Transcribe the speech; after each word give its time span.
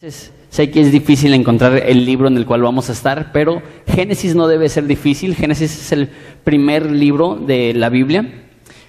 Sé 0.00 0.70
que 0.70 0.80
es 0.80 0.92
difícil 0.92 1.34
encontrar 1.34 1.74
el 1.74 2.04
libro 2.04 2.28
en 2.28 2.36
el 2.36 2.46
cual 2.46 2.62
vamos 2.62 2.88
a 2.88 2.92
estar, 2.92 3.32
pero 3.32 3.60
Génesis 3.84 4.36
no 4.36 4.46
debe 4.46 4.68
ser 4.68 4.86
difícil. 4.86 5.34
Génesis 5.34 5.76
es 5.76 5.90
el 5.90 6.08
primer 6.44 6.88
libro 6.88 7.34
de 7.34 7.74
la 7.74 7.88
Biblia. 7.88 8.44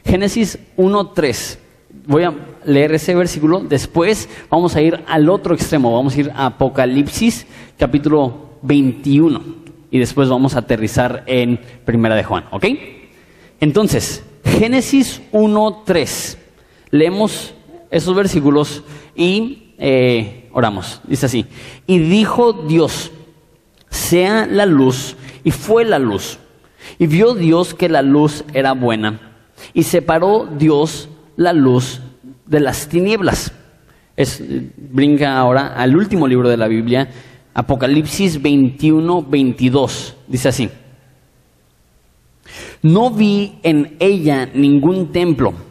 Génesis 0.06 0.60
1.3. 0.78 1.58
Voy 2.06 2.26
a 2.26 2.36
leer 2.64 2.94
ese 2.94 3.16
versículo. 3.16 3.62
Después 3.62 4.30
vamos 4.52 4.76
a 4.76 4.84
ir 4.84 5.04
al 5.08 5.30
otro 5.30 5.56
extremo. 5.56 5.96
Vamos 5.96 6.16
a 6.16 6.20
ir 6.20 6.32
a 6.36 6.46
Apocalipsis 6.46 7.48
capítulo 7.80 8.52
21. 8.62 9.42
Y 9.90 9.98
después 9.98 10.30
vamos 10.30 10.56
a 10.56 10.60
aterrizar 10.60 11.24
en 11.26 11.60
Primera 11.86 12.14
de 12.14 12.24
Juan. 12.24 12.46
¿Ok? 12.52 12.66
Entonces, 13.60 14.24
Génesis 14.46 15.24
1.3. 15.32 16.38
Leemos 16.92 17.56
esos 17.90 18.16
versículos 18.16 18.84
y 19.16 19.74
eh, 19.80 20.39
oramos. 20.54 21.02
Dice 21.08 21.26
así, 21.26 21.46
y 21.88 22.00
dijo 22.00 22.54
Dios, 22.54 23.12
sea 23.90 24.46
la 24.46 24.66
luz, 24.66 25.16
y 25.44 25.52
fue 25.52 25.86
la 25.86 26.00
luz. 26.00 26.40
Y 26.98 27.08
vio 27.08 27.36
Dios 27.36 27.74
que 27.74 27.90
la 27.90 28.02
luz 28.02 28.44
era 28.54 28.74
buena, 28.74 29.20
y 29.74 29.84
separó 29.84 30.48
Dios 30.58 31.10
la 31.36 31.54
luz 31.54 32.02
de 32.46 32.60
las 32.60 32.88
tinieblas. 32.88 33.54
Brinca 34.76 35.38
ahora 35.38 35.76
al 35.76 35.96
último 35.96 36.28
libro 36.28 36.50
de 36.50 36.58
la 36.58 36.68
Biblia, 36.68 37.10
Apocalipsis 37.54 38.42
21, 38.42 39.24
22. 39.24 40.16
Dice 40.28 40.50
así, 40.50 40.70
no 42.82 43.12
vi 43.12 43.60
en 43.64 43.96
ella 44.00 44.50
ningún 44.54 45.12
templo 45.12 45.69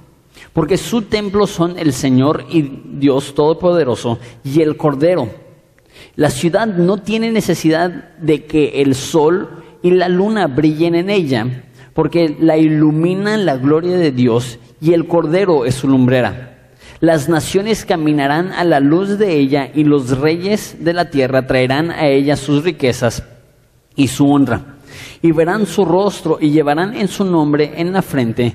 porque 0.59 0.77
su 0.77 1.03
templo 1.03 1.47
son 1.47 1.79
el 1.79 1.93
Señor 1.93 2.47
y 2.51 2.63
Dios 2.99 3.33
Todopoderoso 3.33 4.19
y 4.43 4.61
el 4.61 4.77
Cordero. 4.77 5.31
La 6.17 6.31
ciudad 6.31 6.67
no 6.67 7.01
tiene 7.01 7.31
necesidad 7.31 8.17
de 8.19 8.45
que 8.45 8.83
el 8.83 8.97
sol 8.97 9.63
y 9.85 9.93
la 9.93 10.09
luna 10.09 10.49
brillen 10.49 10.97
en 10.97 11.11
ella, 11.11 11.63
porque 11.95 12.37
la 12.41 12.57
iluminan 12.57 13.47
la 13.47 13.57
gloria 13.57 13.99
de 13.99 14.11
Dios 14.11 14.59
y 14.81 14.95
el 14.95 15.07
Cordero 15.07 15.65
es 15.65 15.77
su 15.77 15.87
lumbrera. 15.87 16.73
Las 16.99 17.29
naciones 17.29 17.85
caminarán 17.85 18.51
a 18.51 18.65
la 18.65 18.81
luz 18.81 19.17
de 19.17 19.37
ella 19.37 19.71
y 19.73 19.85
los 19.85 20.19
reyes 20.19 20.79
de 20.81 20.93
la 20.93 21.09
tierra 21.09 21.47
traerán 21.47 21.93
a 21.93 22.09
ella 22.09 22.35
sus 22.35 22.65
riquezas 22.65 23.23
y 23.95 24.09
su 24.09 24.29
honra. 24.29 24.79
Y 25.23 25.31
verán 25.31 25.67
su 25.67 25.85
rostro 25.85 26.39
y 26.41 26.51
llevarán 26.51 26.97
en 26.97 27.07
su 27.07 27.25
nombre 27.25 27.75
en 27.77 27.93
la 27.93 28.03
frente. 28.03 28.55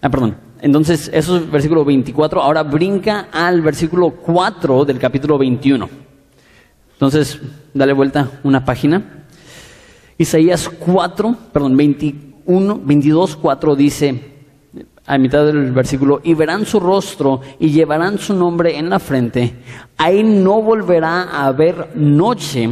Ah, 0.00 0.08
perdón 0.08 0.51
entonces, 0.62 1.10
eso 1.12 1.36
es 1.36 1.50
versículo 1.50 1.84
24. 1.84 2.40
Ahora 2.40 2.62
brinca 2.62 3.26
al 3.32 3.60
versículo 3.62 4.10
4 4.10 4.84
del 4.84 4.96
capítulo 4.96 5.36
21. 5.36 5.88
Entonces, 6.92 7.40
dale 7.74 7.92
vuelta 7.92 8.30
una 8.44 8.64
página. 8.64 9.24
Isaías 10.16 10.68
4, 10.68 11.36
perdón, 11.52 11.76
21, 11.76 12.80
22, 12.80 13.36
4 13.38 13.74
dice, 13.74 14.32
a 15.04 15.18
mitad 15.18 15.44
del 15.44 15.72
versículo, 15.72 16.20
y 16.22 16.34
verán 16.34 16.64
su 16.64 16.78
rostro 16.78 17.40
y 17.58 17.70
llevarán 17.70 18.18
su 18.18 18.32
nombre 18.32 18.78
en 18.78 18.88
la 18.88 19.00
frente. 19.00 19.56
Ahí 19.96 20.22
no 20.22 20.62
volverá 20.62 21.24
a 21.24 21.46
haber 21.46 21.96
noche, 21.96 22.70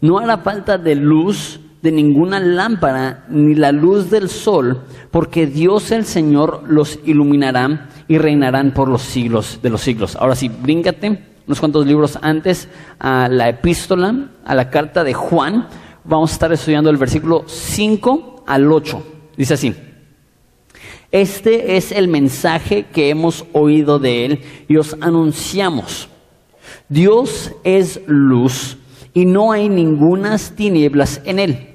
no 0.00 0.18
hará 0.20 0.38
falta 0.38 0.78
de 0.78 0.94
luz 0.94 1.58
de 1.84 1.92
ninguna 1.92 2.40
lámpara 2.40 3.26
ni 3.28 3.54
la 3.54 3.70
luz 3.70 4.08
del 4.08 4.30
sol, 4.30 4.84
porque 5.10 5.46
Dios 5.46 5.90
el 5.90 6.06
Señor 6.06 6.62
los 6.66 6.98
iluminará 7.04 7.90
y 8.08 8.16
reinarán 8.16 8.72
por 8.72 8.88
los 8.88 9.02
siglos 9.02 9.60
de 9.62 9.68
los 9.68 9.82
siglos. 9.82 10.16
Ahora 10.16 10.34
sí, 10.34 10.48
bríncate 10.48 11.22
unos 11.46 11.60
cuantos 11.60 11.86
libros 11.86 12.18
antes 12.22 12.70
a 12.98 13.28
la 13.28 13.50
epístola, 13.50 14.30
a 14.46 14.54
la 14.54 14.70
carta 14.70 15.04
de 15.04 15.12
Juan. 15.12 15.68
Vamos 16.04 16.30
a 16.30 16.32
estar 16.32 16.52
estudiando 16.54 16.88
el 16.88 16.96
versículo 16.96 17.44
5 17.46 18.44
al 18.46 18.72
8. 18.72 19.02
Dice 19.36 19.52
así. 19.52 19.74
Este 21.12 21.76
es 21.76 21.92
el 21.92 22.08
mensaje 22.08 22.86
que 22.94 23.10
hemos 23.10 23.44
oído 23.52 23.98
de 23.98 24.24
él 24.24 24.40
y 24.68 24.78
os 24.78 24.96
anunciamos. 25.02 26.08
Dios 26.88 27.52
es 27.62 28.00
luz 28.06 28.78
y 29.12 29.26
no 29.26 29.52
hay 29.52 29.68
ningunas 29.68 30.54
tinieblas 30.56 31.20
en 31.26 31.38
él. 31.40 31.73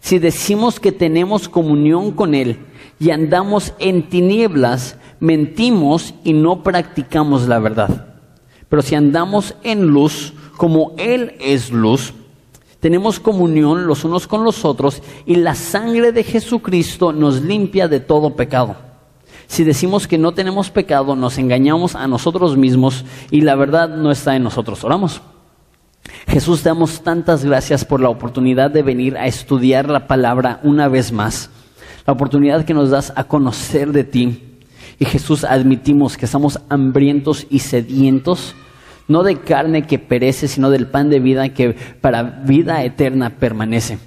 Si 0.00 0.18
decimos 0.18 0.80
que 0.80 0.92
tenemos 0.92 1.48
comunión 1.48 2.10
con 2.12 2.34
Él 2.34 2.58
y 2.98 3.10
andamos 3.10 3.74
en 3.78 4.08
tinieblas, 4.08 4.96
mentimos 5.20 6.14
y 6.24 6.32
no 6.32 6.62
practicamos 6.62 7.46
la 7.46 7.58
verdad. 7.58 8.06
Pero 8.68 8.82
si 8.82 8.94
andamos 8.94 9.54
en 9.62 9.86
luz, 9.86 10.32
como 10.56 10.94
Él 10.96 11.34
es 11.40 11.70
luz, 11.70 12.14
tenemos 12.80 13.20
comunión 13.20 13.86
los 13.86 14.04
unos 14.04 14.26
con 14.26 14.42
los 14.42 14.64
otros 14.64 15.02
y 15.26 15.36
la 15.36 15.54
sangre 15.54 16.12
de 16.12 16.24
Jesucristo 16.24 17.12
nos 17.12 17.42
limpia 17.42 17.88
de 17.88 18.00
todo 18.00 18.34
pecado. 18.36 18.76
Si 19.46 19.64
decimos 19.64 20.06
que 20.06 20.16
no 20.16 20.32
tenemos 20.32 20.70
pecado, 20.70 21.14
nos 21.14 21.36
engañamos 21.36 21.94
a 21.94 22.06
nosotros 22.06 22.56
mismos 22.56 23.04
y 23.30 23.42
la 23.42 23.54
verdad 23.54 23.88
no 23.88 24.10
está 24.10 24.34
en 24.34 24.44
nosotros. 24.44 24.82
Oramos. 24.84 25.20
Jesús, 26.26 26.62
damos 26.62 27.02
tantas 27.02 27.44
gracias 27.44 27.84
por 27.84 28.00
la 28.00 28.08
oportunidad 28.08 28.70
de 28.70 28.82
venir 28.82 29.16
a 29.16 29.26
estudiar 29.26 29.88
la 29.88 30.06
palabra 30.06 30.60
una 30.62 30.88
vez 30.88 31.12
más, 31.12 31.50
la 32.06 32.12
oportunidad 32.12 32.64
que 32.64 32.74
nos 32.74 32.90
das 32.90 33.12
a 33.16 33.24
conocer 33.24 33.92
de 33.92 34.04
ti. 34.04 34.44
Y 34.98 35.06
Jesús, 35.06 35.44
admitimos 35.44 36.16
que 36.16 36.26
estamos 36.26 36.60
hambrientos 36.68 37.46
y 37.50 37.60
sedientos, 37.60 38.54
no 39.08 39.22
de 39.22 39.40
carne 39.40 39.86
que 39.86 39.98
perece, 39.98 40.46
sino 40.46 40.70
del 40.70 40.86
pan 40.86 41.10
de 41.10 41.20
vida 41.20 41.48
que 41.48 41.74
para 42.00 42.22
vida 42.22 42.84
eterna 42.84 43.30
permanece. 43.30 43.98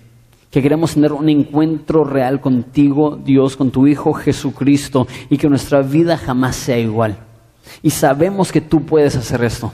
Que 0.50 0.62
queremos 0.62 0.94
tener 0.94 1.12
un 1.14 1.30
encuentro 1.30 2.04
real 2.04 2.40
contigo, 2.40 3.20
Dios, 3.22 3.58
con 3.58 3.72
tu 3.72 3.88
Hijo 3.88 4.14
Jesucristo, 4.14 5.08
y 5.30 5.38
que 5.38 5.50
nuestra 5.50 5.82
vida 5.82 6.16
jamás 6.16 6.56
sea 6.56 6.78
igual. 6.78 7.18
Y 7.82 7.90
sabemos 7.90 8.52
que 8.52 8.62
tú 8.62 8.86
puedes 8.86 9.16
hacer 9.16 9.44
esto. 9.44 9.74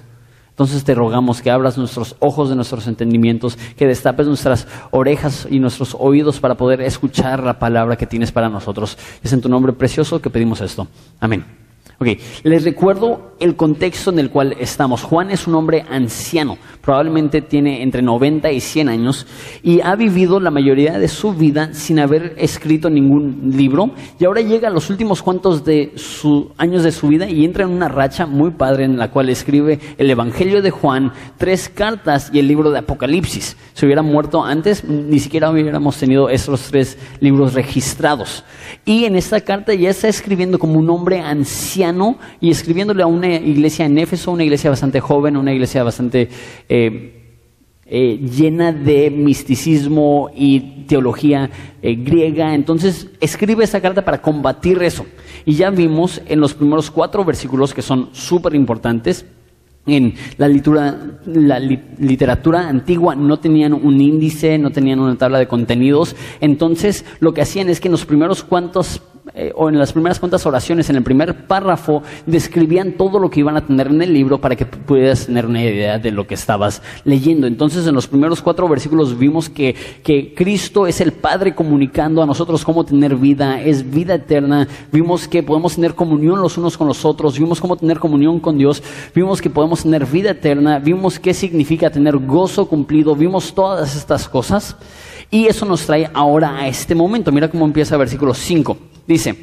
Entonces 0.60 0.84
te 0.84 0.94
rogamos 0.94 1.42
que 1.42 1.52
abras 1.52 1.78
nuestros 1.78 2.18
ojos 2.20 2.50
de 2.50 2.56
nuestros 2.58 2.86
entendimientos, 2.86 3.58
que 3.78 3.88
destapes 3.88 4.28
nuestras 4.28 4.68
orejas 4.92 5.48
y 5.50 5.58
nuestros 5.58 5.96
oídos 5.98 6.42
para 6.42 6.56
poder 6.56 6.82
escuchar 6.82 7.42
la 7.42 7.58
palabra 7.60 7.96
que 7.96 8.06
tienes 8.06 8.34
para 8.34 8.50
nosotros. 8.50 8.98
Es 9.24 9.32
en 9.32 9.40
tu 9.40 9.48
nombre 9.48 9.72
precioso 9.72 10.22
que 10.22 10.30
pedimos 10.30 10.60
esto. 10.60 10.86
Amén. 11.22 11.69
Ok, 12.02 12.08
les 12.44 12.64
recuerdo 12.64 13.34
el 13.42 13.58
contexto 13.58 14.10
en 14.10 14.20
el 14.20 14.30
cual 14.30 14.56
estamos. 14.58 15.04
Juan 15.04 15.32
es 15.32 15.48
un 15.48 15.56
hombre 15.56 15.84
anciano, 15.90 16.58
probablemente 16.80 17.42
tiene 17.42 17.84
entre 17.84 18.02
90 18.02 18.54
y 18.54 18.62
100 18.62 18.88
años 18.88 19.28
y 19.64 19.82
ha 19.82 19.98
vivido 19.98 20.40
la 20.40 20.50
mayoría 20.50 20.98
de 20.98 21.10
su 21.10 21.34
vida 21.34 21.74
sin 21.74 22.00
haber 22.00 22.36
escrito 22.38 22.90
ningún 22.90 23.52
libro 23.54 23.92
y 24.18 24.24
ahora 24.24 24.40
llega 24.40 24.70
a 24.70 24.72
los 24.72 24.90
últimos 24.90 25.22
cuantos 25.22 25.66
de 25.66 25.92
sus 25.96 26.46
años 26.58 26.84
de 26.84 26.94
su 26.94 27.10
vida 27.10 27.30
y 27.30 27.44
entra 27.44 27.66
en 27.66 27.72
una 27.72 27.90
racha 27.90 28.26
muy 28.26 28.52
padre 28.52 28.86
en 28.86 28.98
la 28.98 29.12
cual 29.12 29.28
escribe 29.28 29.82
el 29.98 30.10
Evangelio 30.10 30.62
de 30.62 30.72
Juan, 30.72 31.12
tres 31.38 31.68
cartas 31.68 32.30
y 32.32 32.40
el 32.40 32.48
libro 32.48 32.72
de 32.72 32.80
Apocalipsis. 32.80 33.58
Si 33.74 33.86
hubiera 33.86 34.04
muerto 34.04 34.42
antes, 34.42 34.86
ni 34.86 35.20
siquiera 35.20 35.50
hubiéramos 35.50 35.98
tenido 35.98 36.30
esos 36.30 36.62
tres 36.70 36.98
libros 37.20 37.54
registrados. 37.54 38.46
Y 38.86 39.04
en 39.04 39.18
esta 39.18 39.42
carta 39.42 39.74
ya 39.74 39.90
está 39.90 40.08
escribiendo 40.08 40.60
como 40.60 40.80
un 40.80 40.90
hombre 40.90 41.20
anciano 41.20 41.89
y 42.40 42.50
escribiéndole 42.50 43.04
a 43.04 43.08
una 43.08 43.34
iglesia 43.36 43.86
en 43.86 43.98
Éfeso, 43.98 44.32
una 44.32 44.44
iglesia 44.44 44.70
bastante 44.70 45.00
joven, 45.00 45.38
una 45.38 45.54
iglesia 45.54 45.84
bastante 45.84 46.30
eh, 46.68 47.20
eh, 47.92 48.20
llena 48.20 48.72
de 48.72 49.10
misticismo 49.10 50.30
y 50.36 50.86
teología 50.86 51.50
eh, 51.82 51.96
griega. 51.96 52.54
Entonces 52.54 53.08
escribe 53.20 53.64
esa 53.64 53.82
carta 53.82 54.06
para 54.06 54.22
combatir 54.22 54.82
eso. 54.84 55.08
Y 55.44 55.56
ya 55.56 55.72
vimos 55.72 56.22
en 56.28 56.40
los 56.40 56.54
primeros 56.54 56.92
cuatro 56.92 57.26
versículos 57.26 57.74
que 57.74 57.82
son 57.82 58.10
súper 58.12 58.54
importantes. 58.54 59.26
En 59.88 60.14
la 60.38 60.48
la 61.26 61.60
literatura 61.60 62.68
antigua 62.68 63.16
no 63.16 63.40
tenían 63.40 63.74
un 63.74 64.00
índice, 64.00 64.60
no 64.60 64.70
tenían 64.70 65.00
una 65.00 65.18
tabla 65.18 65.40
de 65.40 65.48
contenidos. 65.48 66.16
Entonces 66.42 67.06
lo 67.20 67.34
que 67.34 67.42
hacían 67.42 67.70
es 67.70 67.80
que 67.80 67.88
en 67.88 67.94
los 67.94 68.06
primeros 68.06 68.44
cuantos 68.44 69.02
eh, 69.34 69.52
o 69.56 69.70
en 69.70 69.78
las 69.78 69.94
primeras 69.94 70.20
cuantas 70.20 70.46
oraciones, 70.46 70.90
en 70.90 70.96
el 70.96 71.04
primer 71.04 71.48
párrafo, 71.48 72.04
describían 72.26 72.94
todo 72.94 73.20
lo 73.20 73.30
que 73.30 73.42
iban 73.42 73.58
a 73.58 73.66
tener 73.66 73.88
en 73.88 74.02
el 74.02 74.14
libro 74.14 74.40
para 74.40 74.56
que 74.56 74.66
pudieras 74.66 75.28
tener 75.28 75.46
una 75.46 75.64
idea 75.64 76.00
de 76.00 76.12
lo 76.12 76.26
que 76.28 76.34
estabas 76.34 76.82
leyendo. 77.04 77.48
Entonces, 77.48 77.86
en 77.88 77.96
los 77.96 78.08
primeros 78.08 78.42
cuatro 78.42 78.68
versículos 78.68 79.18
vimos 79.18 79.50
que, 79.50 79.76
que 80.04 80.34
Cristo 80.34 80.88
es 80.88 81.02
el 81.02 81.14
Padre 81.14 81.56
comunicando 81.56 82.22
a 82.22 82.26
nosotros 82.26 82.64
cómo 82.64 82.84
tener 82.86 83.16
vida, 83.16 83.62
es 83.62 83.90
vida 83.90 84.16
eterna. 84.16 84.68
Vimos 84.92 85.28
que 85.28 85.44
podemos 85.44 85.76
tener 85.76 85.96
comunión 85.96 86.42
los 86.42 86.58
unos 86.58 86.78
con 86.78 86.88
los 86.88 87.06
otros, 87.06 87.38
vimos 87.38 87.62
cómo 87.62 87.76
tener 87.78 88.00
comunión 88.00 88.40
con 88.40 88.58
Dios, 88.58 88.82
vimos 89.14 89.42
que 89.42 89.50
podemos 89.50 89.84
tener 89.84 90.06
vida 90.06 90.32
eterna, 90.32 90.80
vimos 90.80 91.20
qué 91.20 91.34
significa 91.34 91.90
tener 91.90 92.18
gozo 92.18 92.68
cumplido, 92.68 93.16
vimos 93.16 93.54
todas 93.54 93.96
estas 93.96 94.28
cosas. 94.28 94.76
Y 95.32 95.46
eso 95.46 95.66
nos 95.66 95.86
trae 95.86 96.10
ahora 96.14 96.58
a 96.58 96.68
este 96.68 96.96
momento. 96.96 97.32
Mira 97.32 97.50
cómo 97.50 97.66
empieza 97.66 97.96
versículo 97.98 98.34
5. 98.34 98.99
Dice, 99.10 99.36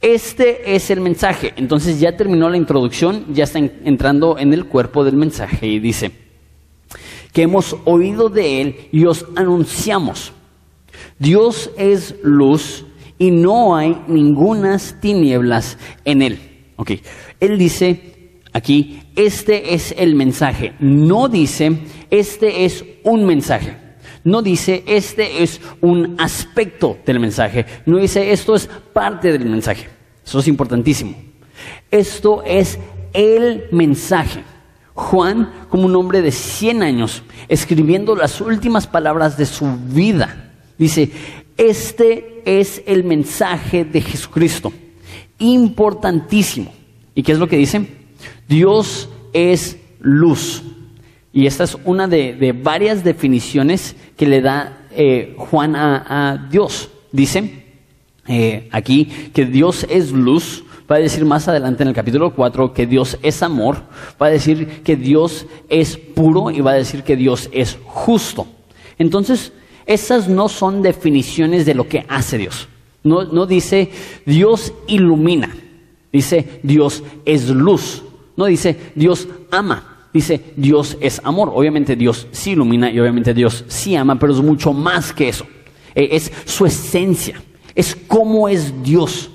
este 0.00 0.76
es 0.76 0.90
el 0.90 1.00
mensaje. 1.00 1.52
Entonces 1.56 1.98
ya 1.98 2.16
terminó 2.16 2.48
la 2.48 2.56
introducción, 2.56 3.26
ya 3.34 3.42
está 3.42 3.58
entrando 3.58 4.38
en 4.38 4.52
el 4.52 4.66
cuerpo 4.66 5.02
del 5.02 5.16
mensaje 5.16 5.66
y 5.66 5.80
dice, 5.80 6.12
que 7.32 7.42
hemos 7.42 7.76
oído 7.84 8.28
de 8.28 8.60
Él 8.60 8.76
y 8.92 9.06
os 9.06 9.26
anunciamos. 9.34 10.32
Dios 11.18 11.72
es 11.76 12.14
luz 12.22 12.86
y 13.18 13.32
no 13.32 13.74
hay 13.74 14.00
ningunas 14.06 15.00
tinieblas 15.00 15.78
en 16.04 16.22
Él. 16.22 16.38
Ok, 16.76 16.92
Él 17.40 17.58
dice 17.58 18.40
aquí, 18.52 19.00
este 19.16 19.74
es 19.74 19.92
el 19.98 20.14
mensaje. 20.14 20.74
No 20.78 21.28
dice, 21.28 21.76
este 22.08 22.64
es 22.64 22.84
un 23.02 23.26
mensaje. 23.26 23.87
No 24.28 24.42
dice, 24.42 24.84
este 24.86 25.42
es 25.42 25.58
un 25.80 26.16
aspecto 26.18 26.98
del 27.06 27.18
mensaje. 27.18 27.64
No 27.86 27.96
dice, 27.96 28.30
esto 28.30 28.54
es 28.54 28.68
parte 28.92 29.32
del 29.32 29.46
mensaje. 29.46 29.88
Eso 30.22 30.40
es 30.40 30.48
importantísimo. 30.48 31.16
Esto 31.90 32.42
es 32.44 32.78
el 33.14 33.64
mensaje. 33.72 34.44
Juan, 34.92 35.50
como 35.70 35.86
un 35.86 35.96
hombre 35.96 36.20
de 36.20 36.30
100 36.30 36.82
años, 36.82 37.22
escribiendo 37.48 38.14
las 38.14 38.42
últimas 38.42 38.86
palabras 38.86 39.38
de 39.38 39.46
su 39.46 39.66
vida, 39.94 40.52
dice, 40.76 41.10
este 41.56 42.42
es 42.44 42.82
el 42.86 43.04
mensaje 43.04 43.86
de 43.86 44.02
Jesucristo. 44.02 44.70
Importantísimo. 45.38 46.70
¿Y 47.14 47.22
qué 47.22 47.32
es 47.32 47.38
lo 47.38 47.48
que 47.48 47.56
dice? 47.56 47.86
Dios 48.46 49.08
es 49.32 49.78
luz. 50.00 50.62
Y 51.38 51.46
esta 51.46 51.62
es 51.62 51.76
una 51.84 52.08
de, 52.08 52.52
varias 52.52 53.04
definiciones 53.04 53.94
que 54.16 54.26
le 54.26 54.40
da 54.40 54.88
eh, 54.90 55.36
Juan 55.38 55.76
a, 55.76 56.48
Dios. 56.50 56.90
Dice 57.12 57.62
eh, 58.26 58.68
aquí 58.72 59.04
que 59.32 59.46
Dios 59.46 59.86
es 59.88 60.10
luz 60.10 60.64
va 60.90 60.96
a 60.96 60.98
decir 60.98 61.24
más 61.24 61.46
adelante 61.46 61.84
en 61.84 61.90
el 61.90 61.94
capítulo 61.94 62.34
4 62.34 62.72
que 62.72 62.88
Dios 62.88 63.18
es 63.22 63.40
amor, 63.44 63.84
va 64.20 64.26
a 64.26 64.30
decir 64.30 64.82
que 64.82 64.96
Dios 64.96 65.46
es 65.68 65.96
puro 65.96 66.50
y 66.50 66.60
va 66.60 66.72
a 66.72 66.74
decir 66.74 67.04
que 67.04 67.14
Dios 67.14 67.48
es 67.52 67.78
justo. 67.84 68.48
Entonces, 68.98 69.52
esas 69.86 70.28
no 70.28 70.48
son 70.48 70.82
definiciones 70.82 71.64
de 71.66 71.74
lo 71.74 71.86
que 71.86 72.04
hace 72.08 72.36
Dios. 72.36 72.66
No, 73.04 73.22
no 73.22 73.46
dice 73.46 73.92
Dios 74.26 74.72
ilumina, 74.88 75.54
dice 76.12 76.58
Dios 76.64 77.04
es 77.24 77.48
luz, 77.48 78.02
no 78.36 78.46
dice 78.46 78.76
Dios 78.96 79.28
ama, 79.52 79.97
dice 80.12 80.52
Dios 80.56 80.96
es 81.00 81.20
amor. 81.24 81.50
Obviamente 81.54 81.96
Dios 81.96 82.26
sí 82.30 82.52
ilumina 82.52 82.90
y 82.90 82.98
obviamente 83.00 83.34
Dios 83.34 83.64
sí 83.68 83.96
ama, 83.96 84.18
pero 84.18 84.32
es 84.32 84.40
mucho 84.40 84.72
más 84.72 85.12
que 85.12 85.28
eso. 85.28 85.46
Eh, 85.94 86.08
es 86.12 86.32
su 86.44 86.66
esencia, 86.66 87.40
es 87.74 87.96
cómo 88.06 88.48
es 88.48 88.82
Dios. 88.82 89.30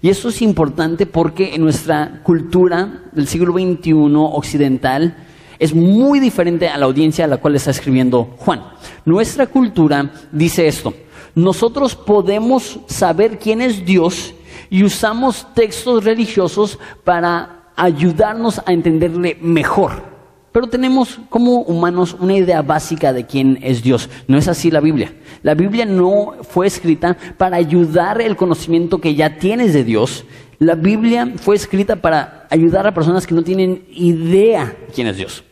Y 0.00 0.10
eso 0.10 0.28
es 0.28 0.42
importante 0.42 1.06
porque 1.06 1.54
en 1.54 1.62
nuestra 1.62 2.20
cultura 2.22 3.04
del 3.12 3.26
siglo 3.26 3.54
XXI 3.54 3.92
occidental 4.14 5.16
es 5.58 5.74
muy 5.74 6.20
diferente 6.20 6.68
a 6.68 6.76
la 6.76 6.84
audiencia 6.84 7.24
a 7.24 7.28
la 7.28 7.38
cual 7.38 7.56
está 7.56 7.70
escribiendo 7.70 8.34
Juan. 8.36 8.64
Nuestra 9.04 9.46
cultura 9.46 10.12
dice 10.30 10.66
esto, 10.66 10.92
nosotros 11.34 11.96
podemos 11.96 12.80
saber 12.86 13.38
quién 13.38 13.62
es 13.62 13.84
Dios 13.84 14.34
y 14.68 14.84
usamos 14.84 15.46
textos 15.54 16.04
religiosos 16.04 16.78
para 17.02 17.70
ayudarnos 17.76 18.60
a 18.66 18.72
entenderle 18.72 19.38
mejor. 19.40 20.13
Pero 20.54 20.68
tenemos 20.68 21.18
como 21.30 21.62
humanos 21.62 22.16
una 22.20 22.36
idea 22.36 22.62
básica 22.62 23.12
de 23.12 23.26
quién 23.26 23.58
es 23.60 23.82
Dios. 23.82 24.08
No 24.28 24.38
es 24.38 24.46
así 24.46 24.70
la 24.70 24.80
Biblia. 24.80 25.12
La 25.42 25.56
Biblia 25.56 25.84
no 25.84 26.36
fue 26.42 26.68
escrita 26.68 27.16
para 27.36 27.56
ayudar 27.56 28.20
el 28.20 28.36
conocimiento 28.36 28.98
que 28.98 29.16
ya 29.16 29.36
tienes 29.36 29.72
de 29.74 29.82
Dios. 29.82 30.24
La 30.60 30.76
Biblia 30.76 31.32
fue 31.38 31.56
escrita 31.56 31.96
para 31.96 32.46
ayudar 32.50 32.86
a 32.86 32.94
personas 32.94 33.26
que 33.26 33.34
no 33.34 33.42
tienen 33.42 33.82
idea 33.90 34.66
de 34.66 34.94
quién 34.94 35.08
es 35.08 35.16
Dios. 35.16 35.42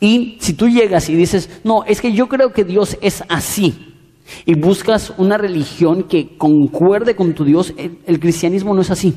Y 0.00 0.38
si 0.40 0.54
tú 0.54 0.68
llegas 0.68 1.08
y 1.08 1.14
dices, 1.14 1.48
no, 1.62 1.84
es 1.84 2.00
que 2.00 2.12
yo 2.12 2.26
creo 2.26 2.52
que 2.52 2.64
Dios 2.64 2.98
es 3.00 3.22
así, 3.28 3.94
y 4.44 4.58
buscas 4.58 5.12
una 5.18 5.38
religión 5.38 6.02
que 6.08 6.36
concuerde 6.36 7.14
con 7.14 7.34
tu 7.34 7.44
Dios, 7.44 7.74
el 7.76 8.18
cristianismo 8.18 8.74
no 8.74 8.80
es 8.80 8.90
así. 8.90 9.14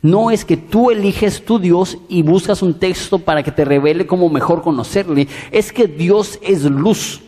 No 0.00 0.30
es 0.30 0.44
que 0.44 0.56
tú 0.56 0.90
eliges 0.90 1.44
tu 1.44 1.58
Dios 1.58 1.98
y 2.08 2.22
buscas 2.22 2.62
un 2.62 2.78
texto 2.78 3.18
para 3.18 3.42
que 3.42 3.52
te 3.52 3.64
revele 3.64 4.06
cómo 4.06 4.28
mejor 4.28 4.62
conocerle. 4.62 5.28
Es 5.50 5.72
que 5.72 5.86
Dios 5.86 6.38
es 6.42 6.64
luz. 6.64 7.20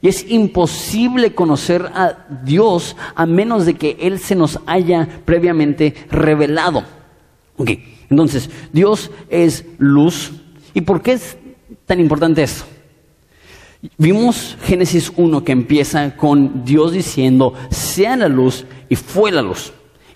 Y 0.00 0.08
es 0.08 0.28
imposible 0.28 1.34
conocer 1.34 1.82
a 1.94 2.26
Dios 2.44 2.96
a 3.14 3.26
menos 3.26 3.66
de 3.66 3.74
que 3.74 3.96
Él 4.00 4.18
se 4.18 4.34
nos 4.34 4.58
haya 4.66 5.08
previamente 5.24 5.94
revelado. 6.10 6.84
Ok, 7.56 7.70
entonces, 8.10 8.50
Dios 8.72 9.10
es 9.28 9.64
luz. 9.78 10.32
¿Y 10.74 10.80
por 10.80 11.02
qué 11.02 11.12
es 11.12 11.36
tan 11.86 12.00
importante 12.00 12.42
esto? 12.42 12.64
Vimos 13.98 14.56
Génesis 14.62 15.12
1 15.16 15.42
que 15.42 15.52
empieza 15.52 16.16
con 16.16 16.64
Dios 16.64 16.92
diciendo, 16.92 17.54
sea 17.70 18.16
la 18.16 18.28
luz 18.28 18.64
y 18.88 18.96
fue 18.96 19.32
la 19.32 19.42
luz. 19.42 19.72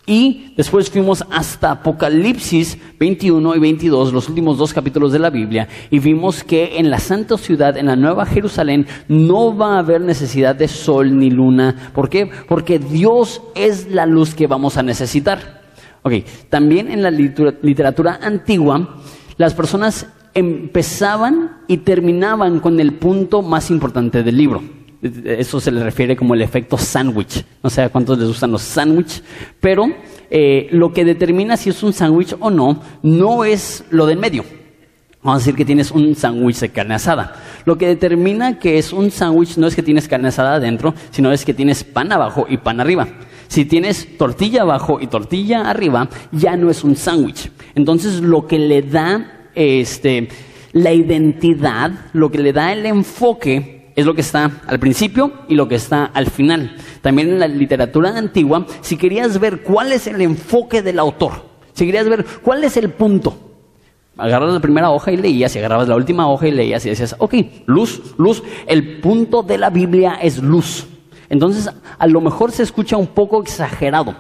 Y 0.09 0.53
después 0.57 0.89
fuimos 0.89 1.25
hasta 1.33 1.73
Apocalipsis 1.73 2.79
21 2.99 3.57
y 3.57 3.59
22, 3.59 4.13
los 4.13 4.29
últimos 4.29 4.57
dos 4.57 4.73
capítulos 4.73 5.11
de 5.11 5.19
la 5.19 5.31
Biblia, 5.31 5.67
y 5.91 5.99
vimos 5.99 6.45
que 6.45 6.79
en 6.79 6.91
la 6.91 7.01
santa 7.01 7.37
ciudad, 7.37 7.77
en 7.77 7.87
la 7.87 7.97
nueva 7.97 8.25
Jerusalén, 8.25 8.87
no 9.09 9.57
va 9.57 9.75
a 9.75 9.79
haber 9.81 10.01
necesidad 10.01 10.55
de 10.55 10.69
sol 10.69 11.19
ni 11.19 11.31
luna. 11.31 11.91
¿Por 11.93 12.09
qué? 12.09 12.31
Porque 12.49 12.79
Dios 12.79 13.43
es 13.57 13.91
la 13.91 14.07
luz 14.07 14.37
que 14.37 14.47
vamos 14.47 14.77
a 14.77 14.85
necesitar. 14.85 15.63
Ok, 16.03 16.13
también 16.51 16.89
en 16.89 17.03
la 17.03 17.11
literatura 17.11 18.21
antigua, 18.23 19.01
las 19.39 19.55
personas 19.55 20.07
empezaban 20.35 21.63
y 21.67 21.79
terminaban 21.79 22.61
con 22.61 22.79
el 22.79 22.95
punto 22.95 23.43
más 23.43 23.73
importante 23.73 24.23
del 24.23 24.37
libro. 24.37 24.76
Eso 25.03 25.61
se 25.61 25.71
le 25.71 25.83
refiere 25.83 26.17
como 26.17 26.35
el 26.35 26.43
efecto 26.43 26.79
sándwich. 26.79 27.45
No 27.63 27.71
sé 27.71 27.83
a 27.83 27.89
cuántos 27.91 28.19
les 28.19 28.29
gustan 28.29 28.53
los 28.53 28.63
sándwiches, 28.63 29.23
pero 29.61 29.87
eh, 30.31 30.69
lo 30.71 30.93
que 30.93 31.05
determina 31.05 31.57
si 31.57 31.71
es 31.71 31.83
un 31.83 31.93
sándwich 31.93 32.35
o 32.41 32.51
no, 32.51 32.83
no 33.03 33.45
es 33.45 33.85
lo 33.91 34.07
del 34.07 34.19
medio. 34.19 34.45
Vamos 35.23 35.43
a 35.43 35.45
decir 35.45 35.57
que 35.57 35.65
tienes 35.65 35.91
un 35.91 36.15
sándwich 36.15 36.61
de 36.61 36.69
carne 36.69 36.95
asada. 36.95 37.35
Lo 37.65 37.77
que 37.77 37.89
determina 37.89 38.59
que 38.59 38.79
es 38.79 38.93
un 38.93 39.11
sándwich 39.11 39.57
no 39.57 39.67
es 39.67 39.75
que 39.75 39.83
tienes 39.83 40.07
carne 40.09 40.29
asada 40.29 40.55
adentro, 40.55 40.95
sino 41.11 41.33
es 41.33 41.45
que 41.45 41.53
tienes 41.53 41.83
pan 41.85 42.13
abajo 42.13 42.47
y 42.49 42.59
pan 42.59 42.81
arriba. 42.81 43.09
Si 43.49 43.65
tienes 43.65 44.17
tortilla 44.19 44.63
abajo 44.63 44.99
y 45.01 45.09
tortilla 45.09 45.69
arriba, 45.69 46.09
ya 46.33 46.57
no 46.57 46.71
es 46.71 46.85
un 46.85 46.97
sándwich. 46.97 47.51
Entonces 47.75 48.21
lo 48.21 48.47
que 48.47 48.59
le 48.59 48.83
da 48.83 49.49
este, 49.55 50.29
la 50.73 50.93
identidad, 50.93 51.91
lo 52.13 52.31
que 52.31 52.39
le 52.39 52.53
da 52.53 52.73
el 52.73 52.87
enfoque 52.87 53.76
es 53.97 54.05
lo 54.05 54.15
que 54.15 54.21
está 54.21 54.51
al 54.67 54.79
principio 54.79 55.33
y 55.49 55.55
lo 55.55 55.67
que 55.67 55.75
está 55.75 56.05
al 56.05 56.27
final. 56.27 56.77
También 57.01 57.31
en 57.31 57.41
la 57.41 57.49
literatura 57.49 58.17
antigua, 58.17 58.67
si 58.83 58.99
querías 58.99 59.41
ver 59.41 59.63
cuál 59.63 59.91
es 59.91 60.07
el 60.07 60.21
enfoque 60.21 60.83
del 60.83 60.99
autor, 60.99 61.33
si 61.73 61.87
querías 61.87 62.09
ver 62.09 62.25
cuál 62.43 62.63
es 62.63 62.77
el 62.77 62.91
punto, 62.91 63.35
agarras 64.19 64.53
la 64.53 64.61
primera 64.61 64.91
hoja 64.91 65.13
y 65.13 65.17
leías, 65.17 65.57
y 65.57 65.59
agarrabas 65.59 65.89
la 65.89 65.97
última 65.97 66.29
hoja 66.29 66.47
y 66.47 66.53
leías 66.53 66.85
y 66.85 66.91
decías, 66.91 67.17
ok, 67.19 67.35
luz, 67.65 68.15
luz, 68.19 68.43
el 68.67 69.01
punto 69.01 69.43
de 69.43 69.57
la 69.57 69.71
Biblia 69.71 70.19
es 70.23 70.43
luz. 70.43 70.87
Entonces, 71.31 71.71
a 71.99 72.07
lo 72.07 72.21
mejor 72.21 72.53
se 72.53 72.63
escucha 72.63 72.99
un 72.99 73.09
poco 73.09 73.43
exagerado, 73.43 74.15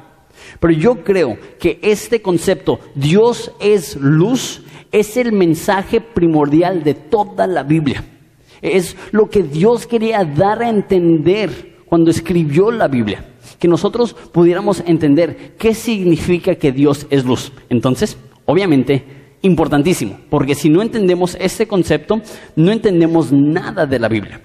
pero 0.58 0.72
yo 0.72 1.04
creo 1.04 1.38
que 1.60 1.78
este 1.82 2.22
concepto, 2.22 2.80
Dios 2.94 3.52
es 3.60 3.96
luz, 3.96 4.62
es 4.90 5.18
el 5.18 5.32
mensaje 5.32 6.00
primordial 6.00 6.82
de 6.82 6.94
toda 6.94 7.46
la 7.46 7.62
Biblia. 7.62 8.15
Es 8.62 8.96
lo 9.12 9.28
que 9.28 9.42
Dios 9.42 9.86
quería 9.86 10.24
dar 10.24 10.62
a 10.62 10.68
entender 10.68 11.76
cuando 11.86 12.10
escribió 12.10 12.70
la 12.70 12.88
Biblia. 12.88 13.24
Que 13.58 13.68
nosotros 13.68 14.14
pudiéramos 14.14 14.82
entender 14.86 15.54
qué 15.58 15.74
significa 15.74 16.54
que 16.56 16.72
Dios 16.72 17.06
es 17.10 17.24
luz. 17.24 17.52
Entonces, 17.68 18.16
obviamente, 18.44 19.04
importantísimo, 19.42 20.18
porque 20.28 20.54
si 20.54 20.68
no 20.68 20.82
entendemos 20.82 21.36
este 21.40 21.66
concepto, 21.66 22.20
no 22.56 22.72
entendemos 22.72 23.32
nada 23.32 23.86
de 23.86 23.98
la 23.98 24.08
Biblia. 24.08 24.40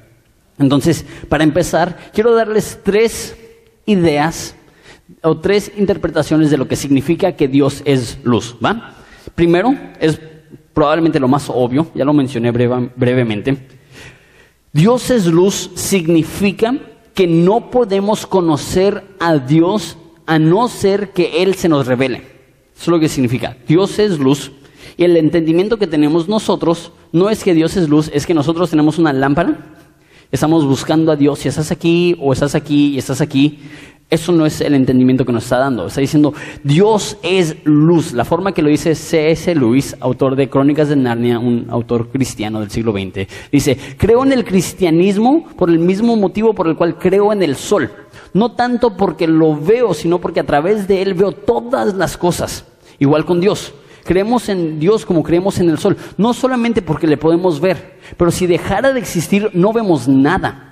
Entonces, 0.60 1.06
para 1.28 1.44
empezar, 1.44 1.98
quiero 2.14 2.36
darles 2.36 2.80
tres 2.84 3.36
ideas 3.86 4.56
o 5.24 5.40
tres 5.40 5.72
interpretaciones 5.78 6.52
de 6.52 6.58
lo 6.58 6.68
que 6.68 6.76
significa 6.76 7.36
que 7.36 7.48
Dios 7.48 7.82
es 7.86 8.20
luz. 8.24 8.56
Primero, 9.34 9.76
es 10.00 10.20
probablemente 10.74 11.20
lo 11.20 11.28
más 11.28 11.50
obvio, 11.50 11.88
ya 11.96 12.06
lo 12.06 12.14
mencioné 12.14 12.52
brevemente, 12.52 13.58
Dios 14.74 15.10
es 15.10 15.26
luz 15.26 15.72
significa 15.76 16.76
que 17.14 17.28
no 17.28 17.70
podemos 17.72 18.26
conocer 18.26 19.04
a 19.20 19.38
Dios 19.38 19.98
a 20.26 20.40
no 20.40 20.68
ser 20.70 21.12
que 21.12 21.44
Él 21.44 21.56
se 21.56 21.68
nos 21.68 21.88
revele. 21.88 22.20
Eso 22.74 22.84
es 22.84 22.88
lo 22.88 23.00
que 23.00 23.10
significa. 23.10 23.58
Dios 23.68 24.00
es 24.00 24.18
luz 24.18 24.52
y 24.98 25.04
el 25.04 25.18
entendimiento 25.18 25.78
que 25.78 25.88
tenemos 25.88 26.28
nosotros 26.30 26.92
no 27.12 27.30
es 27.30 27.44
que 27.44 27.54
Dios 27.54 27.76
es 27.76 27.90
luz, 27.90 28.10
es 28.14 28.26
que 28.26 28.34
nosotros 28.34 28.70
tenemos 28.70 28.98
una 28.98 29.12
lámpara, 29.12 29.76
estamos 30.32 30.66
buscando 30.66 31.12
a 31.12 31.16
Dios, 31.16 31.40
si 31.40 31.50
estás 31.50 31.72
aquí 31.72 32.16
o 32.20 32.32
estás 32.32 32.56
aquí 32.56 32.96
y 32.96 32.98
estás 32.98 33.20
aquí, 33.20 33.60
Eso 34.12 34.34
no 34.34 34.46
es 34.46 34.60
el 34.60 34.76
entendimiento 34.76 35.26
que 35.26 35.32
nos 35.32 35.46
está 35.46 35.58
dando. 35.58 35.88
Está 35.88 36.02
diciendo, 36.02 36.34
Dios 36.66 37.18
es 37.24 37.56
luz. 37.64 38.12
La 38.12 38.26
forma 38.26 38.52
que 38.52 38.62
lo 38.62 38.68
dice 38.68 38.94
C.S. 38.94 39.56
Lewis, 39.56 39.96
autor 40.02 40.36
de 40.36 40.50
Crónicas 40.50 40.90
de 40.90 40.98
Narnia, 40.98 41.40
un 41.40 41.68
autor 41.70 42.10
cristiano 42.10 42.60
del 42.60 42.70
siglo 42.70 42.92
XX, 42.92 43.26
dice, 43.50 43.78
creo 43.98 44.26
en 44.26 44.34
el 44.34 44.44
cristianismo 44.44 45.48
por 45.56 45.70
el 45.70 45.80
mismo 45.80 46.18
motivo 46.18 46.54
por 46.54 46.68
el 46.68 46.76
cual 46.76 46.98
creo 47.00 47.32
en 47.32 47.42
el 47.42 47.56
sol. 47.56 47.90
No 48.34 48.52
tanto 48.52 48.98
porque 48.98 49.28
lo 49.28 49.56
veo, 49.58 49.94
sino 49.94 50.20
porque 50.20 50.42
a 50.42 50.46
través 50.46 50.90
de 50.90 51.02
él 51.02 51.14
veo 51.14 51.32
todas 51.32 51.96
las 51.96 52.18
cosas. 52.18 52.66
Igual 53.00 53.24
con 53.24 53.40
Dios. 53.40 53.74
Creemos 54.04 54.50
en 54.50 54.78
Dios 54.78 55.06
como 55.06 55.24
creemos 55.24 55.58
en 55.60 55.70
el 55.70 55.78
sol. 55.78 55.96
No 56.18 56.34
solamente 56.34 56.82
porque 56.82 57.08
le 57.08 57.16
podemos 57.16 57.62
ver, 57.62 57.98
pero 58.18 58.30
si 58.30 58.46
dejara 58.46 58.92
de 58.92 59.00
existir 59.00 59.50
no 59.54 59.72
vemos 59.72 60.10
nada. 60.10 60.71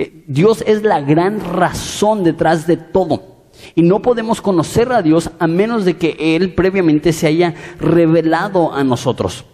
Eh, 0.00 0.24
Dios 0.26 0.64
es 0.66 0.82
la 0.82 1.02
gran 1.02 1.40
razón 1.40 2.24
detrás 2.24 2.66
de 2.66 2.78
todo. 2.78 3.44
Y 3.74 3.82
no 3.82 4.00
podemos 4.00 4.40
conocer 4.40 4.90
a 4.92 5.02
Dios 5.02 5.30
a 5.38 5.46
menos 5.46 5.84
de 5.84 5.98
que 5.98 6.16
Él 6.18 6.54
previamente 6.54 7.12
se 7.12 7.26
haya 7.26 7.54
revelado 7.78 8.72
a 8.72 8.82
nosotros. 8.82 9.44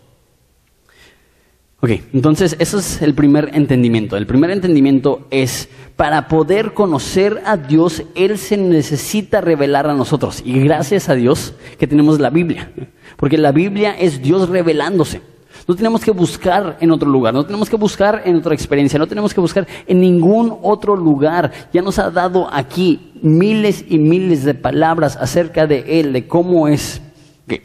Ok, 1.81 1.91
entonces 2.13 2.55
ese 2.61 2.77
es 2.77 3.03
el 3.03 3.15
primer 3.15 3.51
entendimiento. 3.55 4.17
El 4.17 4.29
primer 4.29 4.51
entendimiento 4.51 5.27
es, 5.33 5.69
para 5.97 6.29
poder 6.29 6.75
conocer 6.75 7.43
a 7.45 7.57
Dios, 7.57 8.05
Él 8.15 8.39
se 8.39 8.57
necesita 8.57 9.41
revelar 9.41 9.89
a 9.89 9.95
nosotros. 9.95 10.43
Y 10.45 10.61
gracias 10.61 11.09
a 11.09 11.17
Dios 11.17 11.55
que 11.77 11.89
tenemos 11.89 12.21
la 12.21 12.31
Biblia. 12.31 12.71
Porque 13.17 13.37
la 13.37 13.51
Biblia 13.51 13.97
es 13.99 14.23
Dios 14.23 14.49
revelándose. 14.49 15.23
No 15.69 15.75
tenemos 15.75 16.05
que 16.05 16.13
buscar 16.13 16.77
en 16.81 16.93
otro 16.93 17.11
lugar, 17.11 17.35
no 17.35 17.45
tenemos 17.45 17.69
que 17.69 17.77
buscar 17.77 18.23
en 18.25 18.37
otra 18.37 18.55
experiencia, 18.55 19.01
no 19.01 19.09
tenemos 19.09 19.35
que 19.35 19.41
buscar 19.41 19.67
en 19.87 20.01
ningún 20.01 20.57
otro 20.63 20.95
lugar. 20.95 21.51
Ya 21.73 21.83
nos 21.83 21.99
ha 21.99 22.11
dado 22.11 22.49
aquí 22.53 23.13
miles 23.21 23.85
y 23.89 23.99
miles 23.99 24.45
de 24.45 24.55
palabras 24.55 25.17
acerca 25.17 25.67
de 25.67 26.01
Él, 26.01 26.13
de 26.13 26.29
cómo 26.29 26.69
es. 26.69 27.03
Okay. 27.47 27.63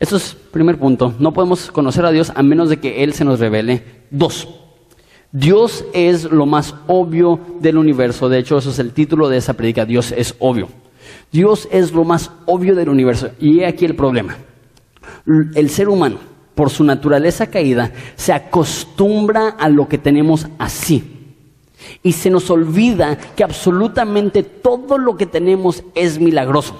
Eso 0.00 0.16
es 0.16 0.34
primer 0.34 0.76
punto. 0.76 1.14
No 1.20 1.32
podemos 1.32 1.70
conocer 1.70 2.04
a 2.04 2.10
Dios 2.10 2.32
a 2.34 2.42
menos 2.42 2.68
de 2.68 2.78
que 2.78 3.04
Él 3.04 3.12
se 3.12 3.24
nos 3.24 3.38
revele. 3.38 3.84
Dos. 4.10 4.48
Dios 5.30 5.84
es 5.92 6.24
lo 6.24 6.46
más 6.46 6.74
obvio 6.88 7.38
del 7.60 7.78
universo. 7.78 8.28
De 8.28 8.40
hecho, 8.40 8.58
eso 8.58 8.70
es 8.70 8.78
el 8.80 8.92
título 8.92 9.28
de 9.28 9.36
esa 9.36 9.54
predica. 9.54 9.84
Dios 9.84 10.10
es 10.10 10.34
obvio. 10.40 10.66
Dios 11.30 11.68
es 11.70 11.92
lo 11.92 12.04
más 12.04 12.32
obvio 12.46 12.74
del 12.74 12.88
universo. 12.88 13.28
Y 13.38 13.60
he 13.60 13.66
aquí 13.66 13.84
el 13.84 13.94
problema. 13.94 14.36
El 15.54 15.70
ser 15.70 15.88
humano 15.88 16.30
por 16.60 16.68
su 16.68 16.84
naturaleza 16.84 17.46
caída, 17.46 17.90
se 18.16 18.34
acostumbra 18.34 19.48
a 19.48 19.70
lo 19.70 19.88
que 19.88 19.96
tenemos 19.96 20.46
así. 20.58 21.02
Y 22.02 22.12
se 22.12 22.28
nos 22.28 22.50
olvida 22.50 23.16
que 23.34 23.42
absolutamente 23.42 24.42
todo 24.42 24.98
lo 24.98 25.16
que 25.16 25.24
tenemos 25.24 25.82
es 25.94 26.20
milagroso. 26.20 26.74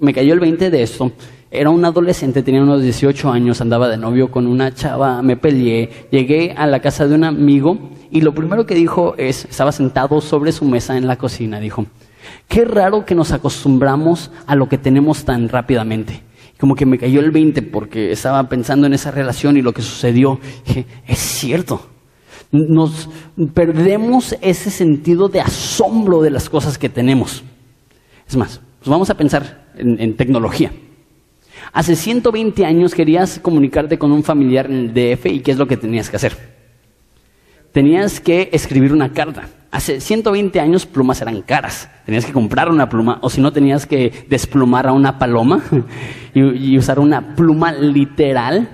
Me 0.00 0.12
cayó 0.12 0.34
el 0.34 0.40
20 0.40 0.70
de 0.70 0.82
esto. 0.82 1.12
Era 1.52 1.70
un 1.70 1.84
adolescente, 1.84 2.42
tenía 2.42 2.64
unos 2.64 2.82
18 2.82 3.30
años, 3.30 3.60
andaba 3.60 3.88
de 3.88 3.96
novio 3.96 4.32
con 4.32 4.48
una 4.48 4.74
chava, 4.74 5.22
me 5.22 5.36
peleé, 5.36 6.08
llegué 6.10 6.56
a 6.58 6.66
la 6.66 6.80
casa 6.80 7.06
de 7.06 7.14
un 7.14 7.22
amigo 7.22 7.78
y 8.10 8.22
lo 8.22 8.34
primero 8.34 8.66
que 8.66 8.74
dijo 8.74 9.14
es, 9.18 9.44
estaba 9.44 9.70
sentado 9.70 10.20
sobre 10.20 10.50
su 10.50 10.64
mesa 10.64 10.96
en 10.96 11.06
la 11.06 11.14
cocina, 11.14 11.60
dijo, 11.60 11.86
qué 12.48 12.64
raro 12.64 13.04
que 13.04 13.14
nos 13.14 13.30
acostumbramos 13.30 14.32
a 14.48 14.56
lo 14.56 14.68
que 14.68 14.78
tenemos 14.78 15.24
tan 15.24 15.48
rápidamente 15.48 16.24
como 16.60 16.74
que 16.74 16.84
me 16.84 16.98
cayó 16.98 17.20
el 17.20 17.30
20 17.30 17.62
porque 17.62 18.12
estaba 18.12 18.46
pensando 18.48 18.86
en 18.86 18.92
esa 18.92 19.10
relación 19.10 19.56
y 19.56 19.62
lo 19.62 19.72
que 19.72 19.80
sucedió. 19.80 20.38
Dije, 20.66 20.86
es 21.06 21.18
cierto. 21.18 21.88
Nos 22.52 23.08
perdemos 23.54 24.36
ese 24.42 24.70
sentido 24.70 25.28
de 25.28 25.40
asombro 25.40 26.20
de 26.20 26.30
las 26.30 26.50
cosas 26.50 26.76
que 26.76 26.90
tenemos. 26.90 27.42
Es 28.28 28.36
más, 28.36 28.60
pues 28.78 28.88
vamos 28.88 29.08
a 29.08 29.14
pensar 29.14 29.72
en, 29.76 30.00
en 30.00 30.16
tecnología. 30.16 30.70
Hace 31.72 31.96
120 31.96 32.66
años 32.66 32.94
querías 32.94 33.38
comunicarte 33.38 33.96
con 33.98 34.12
un 34.12 34.22
familiar 34.22 34.66
en 34.66 34.76
el 34.76 34.92
DF 34.92 35.26
y 35.26 35.40
¿qué 35.40 35.52
es 35.52 35.58
lo 35.58 35.66
que 35.66 35.78
tenías 35.78 36.10
que 36.10 36.16
hacer? 36.16 36.36
Tenías 37.72 38.20
que 38.20 38.50
escribir 38.52 38.92
una 38.92 39.12
carta. 39.12 39.48
Hace 39.70 40.00
120 40.00 40.58
años 40.58 40.84
plumas 40.84 41.20
eran 41.22 41.42
caras. 41.42 41.88
Tenías 42.04 42.26
que 42.26 42.32
comprar 42.32 42.70
una 42.70 42.88
pluma 42.88 43.18
o 43.22 43.30
si 43.30 43.40
no 43.40 43.52
tenías 43.52 43.86
que 43.86 44.26
desplumar 44.28 44.88
a 44.88 44.92
una 44.92 45.18
paloma 45.18 45.62
y, 46.34 46.76
usar 46.76 46.98
una 46.98 47.36
pluma 47.36 47.72
literal 47.72 48.68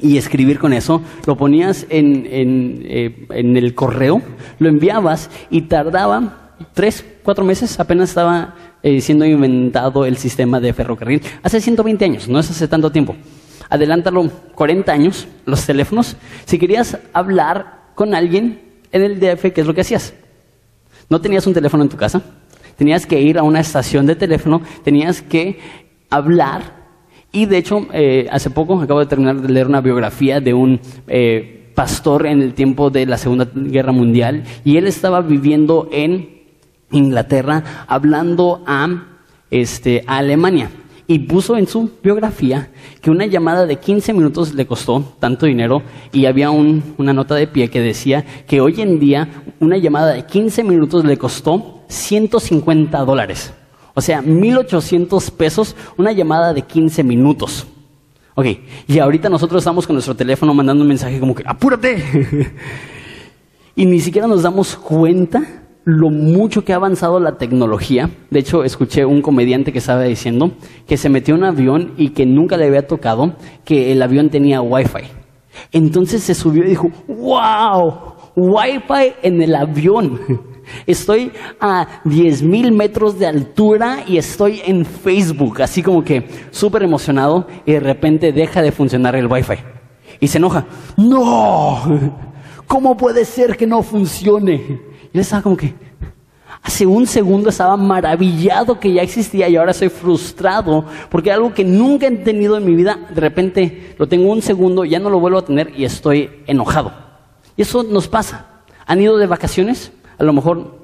y 0.00 0.16
escribir 0.16 0.60
con 0.60 0.72
eso. 0.72 1.02
Lo 1.26 1.36
ponías 1.36 1.86
en, 1.88 2.24
eh, 2.28 3.26
en, 3.30 3.56
el 3.56 3.74
correo, 3.74 4.22
lo 4.60 4.68
enviabas 4.68 5.28
y 5.50 5.62
tardaba 5.62 6.54
tres, 6.72 7.04
cuatro 7.24 7.44
meses. 7.44 7.80
Apenas 7.80 8.10
estaba 8.10 8.54
eh, 8.84 9.00
siendo 9.00 9.24
inventado 9.24 10.06
el 10.06 10.16
sistema 10.18 10.60
de 10.60 10.72
ferrocarril. 10.72 11.20
Hace 11.42 11.60
120 11.60 12.04
años, 12.04 12.28
no 12.28 12.38
es 12.38 12.48
hace 12.48 12.68
tanto 12.68 12.92
tiempo. 12.92 13.16
Adelántalo 13.68 14.30
40 14.54 14.92
años, 14.92 15.26
los 15.46 15.66
teléfonos. 15.66 16.16
Si 16.44 16.58
querías 16.58 16.98
hablar 17.12 17.90
con 17.96 18.14
alguien, 18.14 18.71
en 18.92 19.02
el 19.02 19.18
DF, 19.18 19.52
¿qué 19.52 19.60
es 19.62 19.66
lo 19.66 19.74
que 19.74 19.80
hacías? 19.80 20.14
No 21.08 21.20
tenías 21.20 21.46
un 21.46 21.54
teléfono 21.54 21.82
en 21.82 21.88
tu 21.88 21.96
casa, 21.96 22.22
tenías 22.76 23.06
que 23.06 23.20
ir 23.20 23.38
a 23.38 23.42
una 23.42 23.60
estación 23.60 24.06
de 24.06 24.14
teléfono, 24.14 24.62
tenías 24.84 25.22
que 25.22 25.58
hablar. 26.10 26.82
Y 27.32 27.46
de 27.46 27.58
hecho, 27.58 27.86
eh, 27.92 28.28
hace 28.30 28.50
poco 28.50 28.80
acabo 28.80 29.00
de 29.00 29.06
terminar 29.06 29.40
de 29.40 29.48
leer 29.48 29.66
una 29.66 29.80
biografía 29.80 30.40
de 30.40 30.52
un 30.52 30.80
eh, 31.08 31.70
pastor 31.74 32.26
en 32.26 32.42
el 32.42 32.54
tiempo 32.54 32.90
de 32.90 33.06
la 33.06 33.16
Segunda 33.16 33.48
Guerra 33.54 33.92
Mundial 33.92 34.44
y 34.64 34.76
él 34.76 34.86
estaba 34.86 35.22
viviendo 35.22 35.88
en 35.90 36.42
Inglaterra 36.90 37.86
hablando 37.88 38.62
a, 38.66 39.06
este, 39.50 40.04
a 40.06 40.18
Alemania 40.18 40.70
y 41.06 41.20
puso 41.20 41.56
en 41.56 41.66
su 41.66 41.90
biografía 42.02 42.70
que 43.00 43.10
una 43.10 43.26
llamada 43.26 43.66
de 43.66 43.76
15 43.76 44.12
minutos 44.12 44.54
le 44.54 44.66
costó 44.66 45.04
tanto 45.18 45.46
dinero 45.46 45.82
y 46.12 46.26
había 46.26 46.50
una 46.50 47.12
nota 47.12 47.34
de 47.34 47.46
pie 47.46 47.68
que 47.68 47.80
decía 47.80 48.24
que 48.46 48.60
hoy 48.60 48.80
en 48.80 48.98
día 48.98 49.44
una 49.60 49.76
llamada 49.76 50.12
de 50.12 50.24
15 50.24 50.64
minutos 50.64 51.04
le 51.04 51.16
costó 51.16 51.82
150 51.88 52.98
dólares. 53.04 53.52
O 53.94 54.00
sea, 54.00 54.22
1.800 54.22 55.30
pesos 55.32 55.76
una 55.96 56.12
llamada 56.12 56.54
de 56.54 56.62
15 56.62 57.04
minutos. 57.04 57.66
Ok, 58.34 58.46
y 58.86 58.98
ahorita 58.98 59.28
nosotros 59.28 59.60
estamos 59.60 59.86
con 59.86 59.94
nuestro 59.94 60.16
teléfono 60.16 60.54
mandando 60.54 60.82
un 60.82 60.88
mensaje 60.88 61.20
como 61.20 61.34
que 61.34 61.42
apúrate. 61.46 62.02
y 63.76 63.84
ni 63.84 64.00
siquiera 64.00 64.26
nos 64.26 64.42
damos 64.42 64.76
cuenta 64.76 65.61
lo 65.84 66.10
mucho 66.10 66.64
que 66.64 66.72
ha 66.72 66.76
avanzado 66.76 67.18
la 67.18 67.38
tecnología. 67.38 68.10
De 68.30 68.40
hecho, 68.40 68.64
escuché 68.64 69.04
un 69.04 69.22
comediante 69.22 69.72
que 69.72 69.78
estaba 69.78 70.02
diciendo 70.02 70.52
que 70.86 70.96
se 70.96 71.08
metió 71.08 71.34
en 71.34 71.42
un 71.42 71.48
avión 71.48 71.92
y 71.96 72.10
que 72.10 72.26
nunca 72.26 72.56
le 72.56 72.66
había 72.66 72.86
tocado 72.86 73.34
que 73.64 73.92
el 73.92 74.02
avión 74.02 74.30
tenía 74.30 74.60
wifi. 74.60 75.04
Entonces 75.72 76.22
se 76.22 76.34
subió 76.34 76.64
y 76.64 76.68
dijo, 76.68 76.90
wow, 77.08 77.94
wifi 78.36 79.14
en 79.22 79.42
el 79.42 79.54
avión. 79.54 80.20
Estoy 80.86 81.32
a 81.60 82.00
10 82.04 82.42
mil 82.44 82.72
metros 82.72 83.18
de 83.18 83.26
altura 83.26 84.04
y 84.06 84.16
estoy 84.16 84.62
en 84.64 84.84
Facebook, 84.84 85.60
así 85.60 85.82
como 85.82 86.04
que 86.04 86.28
súper 86.50 86.84
emocionado 86.84 87.46
y 87.66 87.72
de 87.72 87.80
repente 87.80 88.32
deja 88.32 88.62
de 88.62 88.70
funcionar 88.70 89.16
el 89.16 89.26
wifi. 89.26 89.54
Y 90.20 90.28
se 90.28 90.38
enoja, 90.38 90.64
no, 90.96 91.80
¿cómo 92.68 92.96
puede 92.96 93.24
ser 93.24 93.56
que 93.56 93.66
no 93.66 93.82
funcione? 93.82 94.91
Y 95.12 95.18
él 95.18 95.20
estaba 95.20 95.42
como 95.42 95.56
que, 95.56 95.74
hace 96.62 96.86
un 96.86 97.06
segundo 97.06 97.50
estaba 97.50 97.76
maravillado 97.76 98.78
que 98.78 98.92
ya 98.92 99.02
existía 99.02 99.48
y 99.48 99.56
ahora 99.56 99.72
soy 99.72 99.88
frustrado 99.88 100.84
porque 101.10 101.32
algo 101.32 101.52
que 101.52 101.64
nunca 101.64 102.06
he 102.06 102.10
tenido 102.12 102.56
en 102.56 102.64
mi 102.64 102.74
vida, 102.74 102.98
de 103.12 103.20
repente 103.20 103.94
lo 103.98 104.06
tengo 104.06 104.30
un 104.30 104.42
segundo, 104.42 104.84
ya 104.84 104.98
no 104.98 105.10
lo 105.10 105.20
vuelvo 105.20 105.38
a 105.38 105.44
tener 105.44 105.72
y 105.76 105.84
estoy 105.84 106.30
enojado. 106.46 106.92
Y 107.56 107.62
eso 107.62 107.82
nos 107.82 108.08
pasa. 108.08 108.46
¿Han 108.86 109.00
ido 109.00 109.18
de 109.18 109.26
vacaciones? 109.26 109.92
A 110.18 110.24
lo 110.24 110.32
mejor 110.32 110.82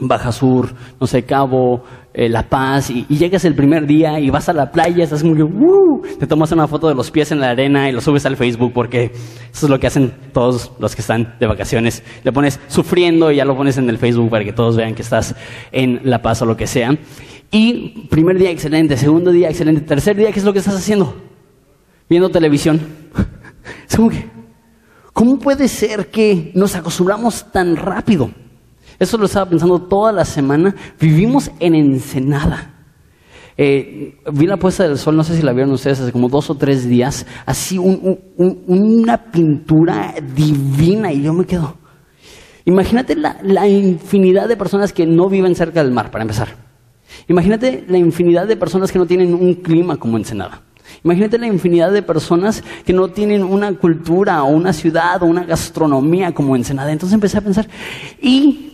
Baja 0.00 0.32
Sur, 0.32 0.74
no 1.00 1.06
sé, 1.06 1.24
Cabo, 1.24 1.84
eh, 2.18 2.28
La 2.28 2.42
Paz, 2.42 2.90
y, 2.90 3.06
llegas 3.08 3.44
el 3.44 3.54
primer 3.54 3.86
día 3.86 4.18
y 4.18 4.28
vas 4.28 4.48
a 4.48 4.52
la 4.52 4.72
playa, 4.72 5.04
estás 5.04 5.22
que, 5.22 5.28
uh, 5.28 6.02
te 6.18 6.26
tomas 6.26 6.50
una 6.50 6.66
foto 6.66 6.88
de 6.88 6.96
los 6.96 7.12
pies 7.12 7.30
en 7.30 7.38
la 7.38 7.50
arena 7.50 7.88
y 7.88 7.92
lo 7.92 8.00
subes 8.00 8.26
al 8.26 8.36
Facebook 8.36 8.72
porque 8.74 9.12
eso 9.52 9.66
es 9.66 9.70
lo 9.70 9.78
que 9.78 9.86
hacen 9.86 10.12
todos 10.32 10.72
los 10.80 10.96
que 10.96 11.00
están 11.00 11.36
de 11.38 11.46
vacaciones. 11.46 12.02
Le 12.24 12.32
pones 12.32 12.58
sufriendo 12.66 13.30
y 13.30 13.36
ya 13.36 13.44
lo 13.44 13.56
pones 13.56 13.78
en 13.78 13.88
el 13.88 13.98
Facebook 13.98 14.30
para 14.30 14.44
que 14.44 14.52
todos 14.52 14.74
vean 14.74 14.96
que 14.96 15.02
estás 15.02 15.36
en 15.70 16.00
La 16.02 16.20
Paz 16.20 16.42
o 16.42 16.44
lo 16.44 16.56
que 16.56 16.66
sea. 16.66 16.90
Y 17.52 18.08
primer 18.10 18.36
día 18.36 18.50
excelente, 18.50 18.96
segundo 18.96 19.30
día 19.30 19.48
excelente, 19.48 19.82
tercer 19.82 20.16
día, 20.16 20.32
¿qué 20.32 20.40
es 20.40 20.44
lo 20.44 20.52
que 20.52 20.58
estás 20.58 20.74
haciendo? 20.74 21.14
Viendo 22.10 22.30
televisión. 22.30 22.80
es 23.88 23.94
como 23.94 24.10
que, 24.10 24.28
¿cómo 25.12 25.38
puede 25.38 25.68
ser 25.68 26.08
que 26.08 26.50
nos 26.56 26.74
acostumbramos 26.74 27.46
tan 27.52 27.76
rápido? 27.76 28.28
Eso 28.98 29.16
lo 29.16 29.26
estaba 29.26 29.48
pensando 29.48 29.78
toda 29.78 30.12
la 30.12 30.24
semana. 30.24 30.74
Vivimos 31.00 31.50
en 31.60 31.74
Ensenada. 31.74 32.74
Eh, 33.56 34.16
vi 34.32 34.46
la 34.46 34.56
puesta 34.56 34.86
del 34.86 34.98
sol, 34.98 35.16
no 35.16 35.24
sé 35.24 35.36
si 35.36 35.42
la 35.42 35.52
vieron 35.52 35.72
ustedes, 35.72 36.00
hace 36.00 36.12
como 36.12 36.28
dos 36.28 36.48
o 36.48 36.54
tres 36.54 36.88
días. 36.88 37.26
Así 37.44 37.76
una 37.78 39.30
pintura 39.30 40.14
divina 40.34 41.12
y 41.12 41.22
yo 41.22 41.32
me 41.32 41.44
quedo. 41.44 41.76
Imagínate 42.64 43.16
la, 43.16 43.38
la 43.42 43.66
infinidad 43.66 44.46
de 44.46 44.56
personas 44.56 44.92
que 44.92 45.06
no 45.06 45.28
viven 45.28 45.54
cerca 45.54 45.82
del 45.82 45.92
mar, 45.92 46.10
para 46.10 46.22
empezar. 46.22 46.48
Imagínate 47.26 47.84
la 47.88 47.98
infinidad 47.98 48.46
de 48.46 48.56
personas 48.56 48.92
que 48.92 48.98
no 48.98 49.06
tienen 49.06 49.34
un 49.34 49.54
clima 49.54 49.96
como 49.96 50.18
Ensenada. 50.18 50.62
Imagínate 51.04 51.38
la 51.38 51.46
infinidad 51.46 51.92
de 51.92 52.02
personas 52.02 52.62
que 52.84 52.92
no 52.92 53.08
tienen 53.08 53.42
una 53.42 53.72
cultura 53.74 54.42
o 54.42 54.48
una 54.48 54.72
ciudad 54.72 55.22
o 55.22 55.26
una 55.26 55.44
gastronomía 55.44 56.32
como 56.32 56.56
Ensenada. 56.56 56.92
Entonces 56.92 57.14
empecé 57.14 57.38
a 57.38 57.40
pensar, 57.40 57.68
y 58.20 58.67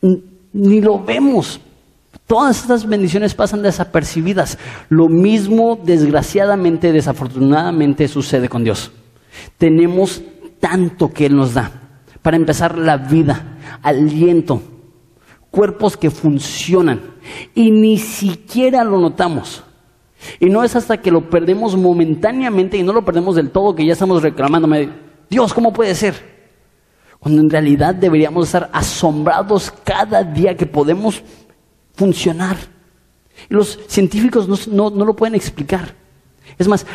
ni 0.00 0.80
lo 0.80 1.02
vemos. 1.02 1.60
Todas 2.26 2.60
estas 2.60 2.86
bendiciones 2.86 3.34
pasan 3.34 3.62
desapercibidas. 3.62 4.58
Lo 4.88 5.08
mismo, 5.08 5.78
desgraciadamente, 5.82 6.92
desafortunadamente, 6.92 8.06
sucede 8.08 8.48
con 8.48 8.64
Dios. 8.64 8.92
Tenemos 9.56 10.22
tanto 10.60 11.12
que 11.12 11.26
Él 11.26 11.36
nos 11.36 11.54
da. 11.54 11.72
Para 12.22 12.36
empezar, 12.36 12.76
la 12.76 12.98
vida, 12.98 13.58
aliento, 13.82 14.60
cuerpos 15.50 15.96
que 15.96 16.10
funcionan 16.10 17.00
y 17.54 17.70
ni 17.70 17.96
siquiera 17.98 18.84
lo 18.84 19.00
notamos. 19.00 19.64
Y 20.40 20.46
no 20.46 20.64
es 20.64 20.74
hasta 20.76 20.98
que 20.98 21.10
lo 21.10 21.30
perdemos 21.30 21.76
momentáneamente 21.76 22.76
y 22.76 22.82
no 22.82 22.92
lo 22.92 23.04
perdemos 23.04 23.36
del 23.36 23.50
todo 23.50 23.74
que 23.74 23.86
ya 23.86 23.92
estamos 23.92 24.22
reclamándome, 24.22 24.90
Dios, 25.30 25.54
¿cómo 25.54 25.72
puede 25.72 25.94
ser? 25.94 26.37
Cuando 27.20 27.40
en 27.42 27.50
realidad 27.50 27.94
deberíamos 27.94 28.46
estar 28.46 28.70
asombrados 28.72 29.72
cada 29.84 30.22
día 30.22 30.56
que 30.56 30.66
podemos 30.66 31.22
funcionar. 31.94 32.56
Y 33.50 33.54
los 33.54 33.78
científicos 33.88 34.68
no, 34.68 34.90
lo 34.90 35.14
pueden 35.14 35.34
explicar. 35.34 35.94
Es 36.56 36.68
más, 36.68 36.86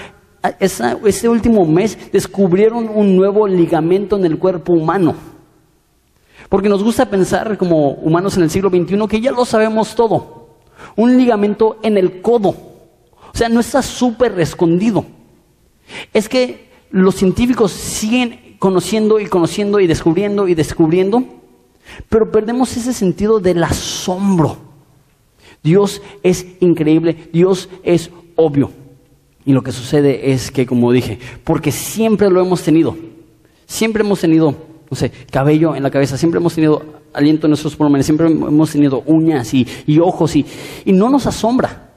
este 0.59 1.29
último 1.29 1.65
mes 1.65 2.11
descubrieron 2.11 2.89
un 2.89 3.15
nuevo 3.15 3.47
ligamento 3.47 4.17
en 4.17 4.25
el 4.25 4.39
cuerpo 4.39 4.73
humano. 4.73 5.15
Porque 6.49 6.69
nos 6.69 6.83
gusta 6.83 7.05
pensar 7.09 7.57
como 7.57 7.91
humanos 7.91 8.37
en 8.37 8.43
el 8.43 8.49
siglo 8.49 8.69
XXI 8.69 9.07
que 9.09 9.21
ya 9.21 9.31
lo 9.31 9.45
sabemos 9.45 9.95
todo. 9.95 10.57
Un 10.95 11.17
ligamento 11.17 11.77
en 11.81 11.97
el 11.97 12.21
codo. 12.21 12.49
O 12.49 13.37
sea, 13.37 13.49
no 13.49 13.59
está 13.59 13.81
súper 13.81 14.39
escondido. 14.39 15.05
Es 16.13 16.29
que 16.29 16.69
los 16.91 17.15
científicos 17.15 17.71
siguen 17.71 18.39
conociendo 18.63 19.19
y 19.19 19.25
conociendo 19.25 19.81
y 19.81 19.87
descubriendo 19.87 20.47
y 20.47 20.55
descubriendo, 20.55 21.21
pero 22.07 22.31
perdemos 22.31 22.77
ese 22.77 22.93
sentido 22.93 23.41
del 23.41 23.61
asombro. 23.61 24.55
Dios 25.61 26.01
es 26.23 26.47
increíble, 26.61 27.27
Dios 27.33 27.67
es 27.83 28.09
obvio. 28.37 28.71
Y 29.45 29.51
lo 29.51 29.63
que 29.63 29.73
sucede 29.73 30.31
es 30.31 30.49
que, 30.49 30.65
como 30.65 30.93
dije, 30.93 31.19
porque 31.43 31.73
siempre 31.73 32.29
lo 32.29 32.39
hemos 32.39 32.63
tenido, 32.63 32.95
siempre 33.65 34.01
hemos 34.01 34.21
tenido, 34.21 34.55
no 34.89 34.95
sé, 34.95 35.11
cabello 35.29 35.75
en 35.75 35.83
la 35.83 35.91
cabeza, 35.91 36.15
siempre 36.15 36.39
hemos 36.39 36.55
tenido 36.55 36.85
aliento 37.11 37.47
en 37.47 37.49
nuestros 37.49 37.75
pulmones, 37.75 38.05
siempre 38.05 38.27
hemos 38.27 38.71
tenido 38.71 39.03
uñas 39.05 39.53
y, 39.53 39.67
ojos 39.99 40.37
y, 40.37 40.45
y 40.85 40.93
no 40.93 41.09
nos 41.09 41.27
asombra. 41.27 41.91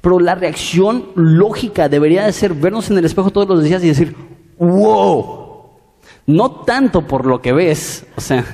Pero 0.00 0.18
la 0.18 0.34
reacción 0.34 1.10
lógica 1.14 1.88
debería 1.88 2.26
de 2.26 2.32
ser 2.32 2.54
vernos 2.54 2.90
en 2.90 2.98
el 2.98 3.04
espejo 3.04 3.30
todos 3.30 3.48
los 3.48 3.62
días 3.62 3.84
y 3.84 3.86
decir, 3.86 4.16
wow, 4.58 5.37
no 6.28 6.50
tanto 6.50 7.06
por 7.06 7.24
lo 7.24 7.40
que 7.40 7.52
ves, 7.52 8.06
o 8.14 8.20
sea, 8.20 8.44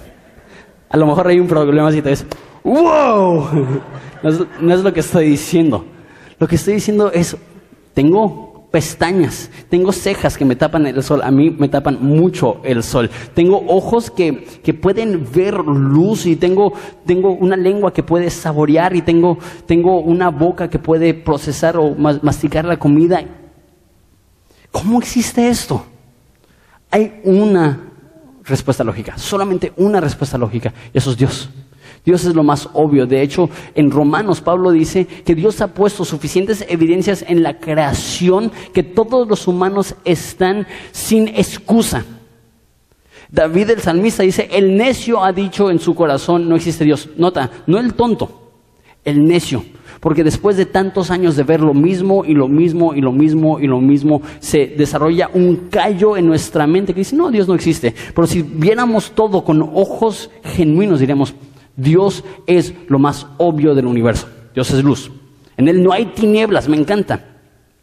a 0.88 0.96
lo 0.96 1.06
mejor 1.06 1.28
hay 1.28 1.38
un 1.38 1.46
problema 1.46 1.92
si 1.92 2.00
te 2.00 2.08
ves, 2.08 2.24
wow, 2.64 3.46
no 4.60 4.74
es 4.74 4.80
lo 4.82 4.92
que 4.92 5.00
estoy 5.00 5.28
diciendo. 5.28 5.84
Lo 6.38 6.48
que 6.48 6.56
estoy 6.56 6.74
diciendo 6.74 7.12
es, 7.12 7.36
tengo 7.92 8.68
pestañas, 8.70 9.50
tengo 9.68 9.92
cejas 9.92 10.38
que 10.38 10.46
me 10.46 10.56
tapan 10.56 10.86
el 10.86 11.02
sol, 11.02 11.20
a 11.22 11.30
mí 11.30 11.50
me 11.50 11.68
tapan 11.68 11.98
mucho 12.00 12.60
el 12.64 12.82
sol, 12.82 13.10
tengo 13.34 13.62
ojos 13.68 14.10
que, 14.10 14.42
que 14.64 14.72
pueden 14.72 15.28
ver 15.30 15.56
luz 15.58 16.24
y 16.24 16.36
tengo, 16.36 16.72
tengo, 17.04 17.32
una 17.32 17.56
lengua 17.56 17.92
que 17.92 18.02
puede 18.02 18.30
saborear 18.30 18.96
y 18.96 19.02
tengo, 19.02 19.38
tengo 19.66 20.00
una 20.00 20.30
boca 20.30 20.70
que 20.70 20.78
puede 20.78 21.12
procesar 21.12 21.76
o 21.76 21.94
masticar 21.94 22.64
la 22.64 22.78
comida. 22.78 23.22
¿Cómo 24.72 24.98
existe 25.00 25.48
esto? 25.48 25.84
Hay 26.94 27.12
una 27.24 27.76
respuesta 28.44 28.84
lógica, 28.84 29.18
solamente 29.18 29.72
una 29.78 30.00
respuesta 30.00 30.38
lógica, 30.38 30.72
y 30.92 30.98
eso 30.98 31.10
es 31.10 31.16
Dios. 31.16 31.50
Dios 32.04 32.24
es 32.24 32.36
lo 32.36 32.44
más 32.44 32.68
obvio. 32.72 33.04
De 33.04 33.20
hecho, 33.20 33.50
en 33.74 33.90
Romanos 33.90 34.40
Pablo 34.40 34.70
dice 34.70 35.04
que 35.04 35.34
Dios 35.34 35.60
ha 35.60 35.74
puesto 35.74 36.04
suficientes 36.04 36.64
evidencias 36.68 37.24
en 37.26 37.42
la 37.42 37.58
creación 37.58 38.52
que 38.72 38.84
todos 38.84 39.26
los 39.26 39.48
humanos 39.48 39.96
están 40.04 40.68
sin 40.92 41.26
excusa. 41.26 42.04
David 43.28 43.70
el 43.70 43.80
salmista 43.80 44.22
dice, 44.22 44.48
el 44.52 44.76
necio 44.76 45.24
ha 45.24 45.32
dicho 45.32 45.72
en 45.72 45.80
su 45.80 45.96
corazón, 45.96 46.48
no 46.48 46.54
existe 46.54 46.84
Dios. 46.84 47.08
Nota, 47.16 47.50
no 47.66 47.80
el 47.80 47.94
tonto, 47.94 48.52
el 49.04 49.24
necio. 49.24 49.64
Porque 50.00 50.24
después 50.24 50.56
de 50.56 50.66
tantos 50.66 51.10
años 51.10 51.36
de 51.36 51.42
ver 51.42 51.60
lo 51.60 51.74
mismo 51.74 52.24
y 52.24 52.34
lo 52.34 52.48
mismo 52.48 52.94
y 52.94 53.00
lo 53.00 53.12
mismo 53.12 53.60
y 53.60 53.66
lo 53.66 53.80
mismo, 53.80 54.22
se 54.40 54.66
desarrolla 54.66 55.30
un 55.32 55.68
callo 55.70 56.16
en 56.16 56.26
nuestra 56.26 56.66
mente 56.66 56.92
que 56.94 57.00
dice, 57.00 57.16
no, 57.16 57.30
Dios 57.30 57.48
no 57.48 57.54
existe. 57.54 57.94
Pero 58.14 58.26
si 58.26 58.42
viéramos 58.42 59.12
todo 59.12 59.44
con 59.44 59.62
ojos 59.62 60.30
genuinos, 60.42 61.00
diríamos, 61.00 61.34
Dios 61.76 62.24
es 62.46 62.74
lo 62.88 62.98
más 62.98 63.26
obvio 63.38 63.74
del 63.74 63.86
universo. 63.86 64.28
Dios 64.54 64.70
es 64.70 64.84
luz. 64.84 65.10
En 65.56 65.68
Él 65.68 65.82
no 65.82 65.92
hay 65.92 66.06
tinieblas, 66.06 66.68
me 66.68 66.76
encanta. 66.76 67.24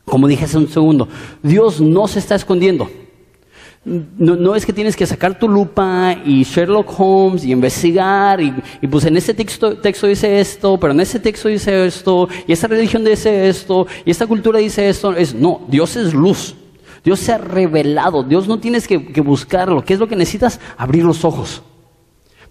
Como 0.05 0.27
dije 0.27 0.45
hace 0.45 0.57
un 0.57 0.67
segundo, 0.67 1.07
Dios 1.41 1.79
no 1.79 2.07
se 2.07 2.19
está 2.19 2.35
escondiendo. 2.35 2.89
No, 3.83 4.55
es 4.55 4.63
que 4.63 4.73
tienes 4.73 4.95
que 4.95 5.07
sacar 5.07 5.39
tu 5.39 5.49
lupa 5.49 6.15
y 6.23 6.43
Sherlock 6.43 6.93
Holmes 6.99 7.43
y 7.43 7.51
investigar 7.51 8.39
y, 8.39 8.53
pues 8.87 9.05
en 9.05 9.17
ese 9.17 9.33
texto, 9.33 9.75
texto, 9.77 10.05
dice 10.05 10.39
esto, 10.39 10.79
pero 10.79 10.93
en 10.93 10.99
ese 10.99 11.19
texto 11.19 11.47
dice 11.47 11.87
esto, 11.87 12.29
y 12.47 12.53
esta 12.53 12.67
religión 12.67 13.03
dice 13.03 13.49
esto, 13.49 13.87
y 14.05 14.11
esta 14.11 14.27
cultura 14.27 14.59
dice 14.59 14.87
esto. 14.87 15.13
Es, 15.13 15.33
no, 15.33 15.61
Dios 15.67 15.95
es 15.95 16.13
luz. 16.13 16.55
Dios 17.03 17.19
se 17.19 17.31
ha 17.33 17.39
revelado. 17.39 18.21
Dios 18.21 18.47
no 18.47 18.59
tienes 18.59 18.87
que 18.87 19.21
buscarlo. 19.21 19.83
¿Qué 19.83 19.95
es 19.95 19.99
lo 19.99 20.07
que 20.07 20.15
necesitas? 20.15 20.59
Abrir 20.77 21.03
los 21.03 21.25
ojos. 21.25 21.63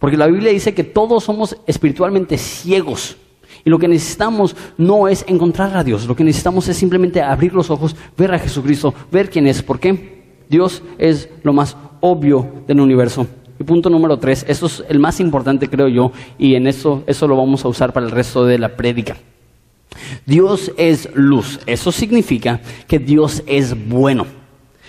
Porque 0.01 0.17
la 0.17 0.27
Biblia 0.27 0.51
dice 0.51 0.75
que 0.75 0.83
todos 0.83 1.23
somos 1.23 1.57
espiritualmente 1.67 2.39
ciegos. 2.39 3.17
Y 3.65 3.71
lo 3.71 3.79
que 3.79 3.87
necesitamos 3.87 4.57
no 4.79 5.07
es 5.07 5.25
encontrar 5.29 5.77
a 5.77 5.85
Dios, 5.85 6.07
lo 6.07 6.17
que 6.17 6.25
necesitamos 6.25 6.67
es 6.69 6.77
simplemente 6.77 7.21
abrir 7.21 7.53
los 7.53 7.69
ojos, 7.69 7.95
ver 8.17 8.33
a 8.33 8.39
Jesucristo, 8.39 8.95
ver 9.13 9.29
quién 9.29 9.47
es. 9.47 9.63
¿Por 9.63 9.79
qué? 9.79 10.20
Dios 10.51 10.83
es 10.99 11.29
lo 11.45 11.53
más 11.53 11.77
obvio 12.01 12.65
del 12.67 12.81
universo. 12.81 13.27
Y 13.59 13.65
punto 13.65 13.89
número 13.89 14.19
tres, 14.19 14.45
esto 14.49 14.67
es 14.67 14.83
el 14.89 14.99
más 14.99 15.21
importante 15.21 15.69
creo 15.69 15.89
yo, 15.89 16.13
y 16.39 16.57
en 16.57 16.67
eso, 16.67 17.05
eso 17.07 17.29
lo 17.29 17.37
vamos 17.37 17.65
a 17.65 17.69
usar 17.69 17.93
para 17.93 18.07
el 18.07 18.13
resto 18.13 18.45
de 18.45 18.59
la 18.59 18.77
prédica. 18.77 19.17
Dios 20.27 20.73
es 20.77 21.09
luz, 21.15 21.61
eso 21.67 21.93
significa 21.93 22.61
que 22.89 22.99
Dios 22.99 23.43
es 23.47 23.89
bueno. 23.89 24.27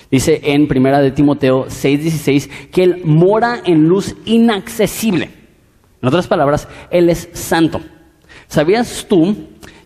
Dice 0.09 0.41
en 0.43 0.67
Primera 0.67 0.99
de 0.99 1.11
Timoteo 1.11 1.67
6:16 1.67 2.49
que 2.71 2.83
Él 2.83 3.01
mora 3.05 3.61
en 3.63 3.87
luz 3.87 4.15
inaccesible. 4.25 5.29
En 6.01 6.07
otras 6.07 6.27
palabras, 6.27 6.67
Él 6.89 7.09
es 7.09 7.29
santo. 7.33 7.81
¿Sabías 8.47 9.05
tú 9.07 9.35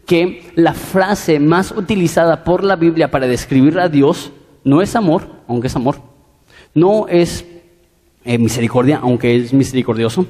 que 0.05 0.51
la 0.55 0.73
frase 0.73 1.39
más 1.39 1.71
utilizada 1.71 2.43
por 2.43 2.63
la 2.63 2.75
Biblia 2.75 3.11
para 3.11 3.27
describir 3.27 3.79
a 3.79 3.89
Dios 3.89 4.31
no 4.63 4.81
es 4.81 4.95
amor, 4.95 5.34
aunque 5.47 5.67
es 5.67 5.75
amor? 5.75 5.97
No 6.73 7.07
es 7.07 7.45
eh, 8.23 8.37
misericordia, 8.37 8.99
aunque 9.01 9.35
es 9.35 9.53
misericordioso. 9.53 10.27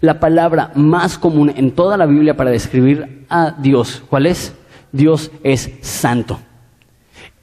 La 0.00 0.20
palabra 0.20 0.72
más 0.74 1.18
común 1.18 1.52
en 1.56 1.72
toda 1.72 1.96
la 1.96 2.06
Biblia 2.06 2.36
para 2.36 2.50
describir 2.50 3.26
a 3.28 3.52
Dios, 3.52 4.02
¿cuál 4.08 4.26
es? 4.26 4.54
Dios 4.92 5.30
es 5.42 5.70
santo. 5.80 6.38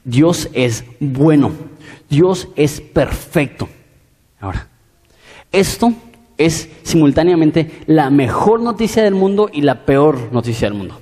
Dios 0.04 0.48
es 0.52 0.84
bueno. 1.00 1.52
Dios 2.08 2.48
es 2.56 2.80
perfecto. 2.80 3.68
Ahora, 4.40 4.68
esto 5.52 5.92
es 6.38 6.70
simultáneamente 6.82 7.82
la 7.86 8.10
mejor 8.10 8.60
noticia 8.60 9.02
del 9.02 9.14
mundo 9.14 9.50
y 9.52 9.60
la 9.60 9.84
peor 9.84 10.32
noticia 10.32 10.68
del 10.68 10.78
mundo. 10.78 11.00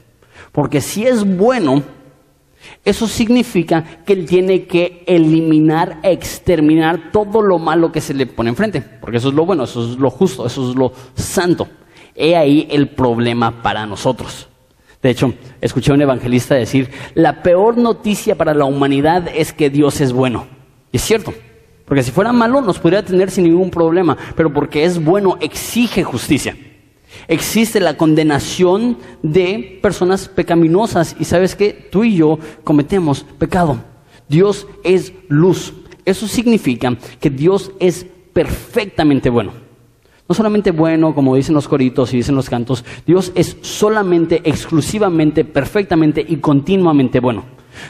Porque 0.53 0.81
si 0.81 1.07
es 1.07 1.25
bueno, 1.37 1.83
eso 2.85 3.07
significa 3.07 3.85
que 4.05 4.13
Él 4.13 4.27
tiene 4.27 4.65
que 4.65 5.05
eliminar, 5.07 5.99
exterminar 6.03 7.11
todo 7.13 7.43
lo 7.43 7.59
malo 7.59 7.93
que 7.93 8.01
se 8.01 8.15
le 8.15 8.27
pone 8.27 8.51
enfrente. 8.51 8.81
Porque 8.81 9.19
eso 9.19 9.29
es 9.29 9.35
lo 9.35 9.45
bueno, 9.45 9.65
eso 9.65 9.93
es 9.93 9.99
lo 9.99 10.11
justo, 10.11 10.47
eso 10.47 10.71
es 10.71 10.77
lo 10.77 10.93
santo. 11.15 11.69
He 12.15 12.37
ahí 12.37 12.67
el 12.71 12.89
problema 12.89 13.63
para 13.63 13.87
nosotros. 13.87 14.49
De 15.03 15.11
hecho, 15.11 15.33
escuché 15.61 15.93
a 15.93 15.95
un 15.95 16.03
evangelista 16.03 16.55
decir, 16.55 16.91
la 17.15 17.43
peor 17.43 17.79
noticia 17.79 18.37
para 18.37 18.55
la 18.55 18.65
humanidad 18.65 19.29
es 19.33 19.53
que 19.53 19.71
Dios 19.71 20.01
es 20.01 20.13
bueno. 20.13 20.47
Y 20.91 20.97
es 20.97 21.03
cierto, 21.05 21.33
porque 21.85 22.03
si 22.03 22.11
fuera 22.11 22.33
malo 22.33 22.61
nos 22.61 22.79
podría 22.79 23.05
tener 23.05 23.31
sin 23.31 23.45
ningún 23.45 23.71
problema, 23.71 24.17
pero 24.35 24.53
porque 24.53 24.85
es 24.85 25.03
bueno 25.03 25.39
exige 25.41 26.03
justicia. 26.03 26.57
Existe 27.27 27.81
la 27.81 27.97
condenación 27.97 28.99
de 29.23 29.79
personas 29.83 30.29
pecaminosas 30.29 31.17
y 31.19 31.25
sabes 31.25 31.55
que 31.55 31.73
tú 31.73 32.05
y 32.05 32.17
yo 32.17 32.39
cometemos 32.65 33.25
pecado. 33.39 33.81
Dios 34.29 34.67
es 34.85 35.13
luz. 35.29 35.73
Eso 36.05 36.29
significa 36.29 36.97
que 37.21 37.31
Dios 37.31 37.73
es 37.81 38.07
perfectamente 38.33 39.31
bueno. 39.31 39.53
No 40.29 40.35
solamente 40.35 40.71
bueno, 40.71 41.15
como 41.15 41.37
dicen 41.37 41.55
los 41.55 41.69
coritos 41.69 42.13
y 42.13 42.19
dicen 42.19 42.35
los 42.35 42.51
cantos, 42.51 42.85
Dios 43.07 43.33
es 43.35 43.57
solamente, 43.63 44.43
exclusivamente, 44.45 45.45
perfectamente 45.45 46.25
y 46.27 46.37
continuamente 46.37 47.19
bueno. 47.21 47.45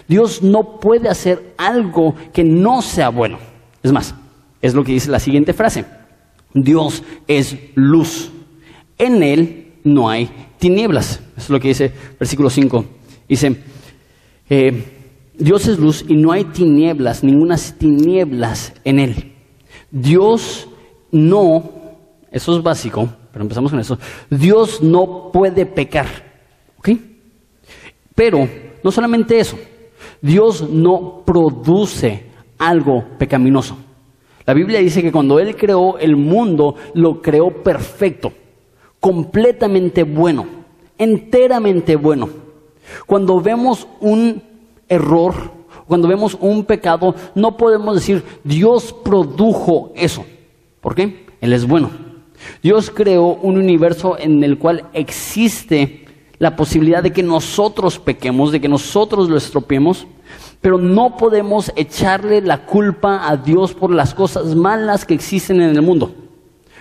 Dios 0.06 0.42
no 0.42 0.78
puede 0.78 1.08
hacer 1.08 1.54
algo 1.58 2.14
que 2.32 2.44
no 2.44 2.80
sea 2.82 3.08
bueno. 3.08 3.38
Es 3.82 3.92
más, 3.92 4.14
es 4.62 4.74
lo 4.74 4.84
que 4.84 4.92
dice 4.92 5.10
la 5.10 5.18
siguiente 5.18 5.52
frase. 5.52 5.84
Dios 6.54 7.02
es 7.26 7.56
luz. 7.74 8.30
En 8.98 9.22
Él 9.22 9.74
no 9.84 10.08
hay 10.08 10.28
tinieblas. 10.58 11.20
Eso 11.36 11.46
es 11.46 11.50
lo 11.50 11.60
que 11.60 11.68
dice 11.68 11.92
versículo 12.18 12.50
5. 12.50 12.84
Dice, 13.28 13.56
eh, 14.50 14.84
Dios 15.38 15.68
es 15.68 15.78
luz 15.78 16.04
y 16.08 16.16
no 16.16 16.32
hay 16.32 16.44
tinieblas, 16.44 17.22
ninguna 17.22 17.56
tinieblas 17.56 18.72
en 18.84 18.98
Él. 18.98 19.32
Dios 19.90 20.68
no, 21.12 21.72
eso 22.30 22.56
es 22.56 22.62
básico, 22.62 23.08
pero 23.32 23.44
empezamos 23.44 23.70
con 23.70 23.80
eso. 23.80 23.98
Dios 24.28 24.82
no 24.82 25.30
puede 25.32 25.64
pecar. 25.64 26.06
¿Ok? 26.78 26.90
Pero 28.14 28.48
no 28.82 28.90
solamente 28.90 29.38
eso, 29.38 29.58
Dios 30.20 30.68
no 30.68 31.22
produce 31.24 32.26
algo 32.58 33.04
pecaminoso. 33.18 33.78
La 34.44 34.54
Biblia 34.54 34.80
dice 34.80 35.02
que 35.02 35.12
cuando 35.12 35.38
Él 35.38 35.54
creó 35.56 35.98
el 35.98 36.16
mundo, 36.16 36.74
lo 36.94 37.20
creó 37.20 37.62
perfecto, 37.62 38.32
completamente 39.00 40.02
bueno, 40.02 40.46
enteramente 40.96 41.96
bueno. 41.96 42.28
Cuando 43.06 43.40
vemos 43.40 43.86
un 44.00 44.42
error, 44.88 45.34
cuando 45.86 46.08
vemos 46.08 46.36
un 46.40 46.64
pecado, 46.64 47.14
no 47.34 47.56
podemos 47.56 47.94
decir 47.94 48.22
Dios 48.44 48.92
produjo 48.92 49.92
eso. 49.96 50.24
¿Por 50.80 50.94
qué? 50.94 51.26
Él 51.40 51.52
es 51.52 51.66
bueno. 51.66 51.90
Dios 52.62 52.90
creó 52.94 53.34
un 53.34 53.58
universo 53.58 54.18
en 54.18 54.42
el 54.44 54.58
cual 54.58 54.84
existe 54.92 56.04
la 56.38 56.54
posibilidad 56.54 57.02
de 57.02 57.12
que 57.12 57.22
nosotros 57.22 57.98
pequemos, 57.98 58.52
de 58.52 58.60
que 58.60 58.68
nosotros 58.68 59.28
lo 59.28 59.36
estropeemos, 59.36 60.06
pero 60.60 60.78
no 60.78 61.16
podemos 61.16 61.72
echarle 61.74 62.40
la 62.40 62.64
culpa 62.64 63.28
a 63.28 63.36
Dios 63.36 63.74
por 63.74 63.90
las 63.90 64.14
cosas 64.14 64.54
malas 64.54 65.04
que 65.04 65.14
existen 65.14 65.60
en 65.60 65.70
el 65.70 65.82
mundo. 65.82 66.14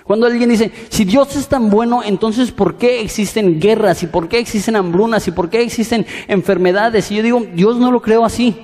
Cuando 0.08 0.26
alguien 0.26 0.50
dice, 0.50 0.72
si 0.88 1.04
Dios 1.04 1.36
es 1.36 1.50
tan 1.50 1.70
bueno, 1.70 2.02
entonces 2.02 2.52
¿por 2.52 2.76
qué 2.78 3.02
existen 3.02 3.60
guerras? 3.60 4.04
¿Y 4.04 4.08
por 4.08 4.30
qué 4.30 4.40
existen 4.40 4.78
hambrunas? 4.78 5.28
¿Y 5.28 5.32
por 5.32 5.50
qué 5.50 5.62
existen 5.62 6.06
enfermedades? 6.30 7.12
Y 7.12 7.16
yo 7.16 7.24
digo, 7.24 7.46
Dios 7.54 7.78
no 7.78 7.92
lo 7.92 8.02
creó 8.02 8.24
así. 8.24 8.56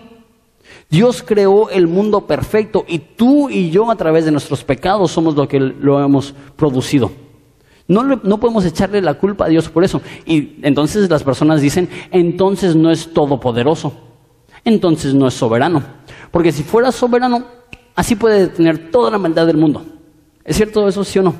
Dios 0.89 1.21
creó 1.21 1.69
el 1.69 1.88
mundo 1.88 2.27
perfecto 2.27 2.86
y 2.88 2.99
tú 2.99 3.49
y 3.49 3.71
yo 3.71 3.91
a 3.91 3.95
través 3.97 4.23
de 4.23 4.32
nuestros 4.32 4.63
pecados 4.63 5.12
somos 5.12 5.36
lo 5.36 5.45
que 5.45 5.60
lo 5.60 6.01
hemos 6.01 6.34
producido. 6.56 7.12
No, 7.89 8.03
no 8.03 8.39
podemos 8.39 8.63
echarle 8.63 9.01
la 9.01 9.15
culpa 9.15 9.45
a 9.45 9.49
Dios 9.49 9.67
por 9.67 9.84
eso. 9.84 10.01
Y 10.25 10.60
entonces 10.62 11.10
las 11.10 11.23
personas 11.23 11.60
dicen, 11.60 11.89
entonces 12.12 12.73
no 12.73 12.89
es 12.89 13.13
todopoderoso, 13.13 13.91
entonces 14.63 15.13
no 15.13 15.27
es 15.27 15.34
soberano. 15.34 15.84
Porque 16.32 16.53
si 16.53 16.63
fuera 16.63 16.93
soberano, 16.93 17.43
así 17.95 18.15
puede 18.15 18.47
detener 18.47 18.91
toda 18.91 19.12
la 19.12 19.17
maldad 19.17 19.45
del 19.45 19.58
mundo. 19.58 19.84
¿Es 20.45 20.58
cierto 20.58 20.88
eso, 20.88 21.03
sí 21.03 21.19
o 21.19 21.23
no? 21.23 21.34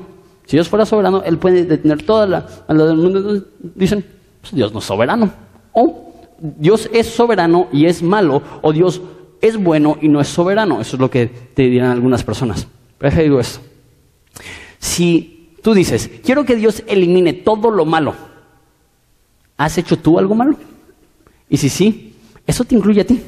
Si 0.46 0.58
Dios 0.58 0.70
fuera 0.70 0.86
soberano, 0.86 1.24
Él 1.24 1.38
puede 1.38 1.66
detener 1.66 2.04
toda 2.04 2.28
la 2.28 2.46
del 2.68 2.98
mundo. 2.98 3.44
dicen, 3.76 4.06
pues 4.42 4.54
Dios 4.54 4.74
no 4.74 4.80
es 4.80 4.86
soberano. 4.86 5.32
O 5.72 6.14
Dios 6.40 6.90
es 6.94 7.08
soberano 7.08 7.68
y 7.72 7.86
es 7.86 8.04
malo, 8.04 8.42
o 8.62 8.74
Dios 8.74 9.02
es 9.42 9.58
bueno 9.58 9.98
y 10.02 10.08
no 10.10 10.20
es 10.20 10.28
soberano. 10.28 10.82
Eso 10.82 10.96
es 10.96 11.00
lo 11.00 11.10
que 11.10 11.28
te 11.28 11.64
dirán 11.64 11.92
algunas 11.92 12.24
personas. 12.24 12.68
Pero 12.98 13.22
digo 13.22 13.40
esto. 13.40 13.60
Si 14.80 15.54
tú 15.62 15.74
dices, 15.74 16.10
quiero 16.24 16.46
que 16.46 16.56
Dios 16.56 16.84
elimine 16.88 17.34
todo 17.34 17.72
lo 17.72 17.86
malo, 17.86 18.14
¿has 19.58 19.78
hecho 19.78 19.98
tú 19.98 20.20
algo 20.20 20.36
malo? 20.36 20.58
Y 21.50 21.58
si 21.58 21.70
sí, 21.70 22.16
eso 22.46 22.64
te 22.66 22.76
incluye 22.76 23.02
a 23.02 23.08
ti. 23.08 23.22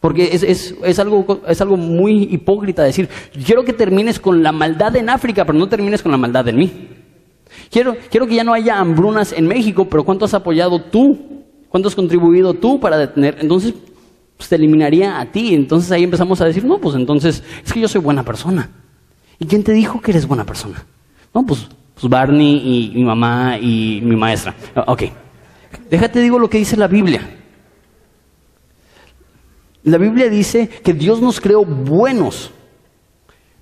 Porque 0.00 0.30
es, 0.32 0.98
algo, 1.00 1.40
es 1.48 1.60
algo 1.60 1.76
muy 1.76 2.28
hipócrita 2.30 2.84
decir, 2.84 3.08
quiero 3.44 3.64
que 3.64 3.72
termines 3.72 4.20
con 4.20 4.42
la 4.42 4.52
maldad 4.52 4.94
en 4.96 5.10
África, 5.10 5.44
pero 5.44 5.58
no 5.58 5.68
termines 5.68 6.02
con 6.02 6.12
la 6.12 6.18
maldad 6.18 6.46
en 6.48 6.56
mí. 6.56 6.88
Quiero, 7.70 7.96
quiero 8.10 8.26
que 8.26 8.36
ya 8.36 8.44
no 8.44 8.54
haya 8.54 8.78
hambrunas 8.78 9.32
en 9.32 9.46
México, 9.46 9.86
pero 9.88 10.04
¿cuánto 10.04 10.24
has 10.24 10.34
apoyado 10.34 10.80
tú? 10.80 11.44
¿Cuánto 11.68 11.88
has 11.88 11.96
contribuido 11.96 12.54
tú 12.54 12.78
para 12.78 12.96
detener? 12.96 13.38
Entonces, 13.40 13.74
pues 14.36 14.48
te 14.48 14.54
eliminaría 14.54 15.18
a 15.20 15.26
ti. 15.26 15.54
Entonces 15.54 15.90
ahí 15.90 16.04
empezamos 16.04 16.40
a 16.40 16.44
decir, 16.44 16.64
no, 16.64 16.78
pues 16.78 16.94
entonces 16.94 17.42
es 17.64 17.72
que 17.72 17.80
yo 17.80 17.88
soy 17.88 18.00
buena 18.00 18.22
persona. 18.22 18.70
¿Y 19.38 19.46
quién 19.46 19.64
te 19.64 19.72
dijo 19.72 20.00
que 20.00 20.12
eres 20.12 20.26
buena 20.26 20.44
persona? 20.44 20.84
No, 21.34 21.44
pues, 21.44 21.68
pues 21.94 22.08
Barney 22.08 22.62
y 22.64 22.92
mi 22.94 23.04
mamá 23.04 23.58
y 23.58 24.00
mi 24.02 24.16
maestra. 24.16 24.54
Ok. 24.86 25.04
Déjate 25.90 26.20
digo 26.20 26.38
lo 26.38 26.48
que 26.48 26.58
dice 26.58 26.76
la 26.76 26.86
Biblia. 26.86 27.37
La 29.84 29.98
Biblia 29.98 30.28
dice 30.28 30.68
que 30.68 30.92
Dios 30.92 31.20
nos 31.20 31.40
creó 31.40 31.64
buenos, 31.64 32.50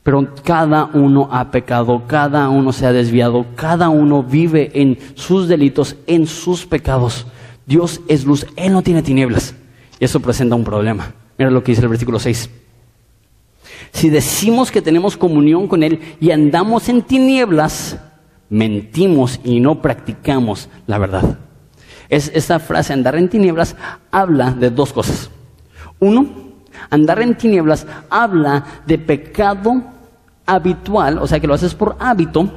pero 0.03 0.27
cada 0.45 0.85
uno 0.87 1.29
ha 1.31 1.51
pecado, 1.51 2.05
cada 2.07 2.49
uno 2.49 2.73
se 2.73 2.87
ha 2.87 2.93
desviado, 2.93 3.47
cada 3.55 3.89
uno 3.89 4.23
vive 4.23 4.71
en 4.75 4.99
sus 5.15 5.49
delitos, 5.49 5.97
en 6.07 6.27
sus 6.27 6.65
pecados. 6.65 7.27
Dios 7.67 8.01
es 8.09 8.25
luz, 8.25 8.47
Él 8.57 8.73
no 8.73 8.83
tiene 8.83 9.03
tinieblas. 9.03 9.55
Y 9.99 10.05
eso 10.05 10.21
presenta 10.21 10.55
un 10.55 10.65
problema. 10.65 11.13
Mira 11.37 11.51
lo 11.51 11.63
que 11.63 11.73
dice 11.73 11.83
el 11.83 11.89
versículo 11.89 12.19
6. 12.19 12.51
Si 13.93 14.11
decimos 14.11 14.71
que 14.71 14.83
tenemos 14.83 15.17
comunión 15.17 15.67
con 15.69 15.83
Él 15.83 16.01
y 16.21 16.31
andamos 16.31 16.89
en 16.89 17.03
tinieblas, 17.03 17.99
mentimos 18.49 19.41
y 19.45 19.61
no 19.61 19.83
practicamos 19.83 20.69
la 20.87 20.99
verdad. 20.99 21.39
Es, 22.09 22.31
esta 22.35 22.59
frase, 22.59 22.93
andar 22.93 23.17
en 23.17 23.29
tinieblas, 23.29 23.75
habla 24.11 24.53
de 24.53 24.71
dos 24.71 24.93
cosas. 24.93 25.31
Uno, 26.01 26.27
andar 26.91 27.23
en 27.23 27.37
tinieblas 27.37 27.87
habla 28.11 28.83
de 28.87 28.99
pecado 28.99 29.73
habitual, 30.45 31.19
o 31.19 31.27
sea 31.27 31.41
que 31.41 31.47
lo 31.47 31.55
haces 31.55 31.75
por 31.75 31.97
hábito, 31.99 32.51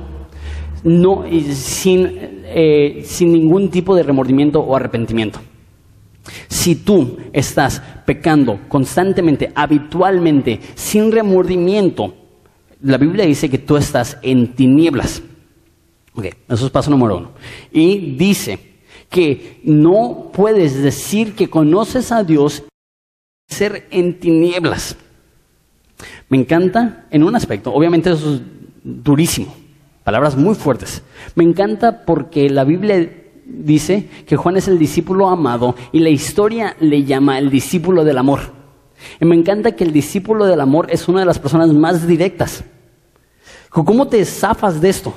no, 0.84 1.24
sin, 1.52 2.08
eh, 2.46 3.02
sin 3.04 3.34
ningún 3.34 3.70
tipo 3.70 3.96
de 3.96 4.04
remordimiento 4.04 4.60
o 4.60 4.76
arrepentimiento. 4.76 5.40
Si 6.48 6.76
tú 6.76 7.18
estás 7.34 7.82
pecando 8.06 8.60
constantemente, 8.68 9.52
habitualmente, 9.56 10.60
sin 10.76 11.12
remordimiento, 11.12 12.14
la 12.82 12.98
Biblia 12.98 13.26
dice 13.26 13.50
que 13.50 13.58
tú 13.58 13.78
estás 13.78 14.18
en 14.22 14.54
tinieblas. 14.54 15.22
Ok, 16.14 16.26
eso 16.48 16.66
es 16.66 16.72
paso 16.72 16.92
número 16.92 17.18
uno. 17.18 17.32
Y 17.72 18.16
dice 18.16 18.60
que 19.10 19.60
no 19.64 20.30
puedes 20.32 20.82
decir 20.82 21.34
que 21.34 21.50
conoces 21.50 22.12
a 22.12 22.24
Dios 22.24 22.64
ser 23.50 23.88
en 23.92 24.20
tinieblas. 24.20 24.96
Me 26.30 26.38
encanta 26.38 27.08
en 27.12 27.24
un 27.24 27.36
aspecto, 27.36 27.74
obviamente 27.74 28.12
eso 28.12 28.36
es 28.36 28.42
durísimo, 28.84 29.54
palabras 30.04 30.38
muy 30.38 30.56
fuertes. 30.56 31.04
Me 31.36 31.44
encanta 31.44 32.06
porque 32.06 32.50
la 32.50 32.64
Biblia 32.64 33.12
dice 33.46 34.08
que 34.26 34.38
Juan 34.38 34.58
es 34.58 34.68
el 34.68 34.80
discípulo 34.80 35.28
amado 35.28 35.76
y 35.92 36.00
la 36.00 36.10
historia 36.10 36.76
le 36.80 37.04
llama 37.04 37.40
el 37.40 37.50
discípulo 37.50 38.04
del 38.04 38.18
amor. 38.20 38.40
Y 39.20 39.26
me 39.26 39.36
encanta 39.36 39.74
que 39.74 39.84
el 39.84 39.92
discípulo 39.92 40.46
del 40.46 40.62
amor 40.62 40.88
es 40.90 41.08
una 41.08 41.22
de 41.22 41.26
las 41.26 41.40
personas 41.40 41.74
más 41.74 42.08
directas. 42.08 42.64
¿Cómo 43.70 44.08
te 44.08 44.24
zafas 44.26 44.80
de 44.82 44.90
esto? 44.90 45.14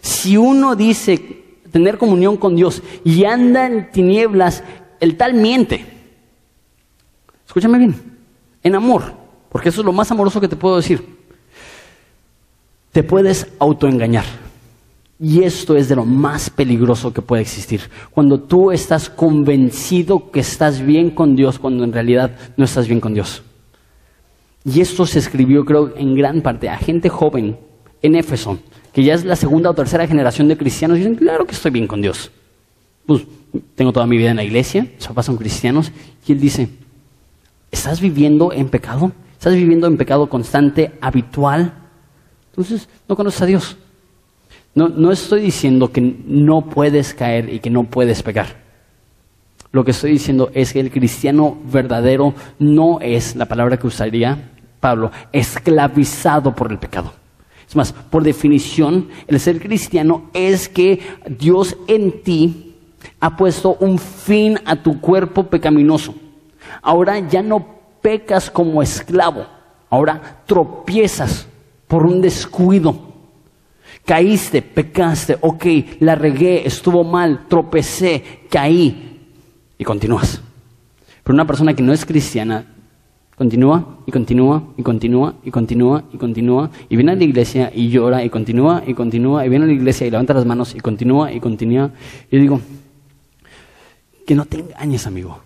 Si 0.00 0.36
uno 0.36 0.76
dice 0.76 1.44
tener 1.70 1.98
comunión 1.98 2.36
con 2.36 2.54
Dios 2.54 2.82
y 3.04 3.24
anda 3.24 3.66
en 3.66 3.90
tinieblas, 3.90 4.62
el 5.00 5.16
tal 5.16 5.34
miente. 5.34 5.93
Escúchame 7.54 7.78
bien, 7.78 7.94
en 8.64 8.74
amor, 8.74 9.14
porque 9.48 9.68
eso 9.68 9.80
es 9.80 9.84
lo 9.84 9.92
más 9.92 10.10
amoroso 10.10 10.40
que 10.40 10.48
te 10.48 10.56
puedo 10.56 10.74
decir. 10.74 11.06
Te 12.90 13.04
puedes 13.04 13.46
autoengañar. 13.60 14.24
Y 15.20 15.44
esto 15.44 15.76
es 15.76 15.88
de 15.88 15.94
lo 15.94 16.04
más 16.04 16.50
peligroso 16.50 17.14
que 17.14 17.22
puede 17.22 17.42
existir. 17.42 17.82
Cuando 18.10 18.40
tú 18.40 18.72
estás 18.72 19.08
convencido 19.08 20.32
que 20.32 20.40
estás 20.40 20.84
bien 20.84 21.10
con 21.10 21.36
Dios, 21.36 21.60
cuando 21.60 21.84
en 21.84 21.92
realidad 21.92 22.36
no 22.56 22.64
estás 22.64 22.88
bien 22.88 22.98
con 22.98 23.14
Dios. 23.14 23.44
Y 24.64 24.80
esto 24.80 25.06
se 25.06 25.20
escribió, 25.20 25.64
creo, 25.64 25.94
en 25.96 26.16
gran 26.16 26.42
parte 26.42 26.68
a 26.68 26.76
gente 26.76 27.08
joven 27.08 27.56
en 28.02 28.16
Éfeso, 28.16 28.58
que 28.92 29.04
ya 29.04 29.14
es 29.14 29.24
la 29.24 29.36
segunda 29.36 29.70
o 29.70 29.74
tercera 29.74 30.08
generación 30.08 30.48
de 30.48 30.56
cristianos, 30.56 30.96
y 30.96 31.02
dicen, 31.02 31.14
claro 31.14 31.46
que 31.46 31.54
estoy 31.54 31.70
bien 31.70 31.86
con 31.86 32.02
Dios. 32.02 32.32
Pues 33.06 33.22
tengo 33.76 33.92
toda 33.92 34.08
mi 34.08 34.16
vida 34.16 34.30
en 34.30 34.36
la 34.38 34.44
iglesia, 34.44 34.88
mis 34.96 35.06
papás 35.06 35.26
son 35.26 35.36
cristianos, 35.36 35.92
y 36.26 36.32
él 36.32 36.40
dice, 36.40 36.68
¿Estás 37.74 38.00
viviendo 38.00 38.52
en 38.52 38.68
pecado? 38.68 39.10
¿Estás 39.32 39.52
viviendo 39.52 39.88
en 39.88 39.96
pecado 39.96 40.28
constante, 40.28 40.92
habitual? 41.00 41.74
Entonces, 42.50 42.88
no 43.08 43.16
conoces 43.16 43.42
a 43.42 43.46
Dios. 43.46 43.76
No, 44.76 44.88
no 44.88 45.10
estoy 45.10 45.40
diciendo 45.40 45.90
que 45.90 46.00
no 46.00 46.66
puedes 46.66 47.14
caer 47.14 47.52
y 47.52 47.58
que 47.58 47.70
no 47.70 47.82
puedes 47.82 48.22
pecar. 48.22 48.62
Lo 49.72 49.84
que 49.84 49.90
estoy 49.90 50.12
diciendo 50.12 50.52
es 50.54 50.72
que 50.72 50.78
el 50.78 50.92
cristiano 50.92 51.58
verdadero 51.64 52.32
no 52.60 53.00
es, 53.00 53.34
la 53.34 53.46
palabra 53.46 53.76
que 53.76 53.88
usaría 53.88 54.52
Pablo, 54.78 55.10
esclavizado 55.32 56.54
por 56.54 56.70
el 56.70 56.78
pecado. 56.78 57.12
Es 57.68 57.74
más, 57.74 57.92
por 57.92 58.22
definición, 58.22 59.08
el 59.26 59.40
ser 59.40 59.58
cristiano 59.58 60.30
es 60.32 60.68
que 60.68 61.00
Dios 61.28 61.76
en 61.88 62.22
ti 62.22 62.76
ha 63.18 63.36
puesto 63.36 63.76
un 63.80 63.98
fin 63.98 64.60
a 64.64 64.76
tu 64.76 65.00
cuerpo 65.00 65.42
pecaminoso. 65.42 66.14
Ahora 66.82 67.18
ya 67.18 67.42
no 67.42 67.64
pecas 68.00 68.50
como 68.50 68.82
esclavo, 68.82 69.46
ahora 69.88 70.42
tropiezas 70.46 71.46
por 71.86 72.04
un 72.06 72.20
descuido. 72.20 73.14
Caíste, 74.04 74.60
pecaste, 74.60 75.38
ok, 75.40 75.64
la 76.00 76.14
regué, 76.14 76.66
estuvo 76.66 77.04
mal, 77.04 77.46
tropecé, 77.48 78.42
caí 78.50 79.30
y 79.78 79.84
continúas. 79.84 80.42
Pero 81.22 81.34
una 81.34 81.46
persona 81.46 81.72
que 81.74 81.82
no 81.82 81.92
es 81.92 82.04
cristiana 82.04 82.66
continúa 83.36 83.98
y 84.06 84.12
continúa 84.12 84.62
y 84.76 84.82
continúa 84.82 85.34
y 85.42 85.50
continúa 85.50 86.04
y 86.12 86.18
continúa 86.18 86.70
y 86.88 86.96
viene 86.96 87.12
a 87.12 87.16
la 87.16 87.24
iglesia 87.24 87.72
y 87.74 87.88
llora 87.88 88.22
y 88.22 88.30
continúa 88.30 88.82
y 88.86 88.94
continúa 88.94 89.44
y 89.44 89.48
viene 89.48 89.64
a 89.64 89.68
la 89.68 89.74
iglesia 89.74 90.06
y 90.06 90.10
levanta 90.10 90.34
las 90.34 90.44
manos 90.44 90.74
y 90.74 90.80
continúa 90.80 91.32
y 91.32 91.40
continúa. 91.40 91.90
Y 92.30 92.38
digo, 92.38 92.60
que 94.26 94.34
no 94.34 94.44
te 94.44 94.58
engañes, 94.60 95.06
amigo. 95.06 95.40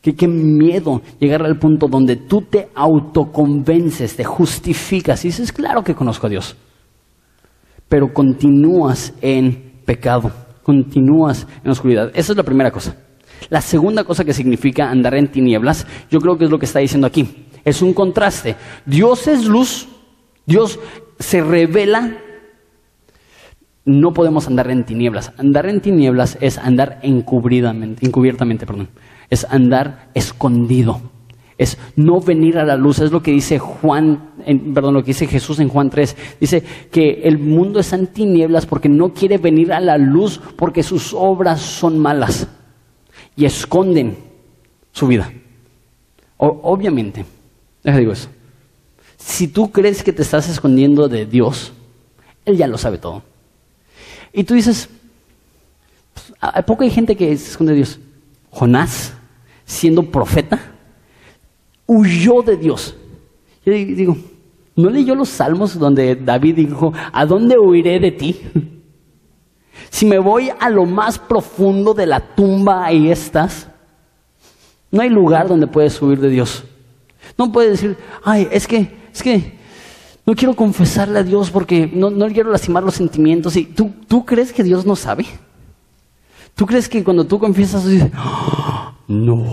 Que 0.00 0.14
qué 0.14 0.28
miedo 0.28 1.02
llegar 1.18 1.42
al 1.42 1.58
punto 1.58 1.88
donde 1.88 2.16
tú 2.16 2.42
te 2.42 2.68
autoconvences, 2.74 4.16
te 4.16 4.24
justificas 4.24 5.24
y 5.24 5.28
dices, 5.28 5.52
claro 5.52 5.82
que 5.82 5.94
conozco 5.94 6.26
a 6.26 6.30
Dios. 6.30 6.56
Pero 7.88 8.12
continúas 8.12 9.12
en 9.20 9.80
pecado, 9.84 10.30
continúas 10.62 11.46
en 11.64 11.70
oscuridad. 11.70 12.10
Esa 12.14 12.32
es 12.32 12.36
la 12.36 12.44
primera 12.44 12.70
cosa. 12.70 12.96
La 13.50 13.60
segunda 13.60 14.04
cosa 14.04 14.24
que 14.24 14.34
significa 14.34 14.90
andar 14.90 15.14
en 15.14 15.28
tinieblas, 15.28 15.86
yo 16.10 16.20
creo 16.20 16.36
que 16.36 16.44
es 16.44 16.50
lo 16.50 16.58
que 16.58 16.66
está 16.66 16.80
diciendo 16.80 17.06
aquí. 17.06 17.46
Es 17.64 17.82
un 17.82 17.94
contraste. 17.94 18.56
Dios 18.84 19.26
es 19.26 19.46
luz, 19.46 19.88
Dios 20.46 20.78
se 21.18 21.42
revela. 21.42 22.18
No 23.84 24.12
podemos 24.12 24.46
andar 24.46 24.70
en 24.70 24.84
tinieblas. 24.84 25.32
Andar 25.38 25.66
en 25.66 25.80
tinieblas 25.80 26.36
es 26.40 26.58
andar 26.58 26.98
encubridamente, 27.02 28.06
encubiertamente, 28.06 28.66
perdón. 28.66 28.88
Es 29.30 29.46
andar 29.50 30.10
escondido. 30.14 31.00
Es 31.58 31.76
no 31.96 32.20
venir 32.20 32.58
a 32.58 32.64
la 32.64 32.76
luz. 32.76 33.00
Es 33.00 33.10
lo 33.10 33.22
que 33.22 33.32
dice 33.32 33.58
Juan, 33.58 34.30
perdón, 34.72 34.94
lo 34.94 35.02
que 35.02 35.08
dice 35.08 35.26
Jesús 35.26 35.58
en 35.58 35.68
Juan 35.68 35.90
3. 35.90 36.16
Dice 36.40 36.62
que 36.90 37.22
el 37.24 37.38
mundo 37.38 37.80
está 37.80 37.96
en 37.96 38.06
tinieblas 38.06 38.64
porque 38.66 38.88
no 38.88 39.12
quiere 39.12 39.38
venir 39.38 39.72
a 39.72 39.80
la 39.80 39.98
luz 39.98 40.40
porque 40.56 40.82
sus 40.82 41.12
obras 41.12 41.60
son 41.60 41.98
malas 41.98 42.46
y 43.36 43.44
esconden 43.44 44.16
su 44.92 45.06
vida. 45.06 45.32
obviamente, 46.38 47.24
déjame 47.82 48.00
digo 48.00 48.12
eso. 48.12 48.28
Si 49.16 49.48
tú 49.48 49.70
crees 49.72 50.02
que 50.02 50.12
te 50.12 50.22
estás 50.22 50.48
escondiendo 50.48 51.08
de 51.08 51.26
Dios, 51.26 51.72
Él 52.44 52.56
ya 52.56 52.66
lo 52.66 52.78
sabe 52.78 52.98
todo. 52.98 53.22
Y 54.32 54.44
tú 54.44 54.54
dices, 54.54 54.88
pues, 56.14 56.32
¿a 56.40 56.62
poco 56.62 56.84
hay 56.84 56.90
gente 56.90 57.16
que 57.16 57.36
se 57.36 57.50
esconde 57.50 57.72
de 57.72 57.78
Dios? 57.78 57.98
Jonás, 58.50 59.14
siendo 59.68 60.02
profeta, 60.02 60.58
huyó 61.86 62.42
de 62.42 62.56
Dios. 62.56 62.96
Yo 63.64 63.72
digo, 63.74 64.16
¿no 64.74 64.88
leyó 64.88 65.14
los 65.14 65.28
salmos 65.28 65.78
donde 65.78 66.16
David 66.16 66.56
dijo, 66.56 66.92
¿a 67.12 67.26
dónde 67.26 67.58
huiré 67.58 68.00
de 68.00 68.10
ti? 68.10 68.40
Si 69.90 70.04
me 70.04 70.18
voy 70.18 70.50
a 70.60 70.68
lo 70.68 70.84
más 70.84 71.18
profundo 71.18 71.94
de 71.94 72.04
la 72.04 72.20
tumba, 72.20 72.84
ahí 72.84 73.10
estás. 73.10 73.68
No 74.90 75.00
hay 75.00 75.08
lugar 75.08 75.48
donde 75.48 75.66
puedes 75.66 76.00
huir 76.02 76.20
de 76.20 76.28
Dios. 76.28 76.64
No 77.38 77.50
puedes 77.50 77.80
decir, 77.80 77.96
ay, 78.22 78.48
es 78.50 78.66
que, 78.66 78.94
es 79.12 79.22
que 79.22 79.58
no 80.26 80.34
quiero 80.34 80.54
confesarle 80.54 81.20
a 81.20 81.22
Dios 81.22 81.50
porque 81.50 81.90
no, 81.90 82.10
no 82.10 82.28
quiero 82.28 82.50
lastimar 82.50 82.82
los 82.82 82.96
sentimientos. 82.96 83.56
Y 83.56 83.64
¿tú, 83.64 83.92
¿Tú 84.06 84.26
crees 84.26 84.52
que 84.52 84.62
Dios 84.62 84.84
no 84.84 84.94
sabe? 84.94 85.24
¿Tú 86.54 86.66
crees 86.66 86.86
que 86.86 87.02
cuando 87.02 87.24
tú 87.24 87.38
confiesas, 87.38 87.86
dices, 87.86 88.10
ah, 88.14 88.97
no, 89.08 89.44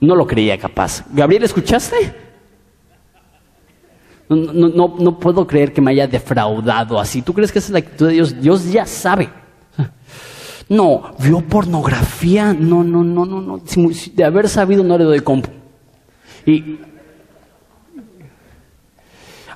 no 0.00 0.16
lo 0.16 0.26
creía 0.26 0.58
capaz? 0.58 1.04
Gabriel, 1.12 1.44
¿escuchaste? 1.44 2.14
No, 4.28 4.88
no, 4.98 5.18
puedo 5.18 5.44
creer 5.44 5.72
que 5.72 5.80
me 5.80 5.90
haya 5.90 6.06
defraudado 6.06 7.00
así. 7.00 7.20
¿Tú 7.20 7.32
crees 7.32 7.50
que 7.50 7.58
esa 7.58 7.68
es 7.68 7.72
la 7.72 7.78
actitud 7.80 8.06
de 8.06 8.12
Dios? 8.12 8.40
Dios 8.40 8.70
ya 8.70 8.86
sabe. 8.86 9.28
No, 10.68 11.16
vio 11.18 11.40
pornografía. 11.40 12.54
No, 12.54 12.84
no, 12.84 13.02
no, 13.02 13.26
no, 13.26 13.40
no. 13.40 13.60
De 14.14 14.24
haber 14.24 14.48
sabido 14.48 14.84
no 14.84 14.96
le 14.96 15.02
doy 15.02 15.18
compu. 15.18 15.50
Y. 16.46 16.78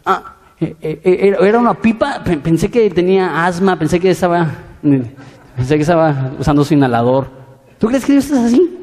Ah, 0.04 0.34
eh, 0.60 0.74
eh, 0.82 1.00
eh, 1.04 1.36
era 1.40 1.60
una 1.60 1.74
pipa. 1.74 2.20
Pensé 2.24 2.68
que 2.68 2.90
tenía 2.90 3.46
asma. 3.46 3.78
Pensé 3.78 4.00
que 4.00 4.10
estaba. 4.10 4.54
Pensé 5.54 5.76
que 5.76 5.82
estaba 5.82 6.32
usando 6.36 6.64
su 6.64 6.74
inhalador. 6.74 7.43
¿Tú 7.84 7.88
crees 7.88 8.06
que 8.06 8.12
Dios 8.12 8.30
es 8.30 8.38
así? 8.38 8.78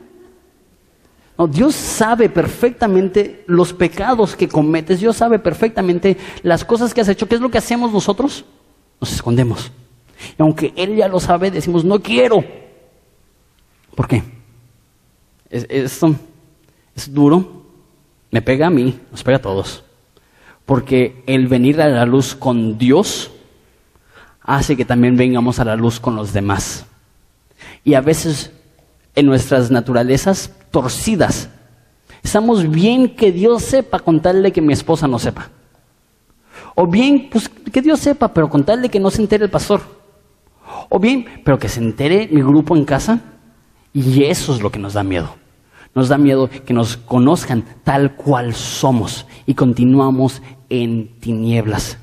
Dios 1.50 1.74
sabe 1.74 2.30
perfectamente 2.30 3.44
los 3.48 3.74
pecados 3.74 4.36
que 4.36 4.48
cometes, 4.48 5.00
Dios 5.00 5.18
sabe 5.18 5.40
perfectamente 5.40 6.18
las 6.44 6.64
cosas 6.64 6.94
que 6.94 7.02
has 7.02 7.10
hecho. 7.10 7.28
¿Qué 7.28 7.34
es 7.34 7.42
lo 7.42 7.50
que 7.50 7.58
hacemos 7.58 7.92
nosotros? 7.92 8.46
Nos 9.00 9.12
escondemos. 9.12 9.72
Y 10.38 10.42
aunque 10.44 10.72
Él 10.76 10.96
ya 10.98 11.08
lo 11.08 11.20
sabe, 11.20 11.50
decimos, 11.50 11.84
no 11.84 12.00
quiero. 12.00 12.46
¿Por 13.96 14.08
qué? 14.08 14.22
esto 15.50 16.16
es 16.96 17.12
duro, 17.12 17.64
me 18.30 18.44
pega 18.44 18.68
a 18.68 18.70
mí, 18.70 19.00
nos 19.10 19.24
pega 19.24 19.38
a 19.38 19.42
todos. 19.42 19.84
Porque 20.64 21.24
el 21.26 21.48
venir 21.48 21.82
a 21.82 21.88
la 21.88 22.06
luz 22.06 22.36
con 22.36 22.78
Dios 22.78 23.32
hace 24.44 24.78
que 24.78 24.86
también 24.86 25.18
vengamos 25.18 25.58
a 25.58 25.66
la 25.66 25.76
luz 25.76 26.00
con 26.00 26.16
los 26.16 26.34
demás. 26.34 26.86
Y 27.84 27.96
a 27.96 28.02
veces 28.02 28.52
en 29.16 29.26
nuestras 29.26 29.72
naturalezas 29.72 30.52
torcidas. 30.72 31.50
Estamos 32.24 32.70
bien 32.70 33.16
que 33.16 33.32
Dios 33.32 33.64
sepa 33.64 34.00
con 34.00 34.22
tal 34.22 34.44
de 34.44 34.52
que 34.52 34.62
mi 34.62 34.74
esposa 34.74 35.08
no 35.08 35.20
sepa. 35.20 35.50
O 36.76 36.88
bien, 36.88 37.30
pues 37.32 37.50
que 37.50 37.82
Dios 37.82 38.00
sepa, 38.00 38.34
pero 38.34 38.50
con 38.50 38.64
tal 38.64 38.82
de 38.82 38.90
que 38.90 39.00
no 39.00 39.10
se 39.12 39.22
entere 39.22 39.46
el 39.46 39.52
pastor. 39.52 39.82
O 40.90 41.00
bien, 41.00 41.26
pero 41.44 41.60
que 41.60 41.70
se 41.70 41.80
entere 41.80 42.30
mi 42.32 42.42
grupo 42.42 42.76
en 42.76 42.86
casa. 42.86 43.20
Y 43.94 44.24
eso 44.24 44.56
es 44.56 44.62
lo 44.62 44.72
que 44.72 44.80
nos 44.80 44.94
da 44.94 45.04
miedo. 45.04 45.36
Nos 45.94 46.08
da 46.08 46.18
miedo 46.18 46.50
que 46.50 46.74
nos 46.74 46.96
conozcan 46.96 47.66
tal 47.84 48.16
cual 48.16 48.54
somos 48.54 49.26
y 49.46 49.56
continuamos 49.56 50.42
en 50.70 51.10
tinieblas. 51.20 51.98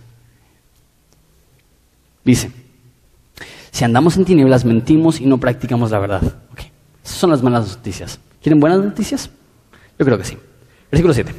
Dice, 2.22 2.52
si 3.70 3.84
andamos 3.84 4.18
en 4.18 4.26
tinieblas, 4.26 4.66
mentimos 4.66 5.20
y 5.20 5.26
no 5.26 5.38
practicamos 5.38 5.90
la 5.90 5.98
verdad. 5.98 6.34
Esas 7.08 7.20
son 7.20 7.30
las 7.30 7.42
malas 7.42 7.74
noticias. 7.74 8.20
¿Quieren 8.42 8.60
buenas 8.60 8.80
noticias? 8.80 9.30
Yo 9.98 10.04
creo 10.04 10.18
que 10.18 10.24
sí. 10.24 10.36
Versículo 10.90 11.14
7. 11.14 11.34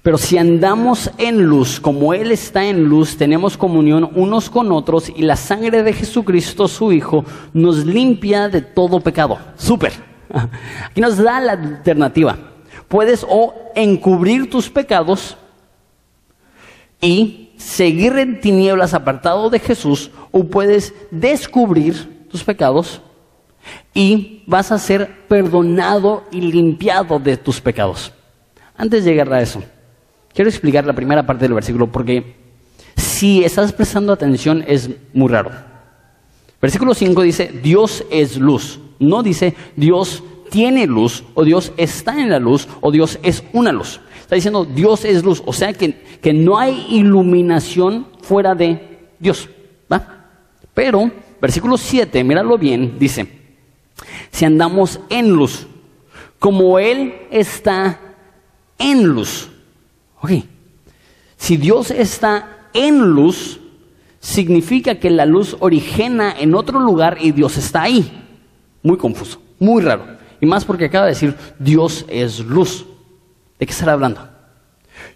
Pero 0.00 0.16
si 0.18 0.38
andamos 0.38 1.10
en 1.18 1.42
luz, 1.42 1.80
como 1.80 2.14
Él 2.14 2.30
está 2.30 2.64
en 2.64 2.84
luz, 2.84 3.16
tenemos 3.16 3.56
comunión 3.56 4.08
unos 4.14 4.48
con 4.48 4.70
otros 4.70 5.08
y 5.08 5.22
la 5.22 5.34
sangre 5.34 5.82
de 5.82 5.92
Jesucristo, 5.92 6.68
su 6.68 6.92
Hijo, 6.92 7.24
nos 7.52 7.84
limpia 7.84 8.48
de 8.48 8.62
todo 8.62 9.00
pecado. 9.00 9.36
Súper. 9.56 9.94
Aquí 10.84 11.00
nos 11.00 11.16
da 11.16 11.40
la 11.40 11.52
alternativa. 11.54 12.38
Puedes 12.86 13.26
o 13.28 13.52
encubrir 13.74 14.48
tus 14.48 14.70
pecados 14.70 15.36
y 17.00 17.50
seguir 17.56 18.16
en 18.16 18.40
tinieblas 18.40 18.94
apartado 18.94 19.50
de 19.50 19.58
Jesús, 19.58 20.12
o 20.30 20.44
puedes 20.44 20.94
descubrir 21.10 22.28
tus 22.30 22.44
pecados 22.44 23.00
y 23.94 24.42
vas 24.46 24.72
a 24.72 24.78
ser 24.78 25.26
perdonado 25.28 26.24
y 26.30 26.40
limpiado 26.40 27.18
de 27.18 27.36
tus 27.36 27.60
pecados. 27.60 28.12
Antes 28.76 29.04
de 29.04 29.10
llegar 29.10 29.32
a 29.32 29.42
eso, 29.42 29.62
quiero 30.32 30.50
explicar 30.50 30.84
la 30.84 30.92
primera 30.92 31.24
parte 31.24 31.44
del 31.44 31.54
versículo 31.54 31.90
porque 31.90 32.36
si 32.96 33.44
estás 33.44 33.72
prestando 33.72 34.12
atención 34.12 34.64
es 34.66 34.90
muy 35.12 35.28
raro. 35.28 35.50
Versículo 36.60 36.94
5 36.94 37.22
dice, 37.22 37.60
Dios 37.62 38.04
es 38.10 38.36
luz. 38.36 38.80
No 38.98 39.22
dice, 39.22 39.54
Dios 39.74 40.22
tiene 40.50 40.86
luz, 40.86 41.24
o 41.34 41.44
Dios 41.44 41.72
está 41.76 42.20
en 42.20 42.30
la 42.30 42.38
luz, 42.38 42.68
o 42.80 42.92
Dios 42.92 43.18
es 43.22 43.42
una 43.52 43.72
luz. 43.72 44.00
Está 44.20 44.36
diciendo, 44.36 44.64
Dios 44.64 45.04
es 45.04 45.24
luz. 45.24 45.42
O 45.44 45.52
sea 45.52 45.72
que, 45.72 45.92
que 46.20 46.32
no 46.32 46.58
hay 46.58 46.86
iluminación 46.90 48.06
fuera 48.22 48.54
de 48.54 49.08
Dios. 49.18 49.48
¿va? 49.92 50.26
Pero, 50.72 51.10
versículo 51.40 51.76
7, 51.76 52.22
míralo 52.22 52.56
bien, 52.56 52.96
dice, 52.98 53.41
si 54.30 54.44
andamos 54.44 55.00
en 55.08 55.30
luz, 55.30 55.66
como 56.38 56.78
Él 56.78 57.14
está 57.30 58.00
en 58.78 59.06
luz. 59.06 59.48
Ok, 60.20 60.30
si 61.36 61.56
Dios 61.56 61.90
está 61.90 62.68
en 62.72 63.00
luz, 63.00 63.60
significa 64.20 65.00
que 65.00 65.10
la 65.10 65.26
luz 65.26 65.56
origina 65.60 66.34
en 66.38 66.54
otro 66.54 66.80
lugar 66.80 67.18
y 67.20 67.32
Dios 67.32 67.56
está 67.58 67.82
ahí. 67.82 68.24
Muy 68.82 68.96
confuso, 68.96 69.40
muy 69.58 69.82
raro. 69.82 70.18
Y 70.40 70.46
más 70.46 70.64
porque 70.64 70.86
acaba 70.86 71.06
de 71.06 71.12
decir, 71.12 71.36
Dios 71.58 72.04
es 72.08 72.40
luz. 72.40 72.86
¿De 73.58 73.66
qué 73.66 73.72
estará 73.72 73.92
hablando? 73.92 74.28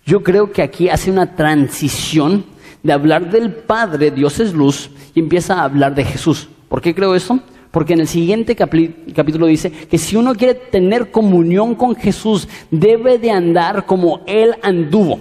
Yo 0.05 0.23
creo 0.23 0.53
que 0.53 0.63
aquí 0.63 0.89
hace 0.89 1.11
una 1.11 1.35
transición 1.35 2.45
de 2.83 2.93
hablar 2.93 3.31
del 3.31 3.53
Padre, 3.53 4.13
Dios 4.13 4.39
es 4.39 4.53
luz, 4.53 4.91
y 5.15 5.21
empieza 5.21 5.55
a 5.55 5.65
hablar 5.65 5.95
de 5.95 6.05
Jesús. 6.05 6.49
¿Por 6.69 6.81
qué 6.81 6.95
creo 6.95 7.15
esto? 7.15 7.41
Porque 7.77 7.93
en 7.93 8.01
el 8.01 8.09
siguiente 8.09 8.57
capítulo 8.57 9.45
dice 9.45 9.71
que 9.71 9.99
si 9.99 10.17
uno 10.17 10.35
quiere 10.35 10.55
tener 10.55 11.11
comunión 11.11 11.75
con 11.75 11.95
Jesús, 11.95 12.49
debe 12.71 13.19
de 13.19 13.31
andar 13.31 13.85
como 13.85 14.23
Él 14.27 14.55
anduvo. 14.63 15.21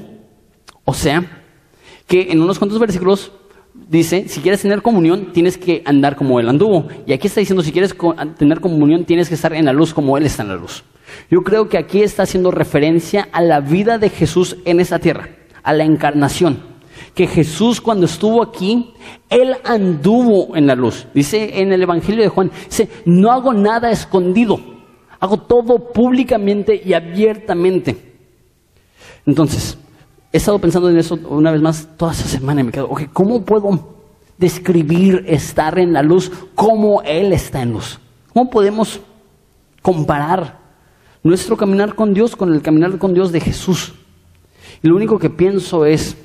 O 0.85 0.93
sea, 0.93 1.43
que 2.07 2.31
en 2.31 2.39
unos 2.39 2.57
cuantos 2.57 2.79
versículos 2.79 3.33
dice, 3.73 4.29
si 4.29 4.39
quieres 4.39 4.61
tener 4.61 4.81
comunión, 4.81 5.33
tienes 5.33 5.57
que 5.57 5.81
andar 5.83 6.15
como 6.15 6.39
Él 6.39 6.47
anduvo. 6.47 6.87
Y 7.05 7.11
aquí 7.11 7.27
está 7.27 7.41
diciendo, 7.41 7.61
si 7.61 7.73
quieres 7.73 7.93
tener 8.37 8.61
comunión, 8.61 9.03
tienes 9.03 9.27
que 9.27 9.35
estar 9.35 9.51
en 9.51 9.65
la 9.65 9.73
luz 9.73 9.93
como 9.93 10.17
Él 10.17 10.25
está 10.25 10.43
en 10.43 10.47
la 10.47 10.55
luz. 10.55 10.85
Yo 11.29 11.43
creo 11.43 11.67
que 11.67 11.77
aquí 11.77 12.03
está 12.03 12.23
haciendo 12.23 12.51
referencia 12.51 13.27
a 13.33 13.41
la 13.41 13.59
vida 13.59 13.97
de 13.97 14.07
Jesús 14.07 14.55
en 14.63 14.79
esa 14.79 14.99
tierra, 14.99 15.27
a 15.61 15.73
la 15.73 15.83
encarnación 15.83 16.74
que 17.13 17.27
Jesús 17.27 17.81
cuando 17.81 18.05
estuvo 18.05 18.41
aquí, 18.41 18.93
Él 19.29 19.55
anduvo 19.63 20.55
en 20.55 20.67
la 20.67 20.75
luz. 20.75 21.07
Dice 21.13 21.61
en 21.61 21.71
el 21.71 21.81
Evangelio 21.81 22.23
de 22.23 22.29
Juan, 22.29 22.51
dice, 22.65 22.89
no 23.05 23.31
hago 23.31 23.53
nada 23.53 23.91
escondido, 23.91 24.59
hago 25.19 25.37
todo 25.37 25.91
públicamente 25.91 26.81
y 26.83 26.93
abiertamente. 26.93 28.15
Entonces, 29.25 29.77
he 30.31 30.37
estado 30.37 30.59
pensando 30.59 30.89
en 30.89 30.97
eso 30.97 31.17
una 31.29 31.51
vez 31.51 31.61
más 31.61 31.87
toda 31.97 32.11
esa 32.11 32.27
semana 32.27 32.63
me 32.63 32.71
quedo, 32.71 32.89
¿cómo 33.13 33.43
puedo 33.43 33.95
describir 34.37 35.23
estar 35.27 35.79
en 35.79 35.93
la 35.93 36.03
luz 36.03 36.31
como 36.55 37.01
Él 37.03 37.33
está 37.33 37.61
en 37.61 37.71
luz? 37.71 37.99
¿Cómo 38.33 38.49
podemos 38.49 38.99
comparar 39.81 40.59
nuestro 41.23 41.55
caminar 41.55 41.95
con 41.95 42.13
Dios 42.13 42.35
con 42.35 42.53
el 42.53 42.61
caminar 42.61 42.97
con 42.97 43.13
Dios 43.13 43.31
de 43.31 43.39
Jesús? 43.39 43.93
Y 44.83 44.87
lo 44.87 44.95
único 44.95 45.17
que 45.17 45.29
pienso 45.29 45.85
es, 45.85 46.17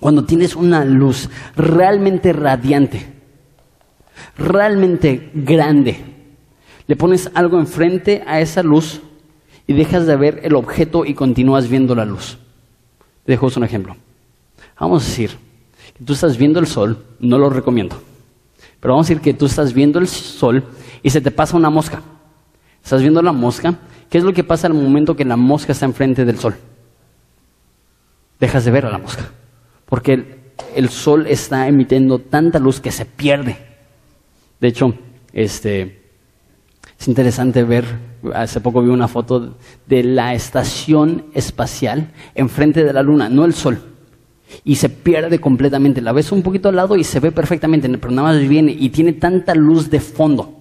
cuando 0.00 0.24
tienes 0.24 0.56
una 0.56 0.84
luz 0.84 1.28
realmente 1.54 2.32
radiante, 2.32 3.06
realmente 4.36 5.30
grande, 5.34 6.02
le 6.86 6.96
pones 6.96 7.30
algo 7.34 7.58
enfrente 7.58 8.24
a 8.26 8.40
esa 8.40 8.62
luz 8.62 9.02
y 9.66 9.74
dejas 9.74 10.06
de 10.06 10.16
ver 10.16 10.40
el 10.42 10.56
objeto 10.56 11.04
y 11.04 11.14
continúas 11.14 11.68
viendo 11.68 11.94
la 11.94 12.06
luz. 12.06 12.38
Dejo 13.26 13.48
un 13.54 13.62
ejemplo. 13.62 13.96
Vamos 14.78 15.04
a 15.04 15.06
decir 15.06 15.30
que 15.96 16.04
tú 16.04 16.14
estás 16.14 16.38
viendo 16.38 16.58
el 16.58 16.66
sol, 16.66 17.04
no 17.20 17.38
lo 17.38 17.50
recomiendo, 17.50 18.00
pero 18.80 18.94
vamos 18.94 19.06
a 19.06 19.10
decir 19.10 19.22
que 19.22 19.34
tú 19.34 19.46
estás 19.46 19.74
viendo 19.74 19.98
el 19.98 20.08
sol 20.08 20.64
y 21.02 21.10
se 21.10 21.20
te 21.20 21.30
pasa 21.30 21.56
una 21.56 21.68
mosca. 21.68 22.02
Estás 22.82 23.02
viendo 23.02 23.20
la 23.20 23.32
mosca, 23.32 23.74
¿qué 24.08 24.16
es 24.16 24.24
lo 24.24 24.32
que 24.32 24.42
pasa 24.42 24.66
al 24.66 24.72
momento 24.72 25.14
que 25.14 25.26
la 25.26 25.36
mosca 25.36 25.72
está 25.72 25.84
enfrente 25.84 26.24
del 26.24 26.38
sol? 26.38 26.56
Dejas 28.40 28.64
de 28.64 28.70
ver 28.70 28.86
a 28.86 28.90
la 28.90 28.96
mosca 28.96 29.30
porque 29.90 30.24
el, 30.74 30.88
sol 30.88 31.26
está 31.26 31.68
emitiendo 31.68 32.20
tanta 32.20 32.58
luz 32.58 32.80
que 32.80 32.92
se 32.92 33.04
pierde. 33.04 33.58
De 34.60 34.68
hecho, 34.68 34.94
este, 35.32 36.00
es 36.98 37.08
interesante 37.08 37.64
ver, 37.64 37.84
hace 38.32 38.60
poco 38.60 38.80
vi 38.82 38.88
una 38.88 39.08
foto 39.08 39.56
de 39.86 40.04
la 40.04 40.32
estación 40.32 41.26
espacial 41.34 42.12
enfrente 42.34 42.84
de 42.84 42.92
la 42.92 43.02
luna, 43.02 43.28
no 43.28 43.44
el 43.44 43.52
sol. 43.52 43.78
Y 44.64 44.76
se 44.76 44.88
pierde 44.88 45.38
completamente. 45.38 46.00
La 46.00 46.12
ves 46.12 46.32
un 46.32 46.42
poquito 46.42 46.68
al 46.68 46.76
lado 46.76 46.96
y 46.96 47.04
se 47.04 47.20
ve 47.20 47.30
perfectamente, 47.32 47.88
pero 47.98 48.12
nada 48.12 48.32
más 48.32 48.48
viene 48.48 48.72
y 48.72 48.88
tiene 48.90 49.12
tanta 49.12 49.54
luz 49.54 49.90
de 49.90 50.00
fondo. 50.00 50.56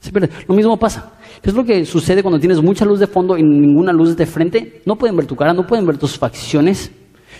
Se 0.00 0.10
pierde. 0.10 0.30
Lo 0.46 0.54
mismo 0.54 0.78
pasa. 0.78 1.12
¿Qué 1.42 1.50
es 1.50 1.56
lo 1.56 1.64
que 1.64 1.84
sucede 1.84 2.22
cuando 2.22 2.40
tienes 2.40 2.62
mucha 2.62 2.84
luz 2.84 2.98
de 2.98 3.06
fondo 3.06 3.36
y 3.36 3.42
ninguna 3.42 3.92
luz 3.92 4.16
de 4.16 4.26
frente? 4.26 4.82
No 4.86 4.96
pueden 4.96 5.16
ver 5.16 5.26
tu 5.26 5.36
cara, 5.36 5.52
no 5.52 5.66
pueden 5.66 5.86
ver 5.86 5.98
tus 5.98 6.18
facciones. 6.18 6.90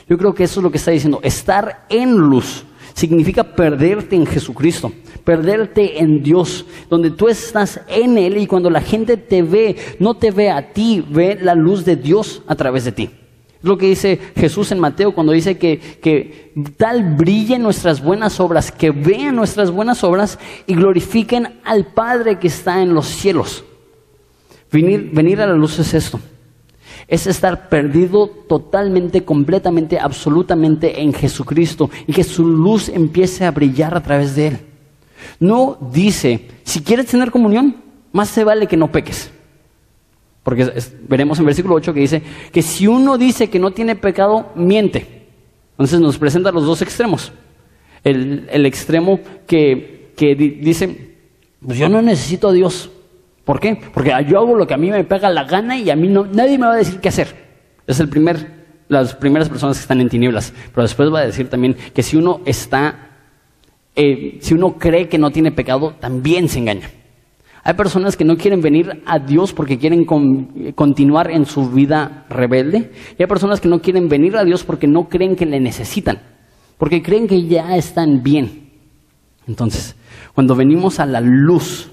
Yo 0.09 0.19
creo 0.19 0.35
que 0.35 0.45
eso 0.45 0.61
es 0.61 0.64
lo 0.64 0.71
que 0.71 0.79
está 0.79 0.90
diciendo. 0.90 1.21
Estar 1.23 1.87
en 1.88 2.17
luz 2.17 2.64
significa 2.95 3.43
perderte 3.43 4.17
en 4.17 4.27
Jesucristo, 4.27 4.93
perderte 5.25 6.01
en 6.01 6.23
Dios, 6.23 6.64
donde 6.88 7.11
tú 7.11 7.29
estás 7.29 7.81
en 7.88 8.19
Él 8.19 8.37
y 8.38 8.47
cuando 8.47 8.71
la 8.71 8.81
gente 8.81 9.17
te 9.17 9.43
ve, 9.43 9.77
no 9.99 10.14
te 10.14 10.31
ve 10.31 10.51
a 10.51 10.73
ti, 10.73 11.05
ve 11.09 11.38
la 11.40 11.55
luz 11.55 11.85
de 11.85 11.97
Dios 11.97 12.43
a 12.47 12.55
través 12.55 12.85
de 12.85 12.93
ti. 12.93 13.11
Es 13.59 13.64
lo 13.69 13.79
que 13.79 13.87
dice 13.87 14.21
Jesús 14.37 14.71
en 14.73 14.79
Mateo 14.79 15.14
cuando 15.14 15.33
dice 15.33 15.57
que, 15.57 15.81
que 15.81 16.53
tal 16.77 17.17
brillen 17.17 17.62
nuestras 17.62 18.03
buenas 18.03 18.38
obras, 18.38 18.71
que 18.71 18.90
vean 18.90 19.35
nuestras 19.35 19.71
buenas 19.71 20.05
obras 20.05 20.38
y 20.67 20.75
glorifiquen 20.75 21.61
al 21.64 21.87
Padre 21.87 22.38
que 22.38 22.49
está 22.49 22.83
en 22.83 22.93
los 22.93 23.07
cielos. 23.07 23.64
Venir, 24.71 25.11
venir 25.12 25.40
a 25.40 25.47
la 25.47 25.55
luz 25.55 25.79
es 25.79 25.95
esto 25.95 26.21
es 27.09 27.27
estar 27.27 27.69
perdido 27.69 28.27
totalmente, 28.27 29.25
completamente, 29.25 29.99
absolutamente 29.99 31.03
en 31.03 31.12
Jesucristo 31.12 31.90
y 32.07 32.12
que 32.12 32.25
su 32.25 32.47
luz 32.47 32.88
empiece 32.88 33.45
a 33.45 33.51
brillar 33.51 33.97
a 33.97 34.03
través 34.03 34.37
de 34.37 34.49
Él. 34.49 34.59
No 35.40 35.79
dice, 35.93 36.49
si 36.64 36.83
quieres 36.83 37.07
tener 37.07 37.31
comunión, 37.31 37.77
más 38.12 38.29
se 38.29 38.45
vale 38.45 38.67
que 38.67 38.77
no 38.77 38.90
peques. 38.90 39.31
Porque 40.43 40.71
veremos 41.09 41.38
en 41.38 41.47
versículo 41.47 41.75
8 41.75 41.95
que 41.95 42.01
dice 42.01 42.23
que 42.53 42.62
si 42.62 42.87
uno 42.87 43.17
dice 43.17 43.49
que 43.49 43.59
no 43.59 43.71
tiene 43.71 43.97
pecado, 43.97 44.53
miente. 44.55 45.25
Entonces 45.73 46.01
nos 46.01 46.19
presenta 46.19 46.53
los 46.53 46.67
dos 46.67 46.83
extremos. 46.83 47.33
El, 48.05 48.67
extremo 48.67 49.19
que, 49.47 50.12
dice, 50.61 51.17
pues 51.67 51.79
yo 51.79 51.88
no 51.88 52.03
necesito 52.03 52.49
a 52.49 52.53
Dios. 52.53 52.90
¿Por 53.44 53.61
qué? 53.61 53.78
Porque 53.92 54.12
yo 54.28 54.38
hago 54.38 54.57
lo 54.57 54.66
que 54.66 54.74
a 54.74 54.78
mí 54.78 54.90
me 54.90 55.04
pega 55.04 55.28
la 55.30 55.44
gana 55.44 55.78
y 55.78 55.90
a 55.90 55.96
mí 55.96 56.09
no, 56.09 56.24
nadie 56.24 56.59
me 56.59 56.66
va 56.66 56.74
a 56.74 56.78
decir 56.78 57.00
qué 57.00 57.11
hacer. 57.11 57.35
Es 57.87 58.00
el 58.00 58.09
primer, 58.09 58.64
las 58.88 59.14
primeras 59.14 59.48
personas 59.48 59.76
que 59.76 59.83
están 59.83 60.00
en 60.00 60.09
tinieblas. 60.09 60.52
Pero 60.72 60.83
después 60.83 61.12
va 61.12 61.20
a 61.20 61.26
decir 61.26 61.48
también 61.48 61.76
que 61.94 62.02
si 62.02 62.16
uno 62.16 62.40
está, 62.46 63.11
eh, 63.94 64.38
si 64.40 64.54
uno 64.54 64.78
cree 64.78 65.09
que 65.09 65.18
no 65.18 65.30
tiene 65.30 65.52
pecado, 65.52 65.94
también 66.00 66.48
se 66.48 66.59
engaña. 66.59 66.90
Hay 67.66 67.74
personas 67.74 68.16
que 68.16 68.24
no 68.24 68.37
quieren 68.37 68.61
venir 68.61 69.02
a 69.07 69.18
Dios 69.18 69.54
porque 69.54 69.78
quieren 69.78 70.04
continuar 70.74 71.30
en 71.30 71.46
su 71.46 71.70
vida 71.70 72.26
rebelde. 72.28 72.92
Y 73.18 73.22
hay 73.22 73.26
personas 73.26 73.61
que 73.61 73.68
no 73.68 73.80
quieren 73.80 74.09
venir 74.09 74.37
a 74.37 74.44
Dios 74.44 74.64
porque 74.64 74.87
no 74.87 75.09
creen 75.09 75.35
que 75.35 75.46
le 75.46 75.61
necesitan. 75.61 76.20
Porque 76.76 77.02
creen 77.02 77.26
que 77.26 77.46
ya 77.46 77.76
están 77.76 78.22
bien. 78.22 78.70
Entonces, 79.46 79.96
cuando 80.35 80.54
venimos 80.54 81.00
a 81.00 81.07
la 81.07 81.22
luz, 81.22 81.90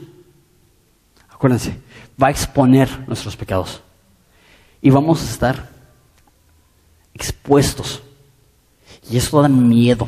acuérdense, 1.41 1.75
va 2.21 2.27
a 2.27 2.29
exponer 2.29 2.87
nuestros 3.07 3.35
pecados. 3.35 3.81
Y 4.79 4.91
vamos 4.91 5.23
a 5.23 5.25
estar 5.25 5.69
expuestos. 7.15 8.03
Y 9.09 9.17
eso 9.17 9.41
da 9.41 9.49
miedo, 9.49 10.07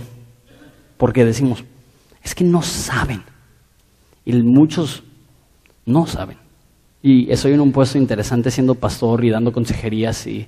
porque 0.95 1.25
decimos, 1.25 1.63
es 2.21 2.35
que 2.35 2.43
no 2.43 2.61
saben. 2.61 3.23
Y 4.23 4.33
muchos 4.43 5.01
no 5.87 6.05
saben. 6.05 6.37
Y 7.01 7.31
estoy 7.31 7.53
en 7.53 7.61
un 7.61 7.71
puesto 7.71 7.97
interesante 7.97 8.51
siendo 8.51 8.75
pastor 8.75 9.25
y 9.25 9.31
dando 9.31 9.51
consejerías 9.51 10.27
y 10.27 10.47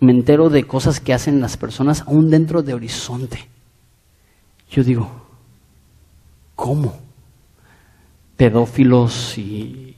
me 0.00 0.10
entero 0.10 0.50
de 0.50 0.64
cosas 0.64 0.98
que 0.98 1.14
hacen 1.14 1.40
las 1.40 1.56
personas 1.56 2.00
aún 2.08 2.28
dentro 2.28 2.64
de 2.64 2.74
Horizonte. 2.74 3.48
Yo 4.68 4.82
digo, 4.82 5.08
¿cómo? 6.56 7.11
Pedófilos 8.36 9.36
y 9.38 9.92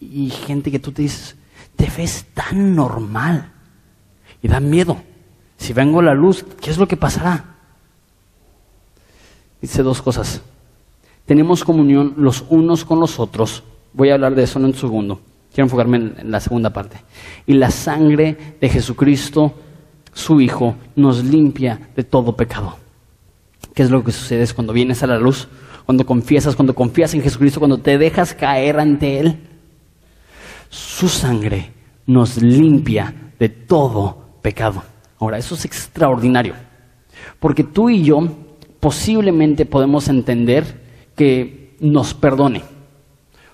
y, 0.00 0.30
gente 0.30 0.70
que 0.70 0.78
tú 0.78 0.92
te 0.92 1.02
dices, 1.02 1.36
te 1.76 1.90
ves 1.96 2.26
tan 2.34 2.74
normal 2.74 3.52
y 4.42 4.48
da 4.48 4.60
miedo. 4.60 4.96
Si 5.56 5.72
vengo 5.72 6.00
a 6.00 6.04
la 6.04 6.14
luz, 6.14 6.44
¿qué 6.60 6.70
es 6.70 6.78
lo 6.78 6.86
que 6.86 6.96
pasará? 6.96 7.56
Dice 9.60 9.82
dos 9.82 10.00
cosas. 10.00 10.40
Tenemos 11.26 11.64
comunión 11.64 12.14
los 12.16 12.44
unos 12.48 12.84
con 12.84 13.00
los 13.00 13.18
otros. 13.18 13.64
Voy 13.92 14.10
a 14.10 14.14
hablar 14.14 14.34
de 14.34 14.44
eso 14.44 14.58
en 14.58 14.66
un 14.66 14.74
segundo. 14.74 15.20
Quiero 15.52 15.64
enfocarme 15.64 15.96
en 15.96 16.30
la 16.30 16.40
segunda 16.40 16.70
parte. 16.70 16.98
Y 17.46 17.54
la 17.54 17.70
sangre 17.70 18.56
de 18.60 18.68
Jesucristo, 18.68 19.52
su 20.12 20.40
Hijo, 20.40 20.76
nos 20.94 21.24
limpia 21.24 21.90
de 21.96 22.04
todo 22.04 22.36
pecado. 22.36 22.76
¿Qué 23.74 23.82
es 23.82 23.90
lo 23.90 24.04
que 24.04 24.12
sucede 24.12 24.46
cuando 24.54 24.72
vienes 24.72 25.02
a 25.02 25.08
la 25.08 25.18
luz? 25.18 25.48
Cuando 25.88 26.04
confiesas, 26.04 26.54
cuando 26.54 26.74
confías 26.74 27.14
en 27.14 27.22
Jesucristo, 27.22 27.60
cuando 27.60 27.78
te 27.78 27.96
dejas 27.96 28.34
caer 28.34 28.78
ante 28.78 29.20
Él 29.20 29.38
su 30.68 31.08
sangre 31.08 31.72
nos 32.04 32.36
limpia 32.42 33.32
de 33.38 33.48
todo 33.48 34.18
pecado. 34.42 34.82
Ahora, 35.18 35.38
eso 35.38 35.54
es 35.54 35.64
extraordinario, 35.64 36.52
porque 37.40 37.64
tú 37.64 37.88
y 37.88 38.02
yo 38.02 38.20
posiblemente 38.80 39.64
podemos 39.64 40.08
entender 40.08 41.08
que 41.16 41.74
nos 41.80 42.12
perdone. 42.12 42.64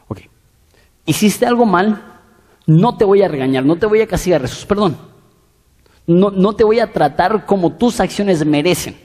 Ok, 0.09 0.23
hiciste 1.07 1.47
algo 1.47 1.67
mal, 1.67 2.21
no 2.67 2.97
te 2.97 3.05
voy 3.05 3.23
a 3.23 3.29
regañar, 3.29 3.65
no 3.65 3.77
te 3.77 3.87
voy 3.87 4.01
a 4.01 4.09
castigar, 4.09 4.45
es 4.45 4.67
perdón. 4.67 4.97
No, 6.09 6.33
no 6.33 6.55
te 6.55 6.65
voy 6.65 6.81
a 6.81 6.91
tratar 6.91 7.47
como 7.47 7.75
tus 7.75 8.01
acciones 8.01 8.45
merecen. 8.45 9.04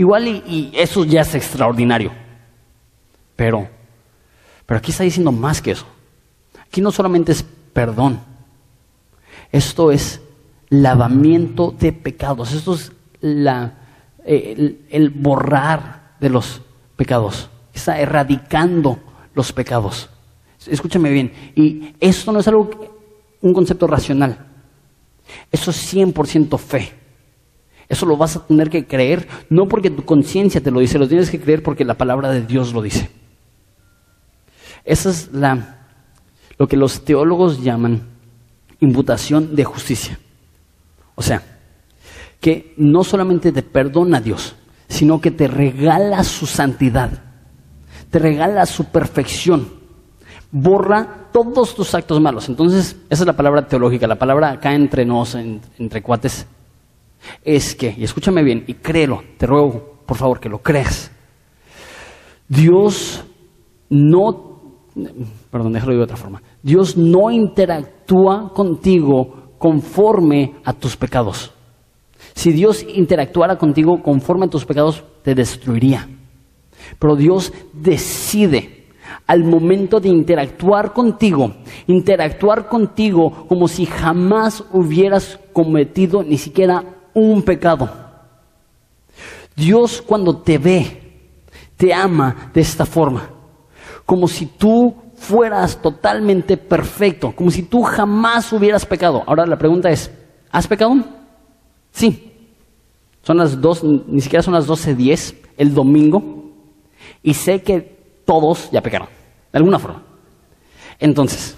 Igual 0.00 0.28
y, 0.28 0.72
eso 0.72 1.04
ya 1.04 1.20
es 1.20 1.34
extraordinario. 1.34 2.10
Pero, 3.36 3.68
pero 4.64 4.78
aquí 4.78 4.92
está 4.92 5.04
diciendo 5.04 5.30
más 5.30 5.60
que 5.60 5.72
eso. 5.72 5.84
Aquí 6.58 6.80
no 6.80 6.90
solamente 6.90 7.32
es 7.32 7.44
perdón, 7.74 8.18
esto 9.52 9.92
es 9.92 10.22
lavamiento 10.70 11.74
de 11.78 11.92
pecados. 11.92 12.54
Esto 12.54 12.76
es 12.76 12.92
la, 13.20 13.74
eh, 14.24 14.54
el, 14.56 14.86
el 14.88 15.10
borrar 15.10 16.14
de 16.18 16.30
los 16.30 16.62
pecados. 16.96 17.50
Está 17.74 18.00
erradicando 18.00 19.00
los 19.34 19.52
pecados. 19.52 20.08
Escúchame 20.66 21.10
bien. 21.10 21.30
Y 21.54 21.94
esto 22.00 22.32
no 22.32 22.40
es 22.40 22.48
algo, 22.48 22.70
un 23.42 23.52
concepto 23.52 23.86
racional. 23.86 24.46
Eso 25.52 25.70
es 25.70 25.94
100% 25.94 26.58
fe. 26.58 26.99
Eso 27.90 28.06
lo 28.06 28.16
vas 28.16 28.36
a 28.36 28.46
tener 28.46 28.70
que 28.70 28.86
creer, 28.86 29.26
no 29.48 29.66
porque 29.66 29.90
tu 29.90 30.04
conciencia 30.04 30.60
te 30.60 30.70
lo 30.70 30.78
dice, 30.78 30.96
lo 30.96 31.08
tienes 31.08 31.28
que 31.28 31.40
creer 31.40 31.60
porque 31.60 31.84
la 31.84 31.98
palabra 31.98 32.30
de 32.30 32.40
Dios 32.40 32.72
lo 32.72 32.82
dice. 32.82 33.10
Esa 34.84 35.10
es 35.10 35.32
la, 35.32 35.88
lo 36.56 36.68
que 36.68 36.76
los 36.76 37.04
teólogos 37.04 37.64
llaman 37.64 38.02
imputación 38.78 39.56
de 39.56 39.64
justicia. 39.64 40.20
O 41.16 41.22
sea, 41.22 41.42
que 42.38 42.74
no 42.76 43.02
solamente 43.02 43.50
te 43.50 43.64
perdona 43.64 44.20
Dios, 44.20 44.54
sino 44.86 45.20
que 45.20 45.32
te 45.32 45.48
regala 45.48 46.22
su 46.22 46.46
santidad, 46.46 47.10
te 48.08 48.20
regala 48.20 48.66
su 48.66 48.84
perfección, 48.84 49.68
borra 50.52 51.26
todos 51.32 51.74
tus 51.74 51.92
actos 51.92 52.20
malos. 52.20 52.48
Entonces, 52.48 52.94
esa 53.10 53.24
es 53.24 53.26
la 53.26 53.36
palabra 53.36 53.66
teológica, 53.66 54.06
la 54.06 54.14
palabra 54.14 54.52
acá 54.52 54.72
entre 54.74 55.04
nos, 55.04 55.34
entre 55.34 56.02
cuates, 56.02 56.46
es 57.44 57.74
que, 57.74 57.94
y 57.96 58.04
escúchame 58.04 58.42
bien, 58.42 58.64
y 58.66 58.74
créelo, 58.74 59.22
te 59.36 59.46
ruego, 59.46 60.00
por 60.06 60.16
favor, 60.16 60.40
que 60.40 60.48
lo 60.48 60.58
creas. 60.58 61.10
Dios 62.48 63.24
no, 63.88 64.60
perdón, 65.50 65.72
déjalo 65.72 65.94
de 65.94 66.02
otra 66.02 66.16
forma. 66.16 66.42
Dios 66.62 66.96
no 66.96 67.30
interactúa 67.30 68.52
contigo 68.52 69.54
conforme 69.58 70.56
a 70.64 70.72
tus 70.72 70.96
pecados. 70.96 71.52
Si 72.34 72.52
Dios 72.52 72.84
interactuara 72.94 73.56
contigo 73.56 74.02
conforme 74.02 74.46
a 74.46 74.50
tus 74.50 74.64
pecados, 74.64 75.04
te 75.22 75.34
destruiría. 75.34 76.08
Pero 76.98 77.16
Dios 77.16 77.52
decide 77.72 78.86
al 79.26 79.44
momento 79.44 80.00
de 80.00 80.08
interactuar 80.08 80.92
contigo, 80.92 81.52
interactuar 81.86 82.68
contigo 82.68 83.46
como 83.48 83.68
si 83.68 83.86
jamás 83.86 84.64
hubieras 84.72 85.38
cometido 85.52 86.22
ni 86.22 86.38
siquiera 86.38 86.99
un 87.14 87.42
pecado. 87.42 87.88
Dios 89.54 90.02
cuando 90.02 90.38
te 90.38 90.58
ve, 90.58 91.30
te 91.76 91.92
ama 91.92 92.50
de 92.52 92.60
esta 92.60 92.86
forma, 92.86 93.28
como 94.06 94.26
si 94.26 94.46
tú 94.46 94.94
fueras 95.14 95.80
totalmente 95.80 96.56
perfecto, 96.56 97.32
como 97.36 97.50
si 97.50 97.64
tú 97.64 97.82
jamás 97.82 98.52
hubieras 98.52 98.86
pecado. 98.86 99.22
Ahora 99.26 99.46
la 99.46 99.58
pregunta 99.58 99.90
es, 99.90 100.10
¿has 100.50 100.66
pecado? 100.66 100.94
Sí. 101.92 102.32
Son 103.22 103.36
las 103.36 103.60
dos, 103.60 103.84
ni 103.84 104.20
siquiera 104.20 104.42
son 104.42 104.54
las 104.54 104.66
12.10 104.66 105.34
el 105.58 105.74
domingo, 105.74 106.52
y 107.22 107.34
sé 107.34 107.62
que 107.62 108.22
todos 108.24 108.70
ya 108.70 108.80
pecaron, 108.80 109.08
de 109.52 109.58
alguna 109.58 109.78
forma. 109.78 110.02
Entonces, 110.98 111.56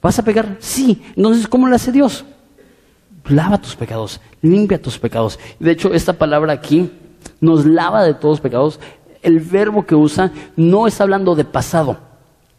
¿vas 0.00 0.18
a 0.18 0.24
pecar? 0.24 0.56
Sí. 0.58 1.02
Entonces, 1.14 1.46
¿cómo 1.46 1.66
lo 1.66 1.76
hace 1.76 1.92
Dios? 1.92 2.24
Lava 3.26 3.60
tus 3.60 3.76
pecados, 3.76 4.20
limpia 4.40 4.80
tus 4.80 4.98
pecados. 4.98 5.38
De 5.58 5.70
hecho, 5.70 5.92
esta 5.92 6.12
palabra 6.12 6.52
aquí 6.52 6.90
nos 7.40 7.66
lava 7.66 8.02
de 8.04 8.14
todos 8.14 8.34
los 8.34 8.40
pecados. 8.40 8.80
El 9.22 9.40
verbo 9.40 9.86
que 9.86 9.94
usa 9.94 10.32
no 10.56 10.86
está 10.86 11.04
hablando 11.04 11.34
de 11.34 11.44
pasado, 11.44 11.98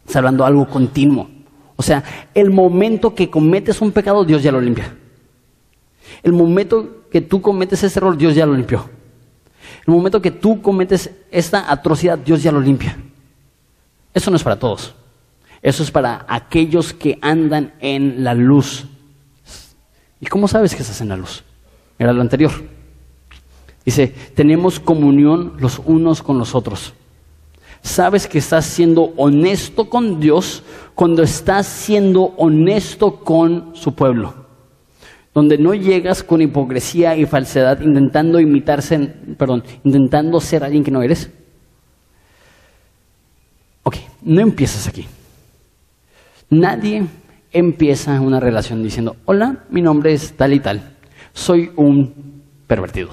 está 0.06 0.20
hablando 0.20 0.44
de 0.44 0.48
algo 0.48 0.66
continuo. 0.68 1.28
O 1.76 1.82
sea, 1.82 2.04
el 2.34 2.50
momento 2.50 3.14
que 3.14 3.30
cometes 3.30 3.80
un 3.80 3.92
pecado, 3.92 4.24
Dios 4.24 4.42
ya 4.42 4.52
lo 4.52 4.60
limpia. 4.60 4.96
El 6.22 6.32
momento 6.32 7.04
que 7.10 7.20
tú 7.20 7.40
cometes 7.42 7.82
ese 7.82 7.98
error, 7.98 8.16
Dios 8.16 8.34
ya 8.34 8.46
lo 8.46 8.54
limpió. 8.54 8.88
El 9.86 9.94
momento 9.94 10.22
que 10.22 10.30
tú 10.30 10.62
cometes 10.62 11.10
esta 11.30 11.70
atrocidad, 11.70 12.18
Dios 12.18 12.42
ya 12.42 12.52
lo 12.52 12.60
limpia. 12.60 12.96
Eso 14.12 14.30
no 14.30 14.36
es 14.36 14.42
para 14.42 14.58
todos. 14.58 14.94
Eso 15.60 15.82
es 15.82 15.90
para 15.90 16.24
aquellos 16.28 16.92
que 16.92 17.18
andan 17.20 17.74
en 17.80 18.22
la 18.22 18.34
luz. 18.34 18.86
¿Y 20.24 20.26
cómo 20.26 20.48
sabes 20.48 20.74
que 20.74 20.80
estás 20.80 21.02
en 21.02 21.10
la 21.10 21.18
luz? 21.18 21.44
Era 21.98 22.10
lo 22.14 22.22
anterior. 22.22 22.50
Dice, 23.84 24.08
tenemos 24.34 24.80
comunión 24.80 25.52
los 25.58 25.82
unos 25.84 26.22
con 26.22 26.38
los 26.38 26.54
otros. 26.54 26.94
Sabes 27.82 28.26
que 28.26 28.38
estás 28.38 28.64
siendo 28.64 29.12
honesto 29.18 29.90
con 29.90 30.20
Dios 30.20 30.62
cuando 30.94 31.22
estás 31.22 31.66
siendo 31.66 32.32
honesto 32.38 33.16
con 33.16 33.76
su 33.76 33.94
pueblo. 33.94 34.32
Donde 35.34 35.58
no 35.58 35.74
llegas 35.74 36.22
con 36.22 36.40
hipocresía 36.40 37.14
y 37.18 37.26
falsedad 37.26 37.82
intentando 37.82 38.40
imitarse, 38.40 38.98
perdón, 39.36 39.62
intentando 39.84 40.40
ser 40.40 40.64
alguien 40.64 40.84
que 40.84 40.90
no 40.90 41.02
eres. 41.02 41.28
Ok, 43.82 43.96
no 44.22 44.40
empiezas 44.40 44.88
aquí. 44.88 45.06
Nadie 46.48 47.06
empieza 47.54 48.20
una 48.20 48.40
relación 48.40 48.82
diciendo, 48.82 49.16
hola, 49.24 49.64
mi 49.70 49.80
nombre 49.80 50.12
es 50.12 50.36
tal 50.36 50.52
y 50.52 50.60
tal, 50.60 50.96
soy 51.32 51.70
un 51.76 52.42
pervertido. 52.66 53.10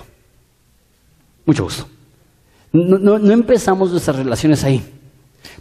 Mucho 1.45 1.63
gusto. 1.63 1.87
No, 2.73 3.17
empezamos 3.31 3.91
nuestras 3.91 4.17
relaciones 4.17 4.63
ahí. 4.63 4.83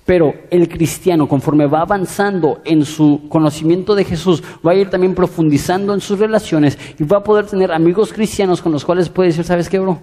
Pero 0.04 0.32
el 0.50 0.68
cristiano, 0.68 1.28
conforme 1.28 1.66
va 1.66 1.82
avanzando 1.82 2.60
en 2.64 2.84
su 2.84 3.28
conocimiento 3.28 3.94
de 3.94 4.04
Jesús, 4.04 4.42
va 4.66 4.72
a 4.72 4.74
ir 4.74 4.90
también 4.90 5.14
profundizando 5.14 5.94
en 5.94 6.00
sus 6.00 6.18
relaciones 6.18 6.78
y 6.98 7.04
va 7.04 7.18
a 7.18 7.24
poder 7.24 7.46
tener 7.46 7.72
amigos 7.72 8.12
cristianos 8.12 8.62
con 8.62 8.72
los 8.72 8.84
cuales 8.84 9.08
puede 9.08 9.28
decir, 9.28 9.44
¿sabes 9.44 9.68
qué, 9.68 9.78
bro? 9.78 10.00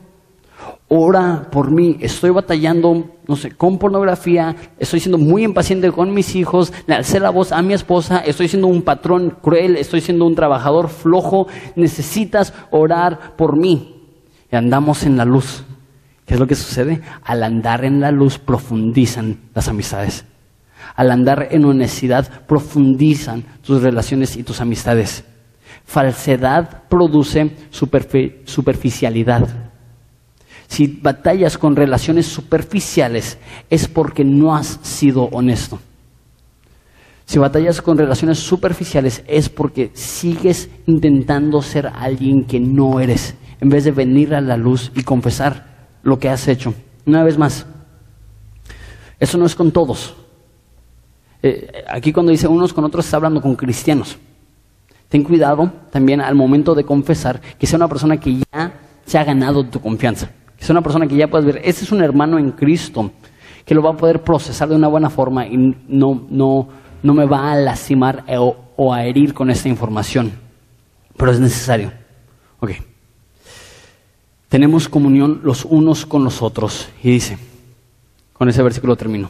Ora 0.87 1.47
por 1.51 1.71
mí, 1.71 1.97
estoy 1.99 2.29
batallando, 2.29 3.05
no 3.27 3.35
sé, 3.35 3.51
con 3.51 3.77
pornografía, 3.77 4.55
estoy 4.79 4.99
siendo 4.99 5.17
muy 5.17 5.43
impaciente 5.43 5.91
con 5.91 6.13
mis 6.13 6.35
hijos, 6.35 6.71
le 6.85 6.95
alcé 6.95 7.19
la 7.19 7.29
voz 7.29 7.51
a 7.51 7.61
mi 7.61 7.73
esposa, 7.73 8.19
estoy 8.19 8.47
siendo 8.47 8.67
un 8.67 8.81
patrón 8.81 9.37
cruel, 9.41 9.75
estoy 9.75 10.01
siendo 10.01 10.25
un 10.25 10.35
trabajador 10.35 10.89
flojo, 10.89 11.47
necesitas 11.75 12.53
orar 12.71 13.35
por 13.35 13.57
mí. 13.57 13.95
Y 14.51 14.55
andamos 14.55 15.03
en 15.03 15.17
la 15.17 15.25
luz. 15.25 15.63
¿Qué 16.25 16.33
es 16.33 16.39
lo 16.39 16.47
que 16.47 16.55
sucede? 16.55 17.01
Al 17.23 17.43
andar 17.43 17.85
en 17.85 17.99
la 17.99 18.11
luz 18.11 18.37
profundizan 18.37 19.39
las 19.53 19.67
amistades. 19.67 20.25
Al 20.95 21.11
andar 21.11 21.49
en 21.51 21.65
honestidad 21.65 22.45
profundizan 22.47 23.43
tus 23.61 23.81
relaciones 23.81 24.35
y 24.37 24.43
tus 24.43 24.61
amistades. 24.61 25.25
Falsedad 25.85 26.83
produce 26.89 27.55
superficialidad. 27.71 29.66
Si 30.67 30.87
batallas 30.87 31.57
con 31.57 31.75
relaciones 31.75 32.25
superficiales 32.25 33.37
es 33.69 33.87
porque 33.87 34.23
no 34.23 34.55
has 34.55 34.79
sido 34.81 35.23
honesto. 35.31 35.79
Si 37.25 37.39
batallas 37.39 37.81
con 37.81 37.97
relaciones 37.97 38.39
superficiales 38.39 39.23
es 39.27 39.49
porque 39.49 39.91
sigues 39.93 40.69
intentando 40.85 41.61
ser 41.61 41.87
alguien 41.87 42.45
que 42.45 42.59
no 42.59 42.99
eres, 42.99 43.35
en 43.59 43.69
vez 43.69 43.85
de 43.85 43.91
venir 43.91 44.35
a 44.35 44.41
la 44.41 44.55
luz 44.55 44.91
y 44.95 45.03
confesar 45.03 45.89
lo 46.03 46.19
que 46.19 46.29
has 46.29 46.47
hecho. 46.47 46.73
Una 47.05 47.23
vez 47.23 47.37
más, 47.37 47.65
eso 49.19 49.37
no 49.37 49.45
es 49.45 49.55
con 49.55 49.71
todos. 49.71 50.15
Eh, 51.43 51.83
aquí 51.89 52.11
cuando 52.11 52.31
dice 52.31 52.47
unos 52.47 52.73
con 52.73 52.83
otros 52.83 53.05
está 53.05 53.17
hablando 53.17 53.41
con 53.41 53.55
cristianos. 53.55 54.17
Ten 55.09 55.23
cuidado 55.23 55.71
también 55.91 56.19
al 56.19 56.35
momento 56.35 56.75
de 56.75 56.83
confesar 56.83 57.39
que 57.57 57.67
sea 57.67 57.77
una 57.77 57.87
persona 57.87 58.17
que 58.17 58.41
ya 58.53 58.73
se 59.05 59.17
ha 59.17 59.23
ganado 59.23 59.65
tu 59.65 59.79
confianza 59.79 60.29
es 60.59 60.69
una 60.69 60.81
persona 60.81 61.07
que 61.07 61.15
ya 61.15 61.27
puedes 61.27 61.45
ver, 61.45 61.61
este 61.63 61.83
es 61.83 61.91
un 61.91 62.01
hermano 62.01 62.37
en 62.37 62.51
Cristo, 62.51 63.11
que 63.65 63.75
lo 63.75 63.81
va 63.81 63.91
a 63.91 63.97
poder 63.97 64.23
procesar 64.23 64.69
de 64.69 64.75
una 64.75 64.87
buena 64.87 65.09
forma 65.09 65.45
y 65.45 65.57
no, 65.87 66.25
no, 66.29 66.67
no 67.03 67.13
me 67.13 67.25
va 67.25 67.51
a 67.51 67.55
lastimar 67.55 68.23
o, 68.37 68.55
o 68.75 68.93
a 68.93 69.03
herir 69.05 69.33
con 69.33 69.49
esta 69.49 69.69
información. 69.69 70.31
Pero 71.15 71.31
es 71.31 71.39
necesario. 71.39 71.91
Ok. 72.59 72.71
Tenemos 74.49 74.87
comunión 74.87 75.41
los 75.43 75.65
unos 75.65 76.05
con 76.05 76.23
los 76.23 76.41
otros. 76.41 76.87
Y 77.03 77.11
dice, 77.11 77.37
con 78.33 78.47
ese 78.47 78.63
versículo 78.63 78.95
termino. 78.95 79.29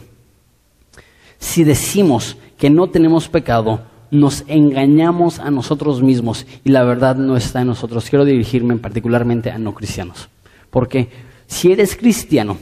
Si 1.38 1.64
decimos 1.64 2.36
que 2.56 2.70
no 2.70 2.88
tenemos 2.88 3.28
pecado, 3.28 3.82
nos 4.10 4.44
engañamos 4.46 5.38
a 5.38 5.50
nosotros 5.50 6.02
mismos 6.02 6.46
y 6.64 6.70
la 6.70 6.84
verdad 6.84 7.16
no 7.16 7.36
está 7.36 7.60
en 7.60 7.68
nosotros. 7.68 8.08
Quiero 8.08 8.24
dirigirme 8.24 8.76
particularmente 8.76 9.50
a 9.50 9.58
no 9.58 9.74
cristianos. 9.74 10.28
Porque 10.70 11.08
si 11.46 11.72
eres 11.72 11.96
cristiano, 11.96 12.56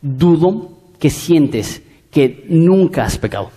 dudo 0.00 0.70
que 0.98 1.10
sientes 1.10 1.82
que 2.10 2.44
nunca 2.48 3.04
has 3.04 3.18
pecado. 3.18 3.50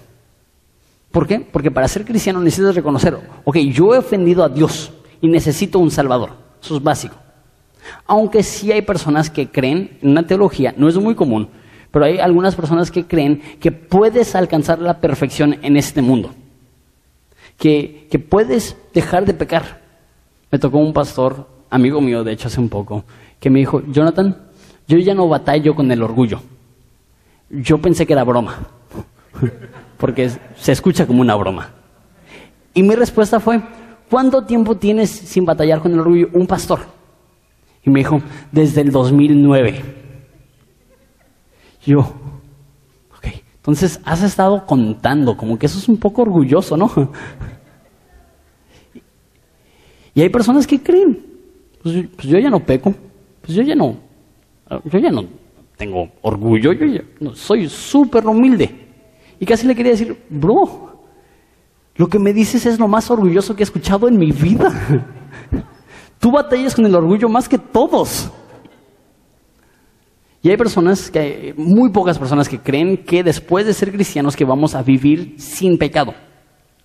¿Por 1.11 1.27
qué? 1.27 1.39
Porque 1.39 1.71
para 1.71 1.87
ser 1.87 2.05
cristiano 2.05 2.39
necesitas 2.39 2.75
reconocer, 2.75 3.17
ok, 3.43 3.57
yo 3.57 3.93
he 3.95 3.99
ofendido 3.99 4.43
a 4.43 4.49
Dios 4.49 4.91
y 5.21 5.27
necesito 5.27 5.79
un 5.79 5.91
Salvador. 5.91 6.31
Eso 6.61 6.77
es 6.77 6.83
básico. 6.83 7.15
Aunque 8.05 8.43
sí 8.43 8.71
hay 8.71 8.81
personas 8.81 9.29
que 9.29 9.49
creen 9.49 9.97
en 10.01 10.09
una 10.09 10.27
teología, 10.27 10.73
no 10.77 10.89
es 10.89 10.97
muy 10.97 11.15
común, 11.15 11.47
pero 11.91 12.05
hay 12.05 12.19
algunas 12.19 12.55
personas 12.55 12.91
que 12.91 13.05
creen 13.05 13.41
que 13.59 13.71
puedes 13.71 14.35
alcanzar 14.35 14.79
la 14.79 14.99
perfección 14.99 15.57
en 15.61 15.77
este 15.77 16.01
mundo. 16.01 16.31
Que, 17.57 18.07
que 18.11 18.19
puedes 18.19 18.75
dejar 18.93 19.25
de 19.25 19.33
pecar 19.33 19.87
me 20.51 20.59
tocó 20.59 20.77
un 20.77 20.93
pastor, 20.93 21.45
amigo 21.69 21.99
mío 21.99 22.23
de 22.23 22.31
hecho 22.31 22.47
hace 22.47 22.59
un 22.59 22.69
poco, 22.69 23.03
que 23.39 23.49
me 23.49 23.59
dijo, 23.59 23.81
Jonathan, 23.91 24.35
yo 24.87 24.97
ya 24.97 25.13
no 25.13 25.27
batallo 25.27 25.75
con 25.75 25.91
el 25.91 26.01
orgullo. 26.01 26.41
Yo 27.49 27.77
pensé 27.77 28.05
que 28.05 28.13
era 28.13 28.23
broma, 28.23 28.57
porque 29.97 30.29
se 30.55 30.71
escucha 30.71 31.05
como 31.05 31.21
una 31.21 31.35
broma. 31.35 31.71
Y 32.73 32.83
mi 32.83 32.95
respuesta 32.95 33.39
fue, 33.39 33.61
¿cuánto 34.09 34.43
tiempo 34.43 34.75
tienes 34.75 35.09
sin 35.09 35.45
batallar 35.45 35.81
con 35.81 35.93
el 35.93 35.99
orgullo? 35.99 36.29
Un 36.33 36.47
pastor. 36.47 36.79
Y 37.83 37.89
me 37.89 37.99
dijo, 37.99 38.21
desde 38.51 38.81
el 38.81 38.91
2009. 38.91 39.95
Yo, 41.85 41.99
ok, 41.99 43.27
entonces 43.55 43.99
has 44.03 44.21
estado 44.23 44.65
contando, 44.65 45.37
como 45.37 45.57
que 45.57 45.67
eso 45.67 45.79
es 45.79 45.87
un 45.87 45.97
poco 45.97 46.23
orgulloso, 46.23 46.75
¿no? 46.75 46.91
Y 50.13 50.21
hay 50.21 50.29
personas 50.29 50.65
que 50.65 50.81
creen, 50.81 51.23
pues, 51.83 52.07
pues, 52.15 52.27
yo 52.27 52.39
ya 52.39 52.49
no 52.49 52.59
peco, 52.59 52.91
pues 53.47 53.55
yo 53.55 53.63
ya 53.63 53.75
no, 53.75 53.95
yo 54.91 54.99
ya 54.99 55.09
no 55.09 55.23
tengo 55.77 56.09
orgullo, 56.21 56.73
yo 56.73 56.85
ya 56.85 57.01
no, 57.21 57.33
soy 57.33 57.69
súper 57.69 58.27
humilde. 58.27 58.87
Y 59.39 59.45
casi 59.45 59.65
le 59.65 59.73
quería 59.73 59.93
decir, 59.93 60.21
bro, 60.29 60.99
lo 61.95 62.09
que 62.09 62.19
me 62.19 62.33
dices 62.33 62.65
es 62.65 62.77
lo 62.77 62.89
más 62.89 63.09
orgulloso 63.09 63.55
que 63.55 63.61
he 63.61 63.63
escuchado 63.63 64.09
en 64.09 64.17
mi 64.17 64.33
vida. 64.33 64.69
Tú 66.19 66.29
batallas 66.29 66.75
con 66.75 66.85
el 66.85 66.93
orgullo 66.93 67.29
más 67.29 67.47
que 67.47 67.57
todos. 67.57 68.29
Y 70.41 70.49
hay 70.49 70.57
personas, 70.57 71.09
que, 71.09 71.53
muy 71.55 71.89
pocas 71.89 72.19
personas 72.19 72.49
que 72.49 72.59
creen 72.59 72.97
que 72.97 73.23
después 73.23 73.65
de 73.65 73.73
ser 73.73 73.93
cristianos 73.93 74.35
que 74.35 74.43
vamos 74.43 74.75
a 74.75 74.83
vivir 74.83 75.35
sin 75.37 75.77
pecado. 75.77 76.13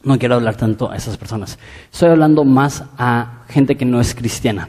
No 0.05 0.17
quiero 0.17 0.37
hablar 0.37 0.55
tanto 0.55 0.89
a 0.89 0.97
esas 0.97 1.17
personas. 1.17 1.59
Estoy 1.93 2.11
hablando 2.11 2.45
más 2.45 2.85
a 2.99 3.43
gente 3.49 3.77
que 3.77 3.85
no 3.85 4.01
es 4.01 4.15
cristiana. 4.15 4.69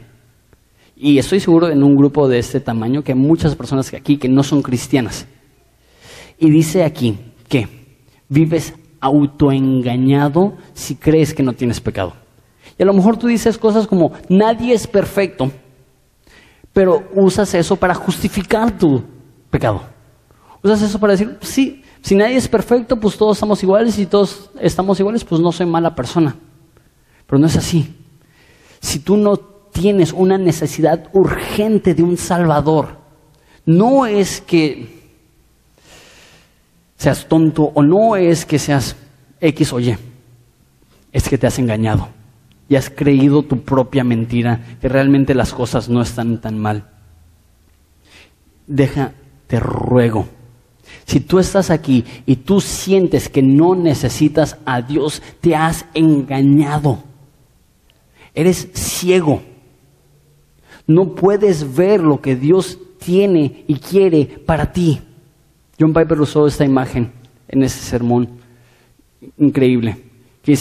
Y 0.96 1.18
estoy 1.18 1.40
seguro 1.40 1.68
en 1.68 1.82
un 1.82 1.96
grupo 1.96 2.28
de 2.28 2.38
este 2.38 2.60
tamaño 2.60 3.02
que 3.02 3.12
hay 3.12 3.18
muchas 3.18 3.56
personas 3.56 3.92
aquí 3.92 4.16
que 4.16 4.28
no 4.28 4.42
son 4.42 4.62
cristianas. 4.62 5.26
Y 6.38 6.50
dice 6.50 6.84
aquí 6.84 7.18
que 7.48 7.68
vives 8.28 8.74
autoengañado 9.00 10.56
si 10.72 10.96
crees 10.96 11.34
que 11.34 11.42
no 11.42 11.52
tienes 11.52 11.80
pecado. 11.80 12.14
Y 12.78 12.82
a 12.82 12.86
lo 12.86 12.92
mejor 12.92 13.16
tú 13.16 13.26
dices 13.26 13.58
cosas 13.58 13.86
como, 13.86 14.12
nadie 14.28 14.74
es 14.74 14.86
perfecto, 14.86 15.50
pero 16.72 17.08
usas 17.14 17.54
eso 17.54 17.76
para 17.76 17.94
justificar 17.94 18.76
tu 18.78 19.02
pecado. 19.50 19.82
Usas 20.62 20.82
eso 20.82 20.98
para 20.98 21.12
decir, 21.12 21.36
sí, 21.42 21.82
si 22.02 22.14
nadie 22.14 22.36
es 22.36 22.48
perfecto, 22.48 22.98
pues 22.98 23.16
todos 23.16 23.36
estamos 23.36 23.62
iguales 23.62 23.94
y 23.94 24.02
si 24.02 24.06
todos 24.06 24.50
estamos 24.60 24.98
iguales, 24.98 25.24
pues 25.24 25.40
no 25.40 25.52
soy 25.52 25.66
mala 25.66 25.94
persona. 25.94 26.36
Pero 27.26 27.38
no 27.38 27.46
es 27.46 27.56
así. 27.56 27.94
Si 28.80 28.98
tú 28.98 29.16
no 29.16 29.53
tienes 29.74 30.12
una 30.12 30.38
necesidad 30.38 31.10
urgente 31.12 31.94
de 31.94 32.04
un 32.04 32.16
Salvador, 32.16 32.96
no 33.66 34.06
es 34.06 34.40
que 34.40 35.02
seas 36.96 37.26
tonto 37.26 37.72
o 37.74 37.82
no 37.82 38.14
es 38.14 38.46
que 38.46 38.58
seas 38.58 38.94
X 39.40 39.72
o 39.72 39.80
Y, 39.80 39.96
es 41.12 41.28
que 41.28 41.36
te 41.36 41.48
has 41.48 41.58
engañado 41.58 42.08
y 42.68 42.76
has 42.76 42.88
creído 42.88 43.42
tu 43.42 43.62
propia 43.62 44.04
mentira, 44.04 44.78
que 44.80 44.88
realmente 44.88 45.34
las 45.34 45.52
cosas 45.52 45.88
no 45.88 46.00
están 46.00 46.40
tan 46.40 46.56
mal. 46.58 46.88
Deja, 48.68 49.12
te 49.48 49.58
ruego, 49.58 50.28
si 51.04 51.18
tú 51.18 51.40
estás 51.40 51.70
aquí 51.70 52.04
y 52.26 52.36
tú 52.36 52.60
sientes 52.60 53.28
que 53.28 53.42
no 53.42 53.74
necesitas 53.74 54.56
a 54.64 54.82
Dios, 54.82 55.20
te 55.40 55.56
has 55.56 55.84
engañado. 55.94 57.02
Eres 58.34 58.68
ciego. 58.72 59.42
No 60.86 61.14
puedes 61.14 61.74
ver 61.76 62.00
lo 62.00 62.20
que 62.20 62.36
Dios 62.36 62.78
tiene 62.98 63.64
y 63.66 63.76
quiere 63.76 64.26
para 64.46 64.72
ti. 64.72 65.00
John 65.78 65.92
Piper 65.92 66.20
usó 66.20 66.46
esta 66.46 66.64
imagen 66.64 67.12
en 67.48 67.62
ese 67.62 67.80
sermón. 67.80 68.28
Increíble. 69.38 69.96